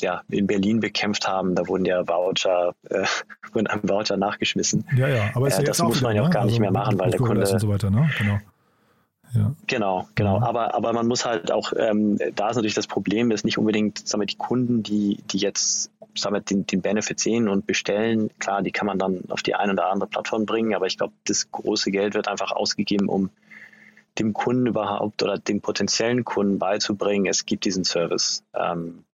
ja, 0.00 0.22
in 0.28 0.46
Berlin 0.46 0.80
bekämpft 0.80 1.26
haben, 1.26 1.54
da 1.54 1.66
wurden 1.68 1.84
ja 1.84 2.06
Voucher, 2.06 2.74
äh, 2.90 3.06
wurden 3.52 3.66
einem 3.66 3.88
Voucher 3.88 4.16
nachgeschmissen. 4.16 4.86
Ja, 4.96 5.08
ja, 5.08 5.30
aber 5.34 5.48
äh, 5.48 5.64
das 5.64 5.82
muss 5.82 6.02
man 6.02 6.14
ja 6.14 6.22
auch 6.22 6.26
ne? 6.26 6.32
gar 6.32 6.42
also 6.42 6.50
nicht 6.50 6.60
mehr 6.60 6.72
machen, 6.72 6.98
weil 6.98 7.10
der 7.10 7.20
Kunde. 7.20 7.40
Und 7.48 7.60
so 7.60 7.68
weiter, 7.68 7.90
ne? 7.90 8.10
Genau. 8.18 8.38
Ja. 9.34 9.52
Genau, 9.66 10.08
genau. 10.14 10.40
Aber, 10.40 10.74
aber 10.74 10.92
man 10.92 11.06
muss 11.06 11.26
halt 11.26 11.50
auch, 11.50 11.72
ähm, 11.76 12.18
da 12.34 12.48
ist 12.48 12.56
natürlich 12.56 12.74
das 12.74 12.86
Problem, 12.86 13.30
ist 13.30 13.44
nicht 13.44 13.58
unbedingt, 13.58 14.06
sagen 14.06 14.22
wir, 14.22 14.26
die 14.26 14.36
Kunden, 14.36 14.82
die, 14.82 15.18
die 15.30 15.38
jetzt 15.38 15.90
sagen 16.14 16.34
wir, 16.34 16.40
den, 16.40 16.66
den 16.66 16.80
Benefit 16.80 17.20
sehen 17.20 17.48
und 17.48 17.66
bestellen, 17.66 18.30
klar, 18.38 18.62
die 18.62 18.70
kann 18.72 18.86
man 18.86 18.98
dann 18.98 19.24
auf 19.28 19.42
die 19.42 19.54
eine 19.54 19.72
oder 19.72 19.90
andere 19.90 20.08
Plattform 20.08 20.46
bringen, 20.46 20.74
aber 20.74 20.86
ich 20.86 20.96
glaube, 20.96 21.12
das 21.26 21.50
große 21.50 21.90
Geld 21.90 22.14
wird 22.14 22.28
einfach 22.28 22.52
ausgegeben, 22.52 23.08
um 23.08 23.30
dem 24.18 24.32
Kunden 24.32 24.66
überhaupt 24.66 25.22
oder 25.22 25.38
dem 25.38 25.60
potenziellen 25.60 26.24
Kunden 26.24 26.58
beizubringen, 26.58 27.26
es 27.26 27.46
gibt 27.46 27.64
diesen 27.64 27.84
Service. 27.84 28.42
Ähm, 28.54 29.04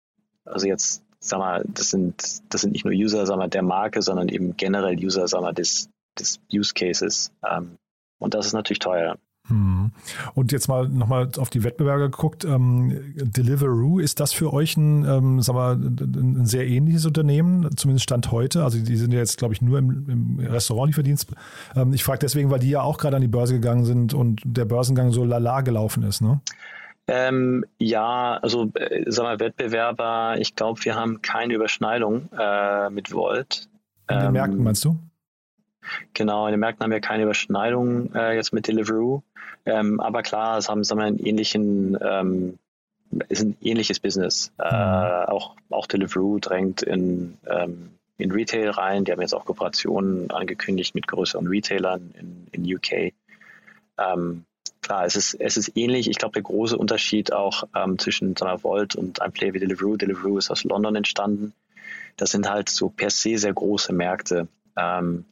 also 0.44 0.66
jetzt, 0.66 1.03
sag 1.18 1.38
mal, 1.38 1.64
das 1.66 1.90
sind, 1.90 2.42
das 2.53 2.61
sind 2.62 2.72
nicht 2.72 2.84
nur 2.84 2.94
User, 2.94 3.26
sag 3.26 3.36
mal, 3.36 3.48
der 3.48 3.62
Marke, 3.62 4.03
sondern 4.03 4.28
eben 4.28 4.57
generell 4.57 4.96
User, 4.96 5.26
sag 5.28 5.42
mal, 5.42 5.53
des, 5.53 5.88
des 6.18 6.40
Use 6.53 6.74
Cases. 6.74 7.32
Ähm, 7.48 7.76
und 8.18 8.34
das 8.34 8.46
ist 8.46 8.53
natürlich 8.53 8.78
teuer. 8.78 9.18
Hm. 9.49 9.90
Und 10.34 10.53
jetzt 10.53 10.68
mal 10.68 10.88
nochmal 10.88 11.28
auf 11.38 11.51
die 11.51 11.64
Wettbewerber 11.64 12.11
geguckt. 12.11 12.45
Ähm, 12.45 13.14
Deliveroo, 13.16 13.99
ist 13.99 14.20
das 14.20 14.32
für 14.32 14.53
euch 14.53 14.76
ein, 14.76 15.05
ähm, 15.05 15.43
sag 15.43 15.55
mal, 15.55 15.74
ein 15.74 16.47
sehr 16.47 16.66
ähnliches 16.66 17.07
Unternehmen, 17.07 17.76
zumindest 17.76 18.05
Stand 18.05 18.30
heute? 18.30 18.62
Also 18.62 18.78
die 18.78 18.97
sind 18.97 19.12
ja 19.12 19.18
jetzt, 19.18 19.38
glaube 19.38 19.55
ich, 19.55 19.61
nur 19.61 19.78
im, 19.78 20.38
im 20.38 20.47
Restaurantlieferdienst. 20.47 21.32
Ähm, 21.74 21.93
ich 21.93 22.05
frage 22.05 22.20
deswegen, 22.20 22.51
weil 22.51 22.61
die 22.61 22.70
ja 22.70 22.82
auch 22.82 22.99
gerade 22.99 23.16
an 23.16 23.22
die 23.22 23.28
Börse 23.28 23.55
gegangen 23.55 23.84
sind 23.84 24.14
und 24.14 24.40
der 24.45 24.64
Börsengang 24.64 25.11
so 25.11 25.24
lala 25.24 25.62
gelaufen 25.62 26.05
ist, 26.05 26.20
ne? 26.20 26.40
Ähm, 27.09 27.64
ja, 27.78 28.38
also 28.43 28.70
äh, 28.74 29.05
sag 29.09 29.24
mal, 29.24 29.40
Wettbewerber, 29.40 30.36
ich 30.38 30.55
glaube, 30.55 30.84
wir 30.84 30.95
haben 30.95 31.20
keine 31.20 31.55
Überschneidung 31.55 32.28
äh, 32.38 32.90
mit 32.90 33.12
Volt. 33.12 33.68
In 34.09 34.20
den 34.20 34.32
Märkten 34.32 34.62
meinst 34.62 34.84
du? 34.84 34.97
Genau, 36.14 36.47
in 36.47 36.53
den 36.53 36.61
Märkten 36.61 36.85
haben 36.85 36.91
wir 36.91 37.01
keine 37.01 37.24
Überschneidung 37.24 38.14
äh, 38.14 38.35
jetzt 38.35 38.53
mit 38.53 38.68
Deliveroo. 38.68 39.22
Ähm, 39.64 40.01
aber 40.01 40.22
klar, 40.22 40.59
es 40.59 40.68
haben, 40.68 40.85
sagen 40.85 41.01
wir, 41.01 41.07
einen 41.07 41.18
ähnlichen, 41.18 41.99
ähm, 42.01 42.59
ist 43.28 43.43
ein 43.43 43.57
ähnliches 43.61 44.01
Business. 44.01 44.53
Äh, 44.59 44.64
mhm. 44.64 45.28
auch, 45.28 45.57
auch 45.70 45.87
Deliveroo 45.87 46.39
drängt 46.39 46.83
in, 46.83 47.39
ähm, 47.47 47.91
in 48.18 48.30
Retail 48.30 48.70
rein. 48.70 49.05
Die 49.05 49.12
haben 49.12 49.20
jetzt 49.20 49.35
auch 49.35 49.45
Kooperationen 49.45 50.30
angekündigt 50.30 50.95
mit 50.95 51.07
größeren 51.07 51.47
Retailern 51.47 52.14
in, 52.18 52.47
in 52.53 52.74
UK. 52.74 53.12
Ähm, 53.99 54.45
klar, 54.80 55.05
es 55.05 55.16
ist, 55.16 55.35
es 55.35 55.57
ist 55.57 55.76
ähnlich. 55.76 56.09
Ich 56.09 56.18
glaube, 56.18 56.35
der 56.35 56.43
große 56.43 56.76
Unterschied 56.76 57.33
auch 57.33 57.64
ähm, 57.74 57.99
zwischen 57.99 58.37
sagen 58.37 58.53
wir, 58.53 58.64
Volt 58.64 58.97
und 58.97 59.22
einem 59.22 59.33
Player 59.33 59.55
wie 59.55 59.61
Deliveroo. 59.61 59.97
Deliveroo 59.97 60.39
ist 60.39 60.51
aus 60.51 60.64
London 60.64 60.97
entstanden. 60.97 61.53
Das 62.16 62.30
sind 62.30 62.49
halt 62.49 62.68
so 62.68 62.89
per 62.89 63.11
se 63.11 63.39
sehr 63.39 63.53
große 63.53 63.93
Märkte. 63.93 64.49
Ähm, 64.76 65.24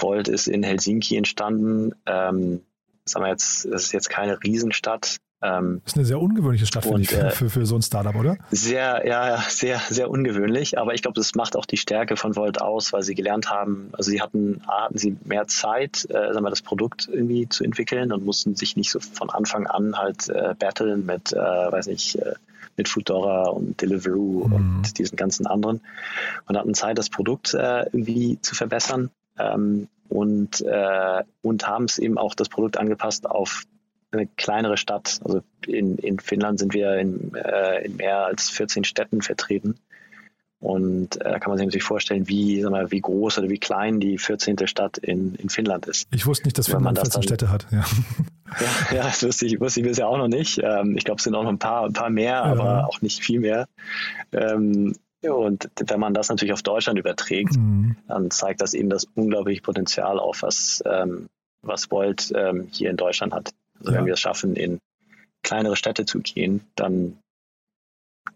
Volt 0.00 0.28
ist 0.28 0.48
in 0.48 0.62
Helsinki 0.62 1.16
entstanden. 1.16 1.94
Ähm, 2.06 2.62
sagen 3.04 3.24
wir 3.24 3.30
jetzt, 3.30 3.64
es 3.64 3.84
ist 3.84 3.92
jetzt 3.92 4.10
keine 4.10 4.42
Riesenstadt. 4.42 5.18
Ähm, 5.40 5.80
das 5.84 5.92
ist 5.92 5.96
eine 5.96 6.06
sehr 6.06 6.20
ungewöhnliche 6.20 6.66
Stadt, 6.66 6.84
und, 6.86 7.02
ich, 7.02 7.10
für, 7.10 7.30
für, 7.30 7.50
für, 7.50 7.66
so 7.66 7.76
ein 7.76 7.82
Startup, 7.82 8.14
oder? 8.14 8.38
Sehr, 8.50 9.06
ja, 9.06 9.40
sehr, 9.48 9.80
sehr 9.88 10.10
ungewöhnlich. 10.10 10.78
Aber 10.78 10.94
ich 10.94 11.02
glaube, 11.02 11.14
das 11.14 11.34
macht 11.34 11.56
auch 11.56 11.66
die 11.66 11.76
Stärke 11.76 12.16
von 12.16 12.34
Volt 12.34 12.60
aus, 12.60 12.92
weil 12.92 13.02
sie 13.02 13.14
gelernt 13.14 13.50
haben, 13.50 13.90
also 13.92 14.10
sie 14.10 14.20
hatten, 14.20 14.62
hatten 14.66 14.98
sie 14.98 15.16
mehr 15.24 15.46
Zeit, 15.46 16.06
äh, 16.10 16.32
sagen 16.32 16.42
wir, 16.42 16.50
das 16.50 16.62
Produkt 16.62 17.08
irgendwie 17.10 17.48
zu 17.48 17.62
entwickeln 17.62 18.12
und 18.12 18.24
mussten 18.24 18.56
sich 18.56 18.76
nicht 18.76 18.90
so 18.90 18.98
von 18.98 19.30
Anfang 19.30 19.66
an 19.66 19.96
halt 19.96 20.28
äh, 20.28 20.54
battlen 20.58 21.06
mit, 21.06 21.32
äh, 21.32 21.36
weiß 21.36 21.86
nicht, 21.86 22.16
äh, 22.16 22.34
mit 22.76 22.88
Foodora 22.88 23.48
und 23.48 23.80
Deliveroo 23.80 24.46
mhm. 24.46 24.52
und 24.52 24.98
diesen 24.98 25.16
ganzen 25.16 25.46
anderen 25.46 25.80
und 26.46 26.56
hatten 26.56 26.74
Zeit, 26.74 26.98
das 26.98 27.10
Produkt 27.10 27.54
äh, 27.54 27.84
irgendwie 27.86 28.40
zu 28.40 28.54
verbessern 28.54 29.10
ähm, 29.38 29.88
und, 30.08 30.60
äh, 30.62 31.22
und 31.42 31.68
haben 31.68 31.84
es 31.84 31.98
eben 31.98 32.18
auch 32.18 32.34
das 32.34 32.48
Produkt 32.48 32.78
angepasst 32.78 33.28
auf 33.28 33.64
eine 34.10 34.26
kleinere 34.26 34.76
Stadt. 34.76 35.20
Also 35.24 35.42
in, 35.66 35.98
in 35.98 36.18
Finnland 36.18 36.58
sind 36.58 36.72
wir 36.72 36.96
in, 36.96 37.34
äh, 37.34 37.84
in 37.84 37.96
mehr 37.96 38.24
als 38.24 38.48
14 38.48 38.84
Städten 38.84 39.22
vertreten. 39.22 39.78
Und 40.60 41.20
äh, 41.20 41.38
kann 41.38 41.50
man 41.50 41.58
sich 41.58 41.66
natürlich 41.66 41.84
vorstellen, 41.84 42.26
wie, 42.28 42.64
mal, 42.64 42.90
wie 42.90 43.00
groß 43.00 43.38
oder 43.38 43.48
wie 43.48 43.58
klein 43.58 44.00
die 44.00 44.18
14. 44.18 44.66
Stadt 44.66 44.98
in, 44.98 45.36
in 45.36 45.50
Finnland 45.50 45.86
ist. 45.86 46.08
Ich 46.12 46.26
wusste 46.26 46.46
nicht, 46.46 46.58
dass 46.58 46.66
Finnland 46.66 46.98
14 46.98 47.12
dann, 47.12 47.22
Städte 47.22 47.50
hat. 47.50 47.66
Ja, 47.70 47.84
ja, 48.60 48.66
ja 48.96 49.02
das 49.04 49.22
wusste 49.22 49.46
ich, 49.46 49.60
wusste 49.60 49.80
ich 49.80 49.86
bisher 49.86 50.08
auch 50.08 50.18
noch 50.18 50.26
nicht. 50.26 50.58
Ähm, 50.60 50.96
ich 50.96 51.04
glaube, 51.04 51.18
es 51.18 51.24
sind 51.24 51.36
auch 51.36 51.44
noch 51.44 51.50
ein 51.50 51.60
paar, 51.60 51.84
ein 51.84 51.92
paar 51.92 52.10
mehr, 52.10 52.32
ja. 52.32 52.42
aber 52.42 52.88
auch 52.88 53.00
nicht 53.02 53.22
viel 53.22 53.38
mehr. 53.38 53.68
Ähm, 54.32 54.96
und 55.22 55.70
wenn 55.80 56.00
man 56.00 56.14
das 56.14 56.28
natürlich 56.28 56.52
auf 56.52 56.62
Deutschland 56.62 56.98
überträgt, 56.98 57.56
mhm. 57.56 57.96
dann 58.06 58.30
zeigt 58.30 58.60
das 58.60 58.74
eben 58.74 58.88
das 58.88 59.06
unglaubliche 59.14 59.62
Potenzial 59.62 60.18
auf, 60.18 60.42
was, 60.42 60.82
ähm, 60.86 61.28
was 61.62 61.90
Volt 61.90 62.32
ähm, 62.34 62.68
hier 62.70 62.90
in 62.90 62.96
Deutschland 62.96 63.32
hat. 63.32 63.52
Also 63.80 63.92
ja. 63.92 63.98
wenn 63.98 64.06
wir 64.06 64.14
es 64.14 64.20
schaffen, 64.20 64.54
in 64.54 64.78
kleinere 65.42 65.76
Städte 65.76 66.04
zu 66.04 66.20
gehen, 66.20 66.62
dann 66.76 67.18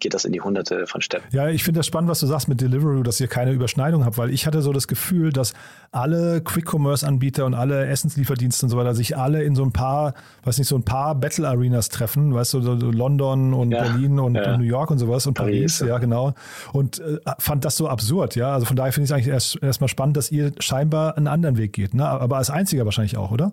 geht 0.00 0.14
das 0.14 0.24
in 0.24 0.32
die 0.32 0.40
Hunderte 0.40 0.86
von 0.86 1.00
Städten. 1.00 1.24
Ja, 1.30 1.48
ich 1.48 1.64
finde 1.64 1.80
das 1.80 1.86
spannend, 1.86 2.10
was 2.10 2.20
du 2.20 2.26
sagst 2.26 2.48
mit 2.48 2.60
Deliveroo, 2.60 3.02
dass 3.02 3.20
ihr 3.20 3.28
keine 3.28 3.52
Überschneidung 3.52 4.04
habt, 4.04 4.18
weil 4.18 4.30
ich 4.30 4.46
hatte 4.46 4.62
so 4.62 4.72
das 4.72 4.88
Gefühl, 4.88 5.32
dass 5.32 5.52
alle 5.90 6.40
Quick-Commerce-Anbieter 6.42 7.44
und 7.44 7.54
alle 7.54 7.86
Essenslieferdienste 7.86 8.66
und 8.66 8.70
so 8.70 8.76
weiter 8.76 8.94
sich 8.94 9.16
alle 9.16 9.42
in 9.42 9.54
so 9.54 9.64
ein 9.64 9.72
paar, 9.72 10.14
weiß 10.44 10.58
nicht, 10.58 10.68
so 10.68 10.76
ein 10.76 10.84
paar 10.84 11.14
Battle-Arenas 11.14 11.88
treffen, 11.88 12.34
weißt 12.34 12.54
du, 12.54 12.62
so 12.62 12.72
London 12.74 13.54
und 13.54 13.72
ja, 13.72 13.82
Berlin 13.82 14.18
und, 14.18 14.34
ja. 14.34 14.56
New 14.56 14.64
York 14.64 14.90
und 14.90 14.98
sowas 14.98 15.26
und 15.26 15.34
Paris, 15.34 15.78
Paris 15.78 15.88
ja. 15.88 15.98
genau. 15.98 16.34
Und 16.72 17.00
äh, 17.00 17.18
fand 17.38 17.64
das 17.64 17.76
so 17.76 17.88
absurd, 17.88 18.36
ja. 18.36 18.52
Also 18.52 18.66
von 18.66 18.76
daher 18.76 18.92
finde 18.92 19.04
ich 19.04 19.10
es 19.10 19.14
eigentlich 19.14 19.28
erst 19.28 19.62
erstmal 19.62 19.88
spannend, 19.88 20.16
dass 20.16 20.30
ihr 20.30 20.52
scheinbar 20.58 21.16
einen 21.16 21.28
anderen 21.28 21.56
Weg 21.56 21.72
geht, 21.72 21.94
ne? 21.94 22.06
Aber 22.06 22.36
als 22.36 22.50
einziger 22.50 22.84
wahrscheinlich 22.84 23.16
auch, 23.16 23.30
oder? 23.30 23.50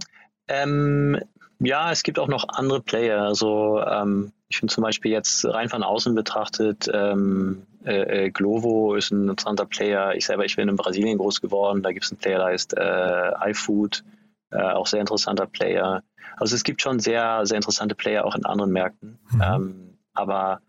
Ähm, 0.48 1.20
ja, 1.60 1.92
es 1.92 2.04
gibt 2.04 2.20
auch 2.20 2.28
noch 2.28 2.48
andere 2.50 2.82
Player. 2.82 3.22
Also 3.22 3.82
ähm, 3.82 4.32
ich 4.50 4.58
finde 4.58 4.74
zum 4.74 4.84
Beispiel 4.84 5.12
jetzt 5.12 5.46
rein 5.46 5.70
von 5.70 5.84
außen 5.84 6.16
betrachtet, 6.16 6.90
ähm, 6.92 7.68
äh, 7.86 8.26
äh, 8.26 8.30
Glovo 8.32 8.96
ist 8.96 9.12
ein 9.12 9.30
interessanter 9.30 9.66
Player. 9.66 10.16
Ich 10.16 10.26
selber, 10.26 10.44
ich 10.44 10.56
bin 10.56 10.68
in 10.68 10.76
Brasilien 10.76 11.20
groß 11.20 11.40
geworden. 11.40 11.84
Da 11.84 11.92
gibt 11.92 12.06
es 12.06 12.12
einen 12.12 12.20
Player, 12.20 12.40
der 12.40 12.48
heißt 12.48 12.76
äh, 12.76 13.52
iFood, 13.52 14.04
äh, 14.52 14.62
auch 14.62 14.88
sehr 14.88 15.02
interessanter 15.02 15.46
Player. 15.46 16.04
Also 16.38 16.56
es 16.56 16.64
gibt 16.64 16.82
schon 16.82 17.00
sehr, 17.00 17.46
sehr 17.46 17.58
interessante 17.58 17.96
Player 17.96 18.26
auch 18.26 18.36
in 18.36 18.46
anderen 18.46 18.72
Märkten. 18.72 19.20
Mhm. 19.32 19.42
Ähm, 19.42 19.98
aber 20.14 20.62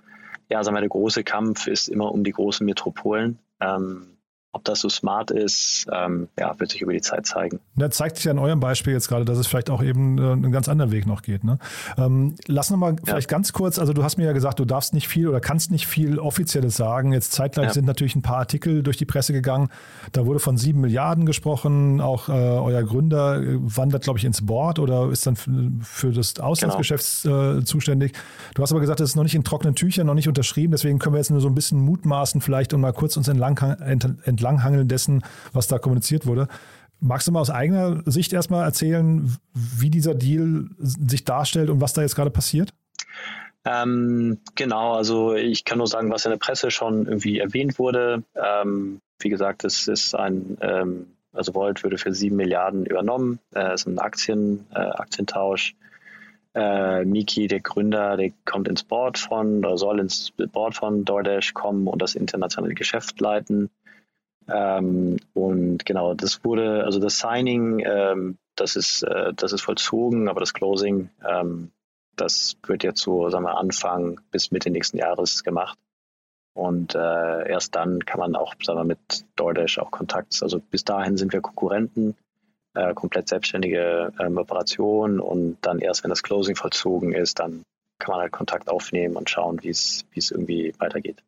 ja, 0.51 0.63
sagen 0.63 0.77
wir, 0.77 0.81
der 0.81 0.91
große 0.91 1.25
Kampf 1.25 1.67
ist 1.67 1.89
immer 1.89 2.13
um 2.13 2.23
die 2.23 2.33
großen 2.33 2.67
Metropolen. 2.67 3.39
Ähm, 3.61 4.19
ob 4.53 4.65
das 4.65 4.81
so 4.81 4.89
smart 4.89 5.31
ist, 5.31 5.87
ähm, 5.93 6.29
ja, 6.37 6.59
wird 6.59 6.73
sich 6.73 6.83
über 6.83 6.93
die 6.93 7.01
Zeit 7.01 7.25
zeigen. 7.25 7.61
Da 7.77 7.89
zeigt 7.89 8.17
sich 8.17 8.29
an 8.29 8.39
eurem 8.39 8.59
Beispiel 8.59 8.93
jetzt 8.93 9.07
gerade, 9.07 9.25
dass 9.25 9.39
es 9.39 9.47
vielleicht 9.47 9.71
auch 9.71 9.81
eben 9.81 10.19
äh, 10.19 10.33
einen 10.33 10.51
ganz 10.51 10.69
anderen 10.69 10.91
Weg 10.91 11.07
noch 11.07 11.23
geht. 11.23 11.45
Ne? 11.45 11.59
Ähm, 11.97 12.35
lass 12.47 12.69
noch 12.71 12.77
mal 12.77 12.95
ja. 12.95 12.99
vielleicht 13.05 13.29
ganz 13.29 13.53
kurz, 13.53 13.79
also 13.79 13.93
du 13.93 14.03
hast 14.03 14.19
mir 14.19 14.25
ja 14.25 14.33
gesagt, 14.33 14.59
du 14.59 14.65
darfst 14.65 14.93
nicht 14.93 15.07
viel 15.07 15.29
oder 15.29 15.41
kannst 15.41 15.71
nicht 15.71 15.87
viel 15.87 16.19
Offizielles 16.19 16.77
sagen. 16.77 17.13
Jetzt 17.13 17.33
zeitgleich 17.33 17.69
ja. 17.69 17.75
sind 17.75 17.85
natürlich 17.85 18.17
ein 18.17 18.23
paar 18.23 18.39
Artikel 18.39 18.83
durch 18.83 18.97
die 18.97 19.05
Presse 19.05 19.33
gegangen. 19.33 19.69
Da 20.11 20.27
wurde 20.27 20.41
von 20.41 20.57
sieben 20.57 20.81
Milliarden 20.81 21.27
gesprochen. 21.27 22.01
Auch 22.01 22.29
äh, 22.29 22.33
euer 22.33 22.83
Gründer 22.83 23.41
äh, 23.41 23.57
wandert, 23.61 24.03
glaube 24.03 24.19
ich, 24.19 24.25
ins 24.25 24.45
Board 24.45 24.81
oder 24.81 25.11
ist 25.11 25.29
dann 25.29 25.37
für 25.37 26.11
das 26.11 26.41
Auslandsgeschäft 26.41 27.23
genau. 27.23 27.59
äh, 27.59 27.65
zuständig. 27.65 28.15
Du 28.55 28.63
hast 28.63 28.73
aber 28.73 28.81
gesagt, 28.81 28.99
das 28.99 29.11
ist 29.11 29.17
noch 29.17 29.23
nicht 29.23 29.37
in 29.37 29.45
trockenen 29.45 29.77
Tüchern, 29.77 30.09
noch 30.09 30.15
nicht 30.15 30.29
unterschrieben. 30.29 30.73
Deswegen 30.73 30.99
können 30.99 31.15
wir 31.15 31.19
jetzt 31.19 31.31
nur 31.31 31.41
so 31.41 31.49
ein 31.49 31.55
bisschen 31.55 31.79
mutmaßen 31.81 32.41
vielleicht 32.41 32.75
und 32.75 32.81
mal 32.81 32.93
kurz 32.93 33.17
uns 33.17 33.29
entlang, 33.29 33.57
entlang 33.59 34.40
entlanghangeln 34.41 34.89
dessen, 34.89 35.23
was 35.53 35.69
da 35.69 35.79
kommuniziert 35.79 36.27
wurde. 36.27 36.49
Magst 37.01 37.29
du 37.29 37.33
mal 37.33 37.41
aus 37.41 37.51
eigener 37.51 38.03
Sicht 38.05 38.33
erstmal 38.33 38.65
erzählen, 38.65 39.37
wie 39.55 39.91
dieser 39.91 40.15
Deal 40.15 40.67
sich 40.79 41.25
darstellt 41.25 41.71
und 41.71 41.81
was 41.81 41.93
da 41.93 42.03
jetzt 42.03 42.17
gerade 42.17 42.31
passiert? 42.31 42.75
Ähm, 43.65 44.39
genau, 44.55 44.95
also 44.95 45.35
ich 45.35 45.65
kann 45.65 45.79
nur 45.79 45.87
sagen, 45.87 46.11
was 46.11 46.25
in 46.25 46.31
der 46.31 46.39
Presse 46.39 46.71
schon 46.71 47.07
irgendwie 47.07 47.39
erwähnt 47.39 47.79
wurde. 47.79 48.23
Ähm, 48.35 49.01
wie 49.19 49.29
gesagt, 49.29 49.65
es 49.65 49.87
ist 49.87 50.15
ein, 50.15 50.57
ähm, 50.61 51.07
also 51.33 51.55
Volt 51.55 51.83
würde 51.83 51.99
für 51.99 52.13
sieben 52.13 52.37
Milliarden 52.37 52.87
übernommen. 52.87 53.39
Äh, 53.55 53.73
es 53.73 53.83
ist 53.83 53.87
ein 53.87 53.99
Aktien, 53.99 54.67
äh, 54.75 54.79
Aktientausch. 54.79 55.75
Äh, 56.53 57.05
Miki, 57.05 57.47
der 57.47 57.61
Gründer, 57.61 58.17
der 58.17 58.33
kommt 58.45 58.67
ins 58.67 58.83
Board 58.83 59.19
von 59.19 59.59
oder 59.59 59.79
soll 59.79 60.01
ins 60.01 60.33
Board 60.33 60.75
von 60.75 61.05
DoorDash 61.05 61.55
kommen 61.55 61.87
und 61.87 62.03
das 62.03 62.15
internationale 62.15 62.75
Geschäft 62.75 63.21
leiten. 63.21 63.71
Ähm, 64.53 65.19
und 65.35 65.85
genau, 65.85 66.15
das 66.15 66.45
wurde, 66.45 66.85
also 66.85 66.99
das 66.99 67.19
Signing, 67.19 67.81
ähm, 67.87 68.39
das 68.57 68.77
ist, 68.77 69.03
äh, 69.03 69.33
das 69.35 69.53
ist 69.53 69.63
vollzogen, 69.63 70.29
aber 70.29 70.41
das 70.41 70.55
Closing, 70.55 71.11
ähm, 71.27 71.71
das 72.17 72.57
wird 72.67 72.83
jetzt 72.83 73.01
so, 73.01 73.31
sagen 73.31 73.45
wir, 73.45 73.57
Anfang 73.57 74.21
bis 74.31 74.51
Mitte 74.51 74.71
nächsten 74.71 74.99
Jahres 74.99 75.45
gemacht. 75.45 75.79
Und 76.53 76.95
äh, 76.95 77.49
erst 77.49 77.77
dann 77.77 78.05
kann 78.05 78.19
man 78.19 78.35
auch, 78.35 78.55
sagen 78.63 78.81
wir, 78.81 78.85
mit 78.85 79.25
DoorDash 79.37 79.79
auch 79.79 79.91
Kontakt, 79.91 80.43
also 80.43 80.59
bis 80.59 80.85
dahin 80.85 81.17
sind 81.17 81.33
wir 81.33 81.41
Konkurrenten, 81.41 82.17
äh, 82.75 82.93
komplett 82.95 83.29
selbstständige 83.29 84.13
ähm, 84.19 84.37
Operationen 84.37 85.21
und 85.21 85.59
dann 85.63 85.79
erst, 85.79 86.03
wenn 86.03 86.11
das 86.11 86.23
Closing 86.23 86.57
vollzogen 86.57 87.13
ist, 87.13 87.39
dann 87.39 87.63
kann 87.99 88.13
man 88.13 88.23
halt 88.23 88.33
Kontakt 88.33 88.69
aufnehmen 88.69 89.17
und 89.17 89.31
schauen, 89.31 89.63
wie 89.63 89.69
es 89.69 90.05
irgendwie 90.31 90.75
weitergeht. 90.79 91.23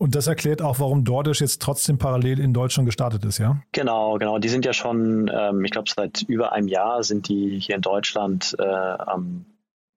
Und 0.00 0.14
das 0.14 0.26
erklärt 0.28 0.62
auch, 0.62 0.80
warum 0.80 1.04
DoorDash 1.04 1.42
jetzt 1.42 1.60
trotzdem 1.60 1.98
parallel 1.98 2.40
in 2.40 2.54
Deutschland 2.54 2.86
gestartet 2.86 3.22
ist, 3.26 3.36
ja? 3.36 3.60
Genau, 3.72 4.16
genau. 4.16 4.38
Die 4.38 4.48
sind 4.48 4.64
ja 4.64 4.72
schon, 4.72 5.30
ähm, 5.30 5.62
ich 5.62 5.72
glaube, 5.72 5.90
seit 5.94 6.22
über 6.22 6.52
einem 6.52 6.68
Jahr 6.68 7.04
sind 7.04 7.28
die 7.28 7.60
hier 7.60 7.74
in 7.74 7.82
Deutschland 7.82 8.56
äh, 8.58 8.64
am 8.64 9.44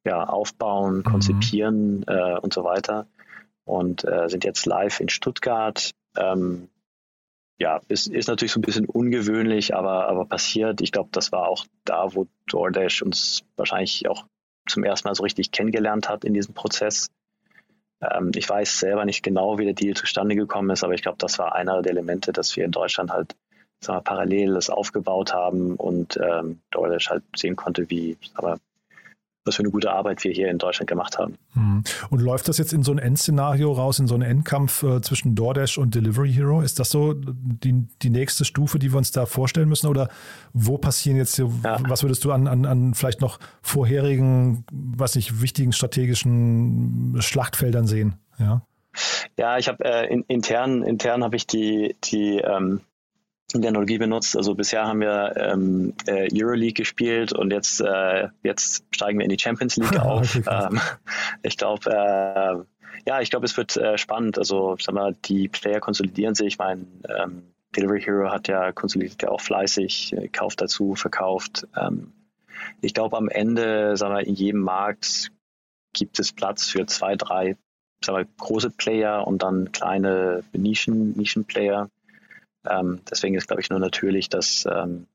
ja, 0.06 0.26
Aufbauen, 0.28 0.98
mhm. 0.98 1.04
Konzipieren 1.04 2.00
mhm. 2.00 2.04
äh, 2.08 2.38
und 2.38 2.52
so 2.52 2.66
weiter. 2.66 3.08
Und 3.64 4.04
äh, 4.04 4.28
sind 4.28 4.44
jetzt 4.44 4.66
live 4.66 5.00
in 5.00 5.08
Stuttgart. 5.08 5.92
Ähm, 6.18 6.68
ja, 7.58 7.80
ist, 7.88 8.08
ist 8.08 8.28
natürlich 8.28 8.52
so 8.52 8.60
ein 8.60 8.64
bisschen 8.64 8.88
ungewöhnlich, 8.88 9.74
aber, 9.74 10.10
aber 10.10 10.26
passiert. 10.26 10.82
Ich 10.82 10.92
glaube, 10.92 11.12
das 11.14 11.32
war 11.32 11.48
auch 11.48 11.66
da, 11.86 12.14
wo 12.14 12.28
DoorDash 12.48 13.04
uns 13.04 13.44
wahrscheinlich 13.56 14.10
auch 14.10 14.26
zum 14.68 14.84
ersten 14.84 15.08
Mal 15.08 15.16
so 15.16 15.24
richtig 15.24 15.52
kennengelernt 15.52 16.10
hat 16.10 16.26
in 16.26 16.34
diesem 16.34 16.54
Prozess. 16.54 17.08
Ähm, 18.12 18.32
ich 18.36 18.50
weiß 18.50 18.80
selber 18.80 19.06
nicht 19.06 19.24
genau, 19.24 19.58
wie 19.58 19.66
der 19.66 19.74
Deal 19.74 19.96
zustande 19.96 20.36
gekommen 20.36 20.70
ist, 20.70 20.84
aber 20.84 20.94
ich 20.94 21.02
glaube, 21.02 21.18
das 21.20 21.40
war 21.40 21.56
einer 21.56 21.82
der 21.82 21.92
Elemente, 21.92 22.34
dass 22.34 22.56
wir 22.56 22.66
in 22.66 22.72
Deutschland 22.72 23.12
halt 23.12 23.36
sagen 23.80 23.98
wir, 23.98 24.04
parallel 24.04 24.54
das 24.54 24.70
aufgebaut 24.70 25.34
haben 25.34 25.76
und 25.76 26.18
ähm, 26.18 26.62
DoorDash 26.72 27.10
halt 27.10 27.24
sehen 27.36 27.56
konnte, 27.56 27.90
wie 27.90 28.18
aber 28.34 28.58
was 29.46 29.56
für 29.56 29.64
eine 29.64 29.72
gute 29.72 29.92
Arbeit 29.92 30.24
wir 30.24 30.32
hier 30.32 30.50
in 30.50 30.58
Deutschland 30.58 30.90
gemacht 30.90 31.18
haben. 31.18 31.38
Mhm. 31.54 31.84
Und 32.10 32.22
läuft 32.22 32.48
das 32.48 32.58
jetzt 32.58 32.74
in 32.74 32.84
so 32.84 32.92
ein 32.92 32.98
Endszenario 32.98 33.72
raus, 33.72 34.00
in 34.00 34.08
so 34.08 34.16
einen 34.16 34.24
Endkampf 34.24 34.84
äh, 34.84 35.02
zwischen 35.02 35.36
DoorDash 35.36 35.78
und 35.78 35.96
Delivery 35.96 36.32
Hero? 36.32 36.62
Ist 36.62 36.80
das 36.80 36.90
so 36.90 37.14
die, 37.14 37.86
die 38.02 38.10
nächste 38.10 38.46
Stufe, 38.46 38.80
die 38.80 38.92
wir 38.92 38.98
uns 38.98 39.12
da 39.12 39.26
vorstellen 39.26 39.70
müssen? 39.70 39.88
Oder 39.88 40.10
wo 40.54 40.78
passieren 40.78 41.18
jetzt, 41.18 41.38
ja. 41.38 41.48
was 41.88 42.04
würdest 42.04 42.24
du 42.24 42.32
an, 42.32 42.48
an, 42.48 42.66
an 42.66 42.94
vielleicht 42.94 43.22
noch 43.22 43.40
vorherigen, 43.62 44.66
was 44.72 45.16
nicht, 45.16 45.42
wichtigen 45.42 45.74
strategischen 45.74 47.18
Schlachtfeldern 47.20 47.88
sehen? 47.88 48.16
Ja. 48.40 48.62
Ja, 49.38 49.58
ich 49.58 49.68
habe 49.68 49.84
äh, 49.84 50.06
in, 50.08 50.24
intern, 50.28 50.84
intern 50.84 51.24
habe 51.24 51.36
ich 51.36 51.48
die, 51.48 51.96
die 52.04 52.38
ähm, 52.38 52.82
Technologie 53.62 53.98
benutzt. 53.98 54.36
Also 54.36 54.56
bisher 54.56 54.86
haben 54.86 55.02
wir 55.02 55.34
ähm, 55.38 55.94
äh, 56.08 56.28
Euroleague 56.34 56.74
gespielt 56.74 57.34
und 57.34 57.52
jetzt, 57.52 57.82
äh, 57.82 58.30
jetzt 58.44 58.86
steigen 58.92 59.20
wir 59.20 59.26
in 59.26 59.30
die 59.30 59.40
Champions 59.40 59.78
League 59.78 60.00
auf. 60.00 60.36
ähm, 60.36 60.80
ich 61.42 61.58
glaube, 61.58 61.90
äh, 61.90 62.56
ja, 63.06 63.22
ich 63.22 63.30
glaube, 63.30 63.46
es 63.46 63.58
wird 63.58 63.76
äh, 63.78 63.98
spannend. 63.98 64.38
Also, 64.38 64.76
sag 64.80 64.96
mal, 64.96 65.16
die 65.26 65.48
Player 65.48 65.80
konsolidieren 65.80 66.36
sich. 66.36 66.48
Ich 66.48 66.58
meine, 66.58 66.86
ähm, 67.08 67.44
Delivery 67.76 68.02
Hero 68.02 68.32
hat 68.32 68.48
ja 68.48 68.72
konsolidiert 68.72 69.22
ja 69.24 69.30
auch 69.30 69.42
fleißig, 69.42 70.14
äh, 70.14 70.28
kauft 70.30 70.62
dazu, 70.62 70.96
verkauft. 70.96 71.68
Ähm, 71.76 72.14
ich 72.82 72.94
glaube, 72.94 73.18
am 73.18 73.30
Ende, 73.30 73.98
sagen 73.98 74.16
wir, 74.16 74.26
in 74.26 74.36
jedem 74.36 74.62
Markt 74.62 75.32
gibt 75.94 76.20
es 76.20 76.32
Platz 76.32 76.70
für 76.70 76.86
zwei, 76.86 77.16
drei 77.16 77.58
sagen 78.04 78.18
wir, 78.18 78.28
große 78.38 78.70
Player 78.72 79.26
und 79.26 79.44
dann 79.44 79.72
kleine 79.72 80.44
Nischen, 80.54 81.18
Nischenplayer. 81.18 81.90
Ähm, 82.70 83.02
deswegen 83.10 83.36
ist, 83.36 83.48
glaube 83.48 83.62
ich, 83.62 83.70
nur 83.70 83.80
natürlich, 83.80 84.30
dass 84.30 84.66
ähm, 84.66 85.08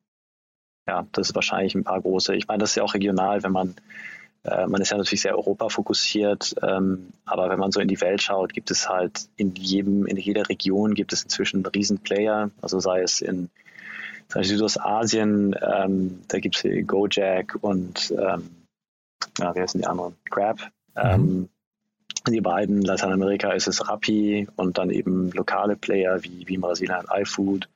ja, 0.86 1.06
das 1.12 1.28
ist 1.28 1.34
wahrscheinlich 1.34 1.74
ein 1.74 1.84
paar 1.84 2.00
große. 2.00 2.34
Ich 2.34 2.48
meine, 2.48 2.60
das 2.60 2.70
ist 2.70 2.76
ja 2.76 2.82
auch 2.82 2.94
regional, 2.94 3.42
wenn 3.42 3.52
man 3.52 3.74
äh, 4.44 4.66
man 4.66 4.80
ist 4.80 4.90
ja 4.90 4.96
natürlich 4.96 5.22
sehr 5.22 5.36
Europa 5.36 5.68
fokussiert, 5.68 6.54
ähm, 6.62 7.12
aber 7.24 7.50
wenn 7.50 7.58
man 7.58 7.72
so 7.72 7.80
in 7.80 7.88
die 7.88 8.00
Welt 8.00 8.22
schaut, 8.22 8.54
gibt 8.54 8.70
es 8.70 8.88
halt 8.88 9.28
in 9.36 9.54
jedem, 9.54 10.06
in 10.06 10.16
jeder 10.16 10.48
Region 10.48 10.94
gibt 10.94 11.12
es 11.12 11.22
inzwischen 11.24 11.64
Riesenplayer, 11.66 12.50
also 12.62 12.78
sei 12.80 13.02
es 13.02 13.20
in 13.20 13.50
sei 14.28 14.40
es 14.40 14.48
Südostasien, 14.48 15.56
ähm, 15.60 16.22
da 16.28 16.38
gibt 16.38 16.62
es 16.62 16.86
Gojek 16.86 17.56
und 17.60 18.12
ähm, 18.12 18.50
ja, 19.38 19.54
wer 19.54 19.68
sind 19.68 19.82
die 19.82 19.86
anderen? 19.86 20.16
Grab. 20.30 20.58
Mhm. 20.94 21.48
Die 22.26 22.40
beiden, 22.40 22.82
Lateinamerika 22.82 23.52
ist 23.52 23.68
es 23.68 23.88
Rappi 23.88 24.48
und 24.56 24.78
dann 24.78 24.90
eben 24.90 25.30
lokale 25.32 25.76
Player 25.76 26.22
wie, 26.22 26.46
wie 26.46 26.58
Brasilien 26.58 27.06
iFood. 27.10 27.68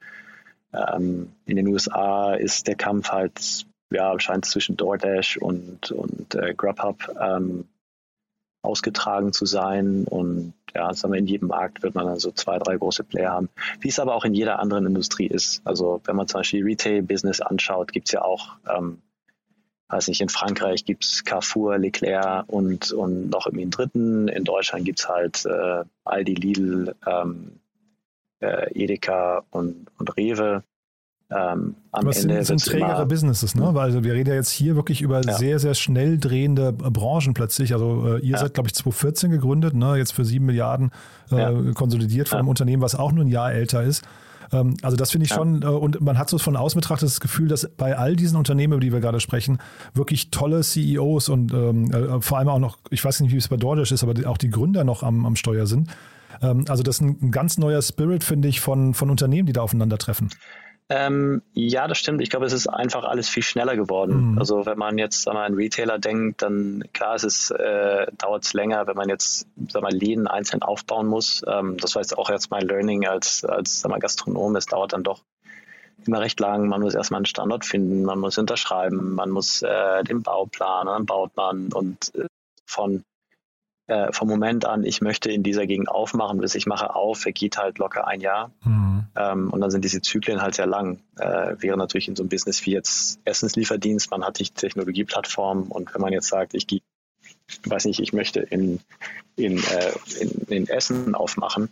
Ähm, 0.75 1.33
in 1.47 1.57
den 1.57 1.69
USA 1.69 2.35
ist 2.35 2.67
der 2.67 2.75
Kampf 2.75 3.11
halt, 3.11 3.67
ja, 3.91 4.19
scheint 4.19 4.45
zwischen 4.45 4.77
DoorDash 4.77 5.37
und, 5.37 5.93
und 5.93 6.35
äh, 6.35 6.55
Grubhub 6.55 7.15
ähm, 7.21 7.69
ausgetragen 8.63 9.33
zu 9.33 9.45
sein. 9.45 10.05
Und 10.05 10.55
ja, 10.75 10.93
sagen 10.95 11.13
wir, 11.13 11.19
in 11.19 11.27
jedem 11.27 11.49
Markt 11.49 11.83
wird 11.83 11.95
man 11.95 12.07
dann 12.07 12.19
so 12.19 12.31
zwei, 12.31 12.59
drei 12.59 12.77
große 12.77 13.05
Player 13.05 13.31
haben, 13.31 13.49
wie 13.81 13.89
es 13.89 13.99
aber 13.99 14.15
auch 14.15 14.25
in 14.25 14.35
jeder 14.35 14.59
anderen 14.61 14.87
Industrie 14.87 15.27
ist. 15.27 15.61
Also 15.65 16.01
wenn 16.05 16.17
man 16.17 16.29
zum 16.29 16.41
Beispiel 16.41 16.65
Retail-Business 16.65 17.41
anschaut, 17.41 17.93
gibt 17.93 18.09
es 18.09 18.13
ja 18.13 18.23
auch 18.23 18.57
ähm, 18.69 19.03
weiß 19.93 20.09
nicht, 20.09 20.21
in 20.21 20.31
Frankreich 20.31 20.85
gibt 20.85 21.05
es 21.05 21.25
Carrefour, 21.25 21.79
Leclerc 21.79 22.45
und, 22.49 22.93
und 22.93 23.29
noch 23.31 23.47
irgendwie 23.47 23.63
einen 23.63 23.71
dritten. 23.71 24.29
In 24.29 24.45
Deutschland 24.45 24.85
gibt 24.85 25.01
es 25.01 25.09
halt 25.09 25.45
äh, 25.45 25.85
Aldi, 26.05 26.35
Lidl, 26.35 26.95
ähm, 27.07 27.61
äh, 28.41 28.73
Edeka 28.73 29.45
und, 29.51 29.87
und 29.99 30.17
Rewe. 30.17 30.65
Ähm, 31.31 31.77
am 31.93 32.07
Was 32.07 32.23
Ende 32.23 32.43
sind, 32.45 32.61
sind 32.61 32.73
trägere 32.73 33.07
Businesses, 33.07 33.55
ne? 33.55 33.75
Weil 33.75 33.85
also 33.85 34.05
wir 34.05 34.13
reden 34.13 34.31
ja 34.31 34.35
jetzt 34.35 34.51
hier 34.51 34.77
wirklich 34.77 35.01
über 35.01 35.23
ja. 35.23 35.33
sehr, 35.33 35.59
sehr 35.59 35.75
schnell 35.75 36.19
drehende 36.19 36.73
Branchen 36.73 37.33
plötzlich. 37.33 37.73
Also 37.73 38.17
äh, 38.17 38.19
ihr 38.21 38.33
ja. 38.33 38.39
seid, 38.39 38.55
glaube 38.55 38.69
ich, 38.69 38.75
2014 38.75 39.31
gegründet, 39.31 39.75
ne? 39.75 39.97
jetzt 39.97 40.13
für 40.13 40.25
sieben 40.25 40.47
Milliarden 40.47 40.91
äh, 41.31 41.37
ja. 41.37 41.73
konsolidiert 41.73 42.29
von 42.29 42.39
einem 42.39 42.49
Unternehmen, 42.49 42.83
was 42.83 42.95
auch 42.95 43.13
nur 43.13 43.25
ein 43.25 43.29
Jahr 43.29 43.53
älter 43.53 43.83
ist. 43.83 44.05
Ähm, 44.53 44.77
also 44.83 44.97
das 44.97 45.11
finde 45.11 45.25
ich 45.25 45.31
ja. 45.31 45.37
schon, 45.37 45.63
äh, 45.63 45.67
und 45.67 46.01
man 46.01 46.19
hat 46.19 46.29
so 46.29 46.39
von 46.39 46.57
außen 46.57 46.81
betrachtet 46.81 47.09
das 47.09 47.21
Gefühl, 47.21 47.49
dass 47.49 47.69
bei 47.77 47.97
all 47.97 48.17
diesen 48.17 48.37
Unternehmen, 48.37 48.75
über 48.75 48.81
die 48.81 48.93
wir 48.93 49.01
gerade 49.01 49.21
sprechen, 49.21 49.59
wirklich 49.95 50.31
tolle 50.31 50.63
CEOs 50.63 51.29
und 51.29 51.53
ähm, 51.53 51.91
äh, 51.91 52.21
vor 52.21 52.39
allem 52.39 52.49
auch 52.49 52.59
noch, 52.59 52.79
ich 52.91 53.05
weiß 53.05 53.21
nicht, 53.21 53.33
wie 53.33 53.39
es 53.39 53.49
bei 53.49 53.57
DoorDash 53.57 53.93
ist, 53.93 54.03
aber 54.03 54.15
auch 54.29 54.39
die 54.39 54.51
Gründer 54.51 54.85
noch 54.85 55.03
am, 55.03 55.27
am 55.27 55.37
Steuer 55.37 55.67
sind. 55.67 55.91
Ähm, 56.41 56.65
also 56.69 56.83
das 56.83 56.97
ist 56.97 57.03
ein, 57.03 57.17
ein 57.23 57.31
ganz 57.31 57.59
neuer 57.59 57.81
Spirit, 57.83 58.25
finde 58.25 58.49
ich, 58.49 58.61
von, 58.61 58.95
von 58.95 59.11
Unternehmen, 59.11 59.47
die 59.47 59.53
da 59.53 59.63
aufeinandertreffen. 59.63 60.31
Ähm, 60.89 61.43
ja, 61.55 61.89
das 61.89 61.99
stimmt. 61.99 62.21
Ich 62.21 62.29
glaube, 62.29 62.45
es 62.45 62.53
ist 62.53 62.67
einfach 62.67 63.05
alles 63.05 63.29
viel 63.29 63.43
schneller 63.43 63.77
geworden. 63.77 64.33
Mhm. 64.33 64.39
Also 64.39 64.67
wenn 64.67 64.79
man 64.79 64.99
jetzt 64.99 65.27
mal, 65.27 65.47
an 65.47 65.55
Retailer 65.55 65.99
denkt, 65.99 66.43
dann 66.43 66.85
klar, 66.93 67.15
es 67.15 67.25
ist, 67.25 67.51
äh, 67.51 68.07
dauert 68.19 68.45
es 68.45 68.53
länger, 68.53 68.87
wenn 68.87 68.97
man 68.97 69.09
jetzt 69.09 69.47
sag 69.69 69.83
mal, 69.83 69.93
Läden 69.93 70.27
einzeln 70.27 70.63
aufbauen 70.63 71.07
muss. 71.07 71.43
Ähm, 71.47 71.79
das 71.79 71.95
war 71.95 72.03
jetzt 72.03 72.19
auch 72.19 72.29
jetzt 72.31 72.51
mein 72.51 72.67
Learning 72.67 73.07
als, 73.07 73.45
als 73.45 73.81
sag 73.81 73.91
mal, 73.91 74.01
Gastronom. 74.01 74.55
Es 74.57 74.67
dauert 74.67 74.93
dann 74.93 75.03
doch 75.03 75.23
immer 76.07 76.21
recht 76.21 76.41
lang. 76.41 76.69
Man 76.69 76.81
muss 76.81 76.95
erstmal 76.95 77.19
einen 77.19 77.27
Standort 77.27 77.65
finden, 77.65 78.03
man 78.03 78.19
muss 78.19 78.37
unterschreiben, 78.39 79.15
man 79.15 79.31
muss 79.31 79.63
äh, 79.63 80.03
den 80.05 80.23
Bauplan, 80.23 80.87
dann 80.87 81.07
baut 81.07 81.37
man 81.37 81.73
und 81.73 82.15
äh, 82.15 82.27
von 82.67 83.05
äh, 83.93 84.13
vom 84.13 84.29
Moment 84.29 84.65
an, 84.65 84.85
ich 84.85 85.03
möchte 85.03 85.31
in 85.31 85.43
dieser 85.43 85.67
Gegend 85.67 85.89
aufmachen, 85.89 86.39
bis 86.39 86.55
ich 86.55 86.67
mache 86.67 86.95
auf, 86.95 87.19
vergeht 87.19 87.59
halt 87.59 87.79
locker 87.79 88.07
ein 88.07 88.21
Jahr. 88.21 88.51
Mhm. 88.65 89.05
Ähm, 89.15 89.51
und 89.51 89.61
dann 89.61 89.71
sind 89.71 89.85
diese 89.85 90.01
Zyklen 90.01 90.41
halt 90.41 90.55
sehr 90.55 90.67
lang. 90.67 91.01
Äh, 91.19 91.57
wäre 91.59 91.77
natürlich 91.77 92.09
in 92.09 92.17
so 92.17 92.23
einem 92.23 92.31
Business 92.31 92.65
wie 92.65 92.73
jetzt 92.73 93.21
Essenslieferdienst, 93.25 94.11
man 94.11 94.25
hat 94.25 94.39
die 94.39 94.49
Technologieplattform 94.49 95.65
und 95.71 95.95
wenn 95.95 96.01
man 96.01 96.13
jetzt 96.13 96.29
sagt, 96.29 96.55
ich 96.55 96.67
gehe, 96.67 96.81
weiß 97.67 97.85
nicht, 97.85 98.01
ich 98.01 98.15
möchte 98.15 98.41
in, 98.41 98.81
in, 99.37 99.59
äh, 99.59 99.93
in, 100.21 100.31
in 100.49 100.69
Essen 100.69 101.15
aufmachen, 101.15 101.69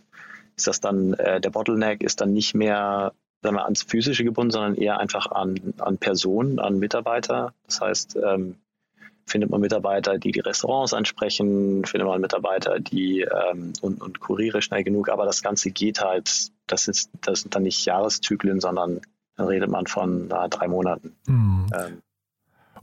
ist 0.55 0.67
das 0.67 0.79
dann 0.79 1.13
äh, 1.13 1.41
der 1.41 1.49
Bottleneck, 1.49 2.03
ist 2.03 2.21
dann 2.21 2.33
nicht 2.33 2.53
mehr 2.53 3.13
sagen 3.41 3.55
wir, 3.55 3.63
ans 3.63 3.81
Physische 3.81 4.23
gebunden, 4.23 4.51
sondern 4.51 4.75
eher 4.75 4.99
einfach 4.99 5.31
an, 5.31 5.73
an 5.79 5.97
Personen, 5.97 6.59
an 6.59 6.77
Mitarbeiter. 6.77 7.55
Das 7.65 7.81
heißt, 7.81 8.19
ähm, 8.23 8.57
findet 9.31 9.49
man 9.49 9.61
Mitarbeiter, 9.61 10.17
die 10.17 10.31
die 10.31 10.41
Restaurants 10.41 10.93
ansprechen, 10.93 11.85
findet 11.85 12.07
man 12.07 12.21
Mitarbeiter, 12.21 12.79
die 12.79 13.21
ähm, 13.21 13.73
und, 13.81 14.01
und 14.01 14.19
Kuriere 14.19 14.61
schnell 14.61 14.83
genug, 14.83 15.09
aber 15.09 15.25
das 15.25 15.41
Ganze 15.41 15.71
geht 15.71 16.01
halt, 16.01 16.51
das 16.67 16.87
ist, 16.87 17.09
das 17.21 17.41
sind 17.41 17.55
dann 17.55 17.63
nicht 17.63 17.85
Jahreszyklen, 17.85 18.59
sondern 18.59 19.01
dann 19.37 19.47
redet 19.47 19.69
man 19.69 19.87
von 19.87 20.27
na, 20.27 20.47
drei 20.47 20.67
Monaten. 20.67 21.15
Mhm. 21.25 21.67
Ähm, 21.73 22.01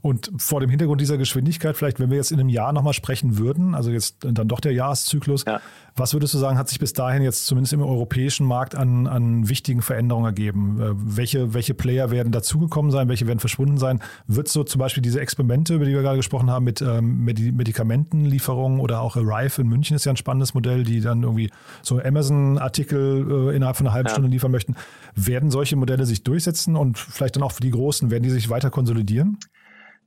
und 0.01 0.31
vor 0.37 0.61
dem 0.61 0.69
Hintergrund 0.69 1.01
dieser 1.01 1.17
Geschwindigkeit, 1.17 1.75
vielleicht, 1.75 1.99
wenn 1.99 2.09
wir 2.09 2.17
jetzt 2.17 2.31
in 2.31 2.39
einem 2.39 2.47
Jahr 2.47 2.71
nochmal 2.71 2.93
sprechen 2.93 3.37
würden, 3.37 3.75
also 3.75 3.91
jetzt 3.91 4.17
dann 4.21 4.47
doch 4.47 4.61
der 4.61 4.71
Jahreszyklus, 4.71 5.43
ja. 5.45 5.59
was 5.95 6.13
würdest 6.13 6.33
du 6.33 6.37
sagen, 6.37 6.57
hat 6.57 6.69
sich 6.69 6.79
bis 6.79 6.93
dahin 6.93 7.21
jetzt 7.21 7.45
zumindest 7.45 7.73
im 7.73 7.81
europäischen 7.81 8.45
Markt 8.45 8.75
an, 8.75 9.07
an 9.07 9.49
wichtigen 9.49 9.81
Veränderungen 9.81 10.25
ergeben? 10.25 10.79
Äh, 10.81 10.91
welche, 10.95 11.53
welche 11.53 11.73
Player 11.73 12.11
werden 12.11 12.31
dazugekommen 12.31 12.91
sein, 12.91 13.09
welche 13.09 13.27
werden 13.27 13.39
verschwunden 13.39 13.77
sein? 13.77 13.99
Wird 14.25 14.47
so 14.47 14.63
zum 14.63 14.79
Beispiel 14.79 15.03
diese 15.03 15.19
Experimente, 15.19 15.75
über 15.75 15.83
die 15.83 15.91
wir 15.91 16.01
gerade 16.01 16.17
gesprochen 16.17 16.49
haben, 16.49 16.63
mit 16.63 16.81
ähm, 16.81 17.25
Medikamentenlieferungen 17.25 18.79
oder 18.79 19.01
auch 19.01 19.17
Arrive 19.17 19.61
in 19.61 19.67
München 19.67 19.97
ist 19.97 20.05
ja 20.05 20.13
ein 20.13 20.17
spannendes 20.17 20.53
Modell, 20.53 20.83
die 20.83 21.01
dann 21.01 21.23
irgendwie 21.23 21.51
so 21.81 21.99
Amazon-Artikel 22.01 23.49
äh, 23.49 23.55
innerhalb 23.55 23.75
von 23.75 23.85
einer 23.85 23.93
halben 23.93 24.07
ja. 24.07 24.13
Stunde 24.13 24.29
liefern 24.29 24.51
möchten. 24.51 24.75
Werden 25.15 25.51
solche 25.51 25.75
Modelle 25.75 26.05
sich 26.05 26.23
durchsetzen 26.23 26.77
und 26.77 26.97
vielleicht 26.97 27.35
dann 27.35 27.43
auch 27.43 27.51
für 27.51 27.61
die 27.61 27.71
Großen, 27.71 28.11
werden 28.11 28.23
die 28.23 28.29
sich 28.29 28.49
weiter 28.49 28.69
konsolidieren? 28.69 29.37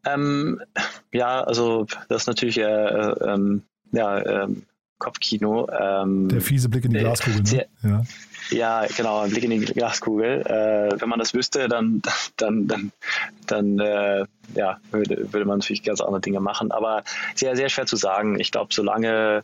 Ähm, 0.05 0.61
ja, 1.13 1.43
also 1.43 1.87
das 2.09 2.23
ist 2.23 2.27
natürlich 2.27 2.59
äh, 2.59 2.63
äh, 2.63 3.15
ähm, 3.25 3.63
ja, 3.93 4.45
ähm, 4.45 4.65
Kopfkino. 4.99 5.69
Ähm, 5.69 6.29
Der 6.29 6.41
fiese 6.41 6.69
Blick 6.69 6.85
in 6.85 6.93
die 6.93 7.01
Glaskugel. 7.01 7.43
Ne? 7.43 7.67
ja. 7.83 8.03
ja. 8.51 8.87
genau, 8.97 9.21
ein 9.21 9.31
Blick 9.31 9.45
in 9.45 9.51
die 9.51 9.59
Glaskugel. 9.61 10.43
Äh, 10.43 11.01
wenn 11.01 11.09
man 11.09 11.19
das 11.19 11.35
wüsste, 11.35 11.69
dann, 11.69 12.03
dann, 12.37 12.69
dann, 12.69 12.93
dann 13.47 13.79
äh, 13.81 14.25
ja, 14.55 14.79
würde, 14.93 15.33
würde 15.33 15.45
man 15.45 15.59
natürlich 15.59 15.83
ganz 15.83 16.01
andere 16.01 16.21
Dinge 16.21 16.41
machen. 16.41 16.71
Aber 16.71 17.03
sehr, 17.35 17.57
sehr 17.57 17.69
schwer 17.69 17.87
zu 17.87 17.97
sagen. 17.97 18.39
Ich 18.39 18.53
glaube, 18.53 18.73
solange 18.73 19.43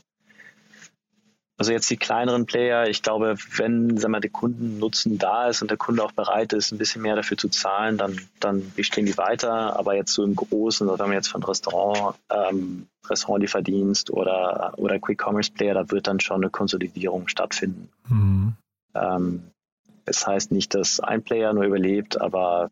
also 1.59 1.73
jetzt 1.73 1.91
die 1.91 1.97
kleineren 1.97 2.47
Player, 2.47 2.89
ich 2.89 3.03
glaube, 3.03 3.35
wenn 3.57 3.97
sagen 3.97 4.13
wir, 4.13 4.21
der 4.21 4.31
Kundennutzen 4.31 5.19
da 5.19 5.49
ist 5.49 5.61
und 5.61 5.71
der 5.71 5.77
Kunde 5.77 6.05
auch 6.05 6.13
bereit 6.13 6.53
ist, 6.53 6.71
ein 6.71 6.79
bisschen 6.79 7.03
mehr 7.03 7.17
dafür 7.17 7.37
zu 7.37 7.49
zahlen, 7.49 7.99
dann, 7.99 8.21
dann 8.39 8.73
bestehen 8.77 9.07
die 9.07 9.19
weiter. 9.19 9.77
Aber 9.77 9.97
jetzt 9.97 10.13
so 10.13 10.23
im 10.23 10.37
Großen, 10.37 10.89
also 10.89 11.01
wenn 11.01 11.09
man 11.09 11.17
jetzt 11.17 11.29
von 11.29 11.43
Restaurant, 11.43 12.17
ähm, 12.31 12.87
Restaurantlieferdienst 13.11 14.11
oder, 14.11 14.75
oder 14.77 15.01
Quick 15.01 15.21
Commerce 15.21 15.51
Player, 15.51 15.75
da 15.75 15.91
wird 15.91 16.07
dann 16.07 16.21
schon 16.21 16.37
eine 16.37 16.51
Konsolidierung 16.51 17.27
stattfinden. 17.27 17.89
Mhm. 18.09 18.53
Ähm, 18.95 19.43
es 20.05 20.25
heißt 20.25 20.53
nicht, 20.53 20.77
dass 20.77 21.01
ein 21.01 21.25
Player 21.25 21.53
nur 21.53 21.65
überlebt, 21.65 22.21
aber 22.21 22.71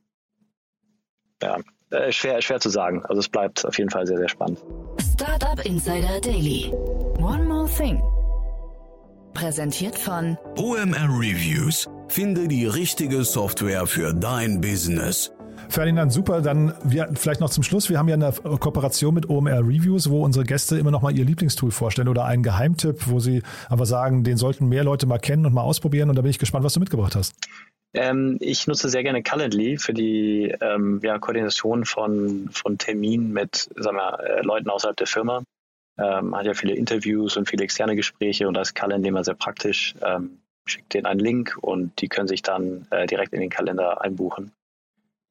ja, 1.43 1.59
äh, 1.91 2.13
schwer, 2.13 2.41
schwer 2.41 2.61
zu 2.61 2.69
sagen. 2.69 3.05
Also 3.05 3.19
es 3.19 3.29
bleibt 3.29 3.67
auf 3.67 3.77
jeden 3.79 3.91
Fall 3.91 4.07
sehr, 4.07 4.19
sehr 4.19 4.29
spannend. 4.29 4.61
Startup 5.15 5.65
Insider 5.67 6.21
Daily. 6.21 6.73
One 7.19 7.45
more 7.45 7.69
thing. 7.69 8.01
Präsentiert 9.37 9.99
von 9.99 10.39
OMR 10.57 11.11
Reviews. 11.11 11.87
Finde 12.09 12.49
die 12.49 12.65
richtige 12.65 13.23
Software 13.23 13.87
für 13.87 14.15
dein 14.15 14.63
Business. 14.63 15.31
Ferdinand, 15.69 16.11
super. 16.11 16.41
Dann 16.41 16.73
wir, 16.85 17.11
vielleicht 17.15 17.43
noch 17.43 17.51
zum 17.51 17.63
Schluss. 17.63 17.91
Wir 17.91 17.99
haben 17.99 18.09
ja 18.09 18.15
eine 18.15 18.33
Kooperation 18.33 19.13
mit 19.13 19.29
OMR 19.29 19.59
Reviews, 19.59 20.09
wo 20.09 20.25
unsere 20.25 20.47
Gäste 20.47 20.79
immer 20.79 20.91
noch 20.91 21.03
mal 21.03 21.15
ihr 21.15 21.27
Lieblingstool 21.27 21.71
vorstellen 21.71 22.09
oder 22.09 22.25
einen 22.25 22.43
Geheimtipp, 22.43 23.09
wo 23.09 23.21
sie 23.21 23.43
aber 23.69 23.85
sagen, 23.85 24.25
den 24.25 24.39
sollten 24.39 24.71
mehr 24.71 24.85
Leute 24.85 25.05
mal 25.05 25.19
kennen 25.19 25.45
und 25.45 25.53
mal 25.53 25.61
ausprobieren. 25.61 26.09
Und 26.09 26.17
da 26.17 26.23
bin 26.23 26.31
ich 26.31 26.39
gespannt, 26.39 26.65
was 26.65 26.73
du 26.73 26.81
mitgebracht 26.81 27.15
hast. 27.15 27.35
Ähm, 27.93 28.39
ich 28.41 28.67
nutze 28.67 28.89
sehr 28.89 29.03
gerne 29.03 29.23
Calendly 29.23 29.77
für 29.77 29.93
die 29.93 30.55
ähm, 30.63 31.01
ja, 31.03 31.19
Koordination 31.19 31.85
von, 31.85 32.49
von 32.53 32.79
Terminen 32.79 33.35
mit 33.35 33.69
sagen 33.77 33.99
wir, 33.99 34.19
äh, 34.21 34.41
Leuten 34.41 34.71
außerhalb 34.71 34.97
der 34.97 35.07
Firma. 35.07 35.43
Ähm, 35.99 36.31
man 36.31 36.41
hat 36.41 36.47
ja 36.47 36.55
viele 36.55 36.75
Interviews 36.75 37.37
und 37.37 37.49
viele 37.49 37.65
externe 37.65 37.97
Gespräche 37.97 38.49
und 38.49 38.55
da 38.55 38.63
ist 38.63 38.75
Calendly 38.75 39.09
immer 39.09 39.25
sehr 39.25 39.35
praktisch. 39.35 39.95
Ähm, 40.03 40.39
schickt 40.67 40.95
denen 40.95 41.07
einen 41.07 41.21
Link 41.21 41.57
und 41.61 42.01
die 42.01 42.09
können 42.09 42.29
sich 42.29 42.43
dann 42.43 42.87
äh, 42.91 43.07
direkt 43.07 43.33
in 43.33 43.41
den 43.41 43.51
Kalender 43.51 44.03
einbuchen. 44.03 44.53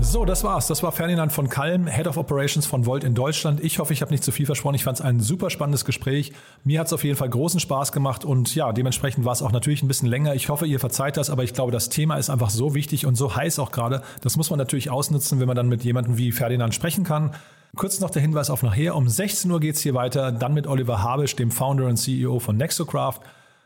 So, 0.00 0.24
das 0.24 0.42
war's. 0.42 0.66
Das 0.66 0.82
war 0.82 0.92
Ferdinand 0.92 1.32
von 1.32 1.48
Kalm, 1.48 1.86
Head 1.86 2.06
of 2.06 2.16
Operations 2.16 2.66
von 2.66 2.86
Volt 2.86 3.04
in 3.04 3.14
Deutschland. 3.14 3.62
Ich 3.62 3.78
hoffe, 3.78 3.92
ich 3.92 4.02
habe 4.02 4.10
nicht 4.10 4.24
zu 4.24 4.32
viel 4.32 4.46
versprochen. 4.46 4.74
Ich 4.74 4.84
fand 4.84 4.98
es 4.98 5.04
ein 5.04 5.20
super 5.20 5.50
spannendes 5.50 5.84
Gespräch. 5.84 6.32
Mir 6.64 6.80
hat 6.80 6.88
es 6.88 6.92
auf 6.92 7.04
jeden 7.04 7.16
Fall 7.16 7.28
großen 7.28 7.60
Spaß 7.60 7.92
gemacht 7.92 8.24
und 8.24 8.54
ja, 8.54 8.72
dementsprechend 8.72 9.24
war 9.24 9.32
es 9.32 9.42
auch 9.42 9.52
natürlich 9.52 9.82
ein 9.82 9.88
bisschen 9.88 10.08
länger. 10.08 10.34
Ich 10.34 10.48
hoffe, 10.48 10.66
ihr 10.66 10.80
verzeiht 10.80 11.16
das, 11.16 11.30
aber 11.30 11.44
ich 11.44 11.54
glaube, 11.54 11.72
das 11.72 11.88
Thema 11.88 12.16
ist 12.16 12.30
einfach 12.30 12.50
so 12.50 12.74
wichtig 12.74 13.06
und 13.06 13.14
so 13.14 13.36
heiß 13.36 13.58
auch 13.58 13.70
gerade. 13.70 14.02
Das 14.22 14.36
muss 14.36 14.50
man 14.50 14.58
natürlich 14.58 14.90
ausnutzen, 14.90 15.40
wenn 15.40 15.46
man 15.46 15.56
dann 15.56 15.68
mit 15.68 15.84
jemandem 15.84 16.18
wie 16.18 16.32
Ferdinand 16.32 16.74
sprechen 16.74 17.04
kann. 17.04 17.32
Kurz 17.74 18.00
noch 18.00 18.10
der 18.10 18.20
Hinweis 18.20 18.50
auf 18.50 18.62
nachher. 18.62 18.96
Um 18.96 19.08
16 19.08 19.50
Uhr 19.50 19.60
geht's 19.60 19.80
hier 19.80 19.94
weiter, 19.94 20.30
dann 20.30 20.52
mit 20.52 20.66
Oliver 20.66 21.02
Habisch, 21.02 21.36
dem 21.36 21.50
Founder 21.50 21.86
und 21.86 21.96
CEO 21.96 22.38
von 22.38 22.56
Nexocraft. 22.56 23.20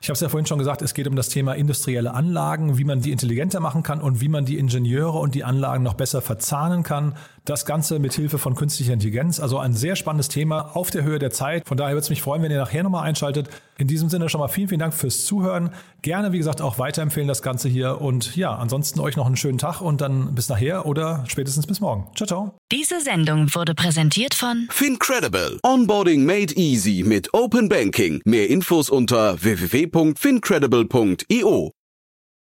Ich 0.06 0.08
habe 0.08 0.14
es 0.14 0.20
ja 0.20 0.28
vorhin 0.28 0.46
schon 0.46 0.60
gesagt, 0.60 0.82
es 0.82 0.94
geht 0.94 1.08
um 1.08 1.16
das 1.16 1.30
Thema 1.30 1.54
industrielle 1.54 2.14
Anlagen, 2.14 2.78
wie 2.78 2.84
man 2.84 3.00
die 3.00 3.10
intelligenter 3.10 3.58
machen 3.58 3.82
kann 3.82 4.00
und 4.00 4.20
wie 4.20 4.28
man 4.28 4.44
die 4.44 4.56
Ingenieure 4.56 5.18
und 5.18 5.34
die 5.34 5.42
Anlagen 5.42 5.82
noch 5.82 5.94
besser 5.94 6.22
verzahnen 6.22 6.84
kann. 6.84 7.16
Das 7.46 7.64
Ganze 7.64 8.00
mit 8.00 8.12
Hilfe 8.12 8.38
von 8.38 8.56
künstlicher 8.56 8.92
Intelligenz. 8.92 9.38
Also 9.38 9.58
ein 9.58 9.72
sehr 9.72 9.94
spannendes 9.94 10.26
Thema 10.26 10.74
auf 10.74 10.90
der 10.90 11.04
Höhe 11.04 11.20
der 11.20 11.30
Zeit. 11.30 11.64
Von 11.64 11.76
daher 11.76 11.94
würde 11.94 12.02
es 12.02 12.10
mich 12.10 12.20
freuen, 12.20 12.42
wenn 12.42 12.50
ihr 12.50 12.58
nachher 12.58 12.82
nochmal 12.82 13.04
einschaltet. 13.04 13.48
In 13.78 13.86
diesem 13.86 14.08
Sinne 14.08 14.28
schon 14.28 14.40
mal 14.40 14.48
vielen, 14.48 14.66
vielen 14.66 14.80
Dank 14.80 14.92
fürs 14.92 15.26
Zuhören. 15.26 15.70
Gerne, 16.02 16.32
wie 16.32 16.38
gesagt, 16.38 16.60
auch 16.60 16.80
weiterempfehlen 16.80 17.28
das 17.28 17.42
Ganze 17.42 17.68
hier. 17.68 18.00
Und 18.00 18.34
ja, 18.34 18.52
ansonsten 18.52 18.98
euch 18.98 19.14
noch 19.14 19.26
einen 19.26 19.36
schönen 19.36 19.58
Tag 19.58 19.80
und 19.80 20.00
dann 20.00 20.34
bis 20.34 20.48
nachher 20.48 20.86
oder 20.86 21.22
spätestens 21.28 21.68
bis 21.68 21.78
morgen. 21.78 22.08
Ciao, 22.16 22.26
ciao. 22.26 22.58
Diese 22.72 23.00
Sendung 23.00 23.54
wurde 23.54 23.76
präsentiert 23.76 24.34
von 24.34 24.66
Fincredible. 24.70 25.60
Onboarding 25.62 26.24
made 26.24 26.52
easy 26.56 27.04
mit 27.06 27.32
Open 27.32 27.68
Banking. 27.68 28.22
Mehr 28.24 28.50
Infos 28.50 28.90
unter 28.90 29.40
www.fincredible.io. 29.40 31.70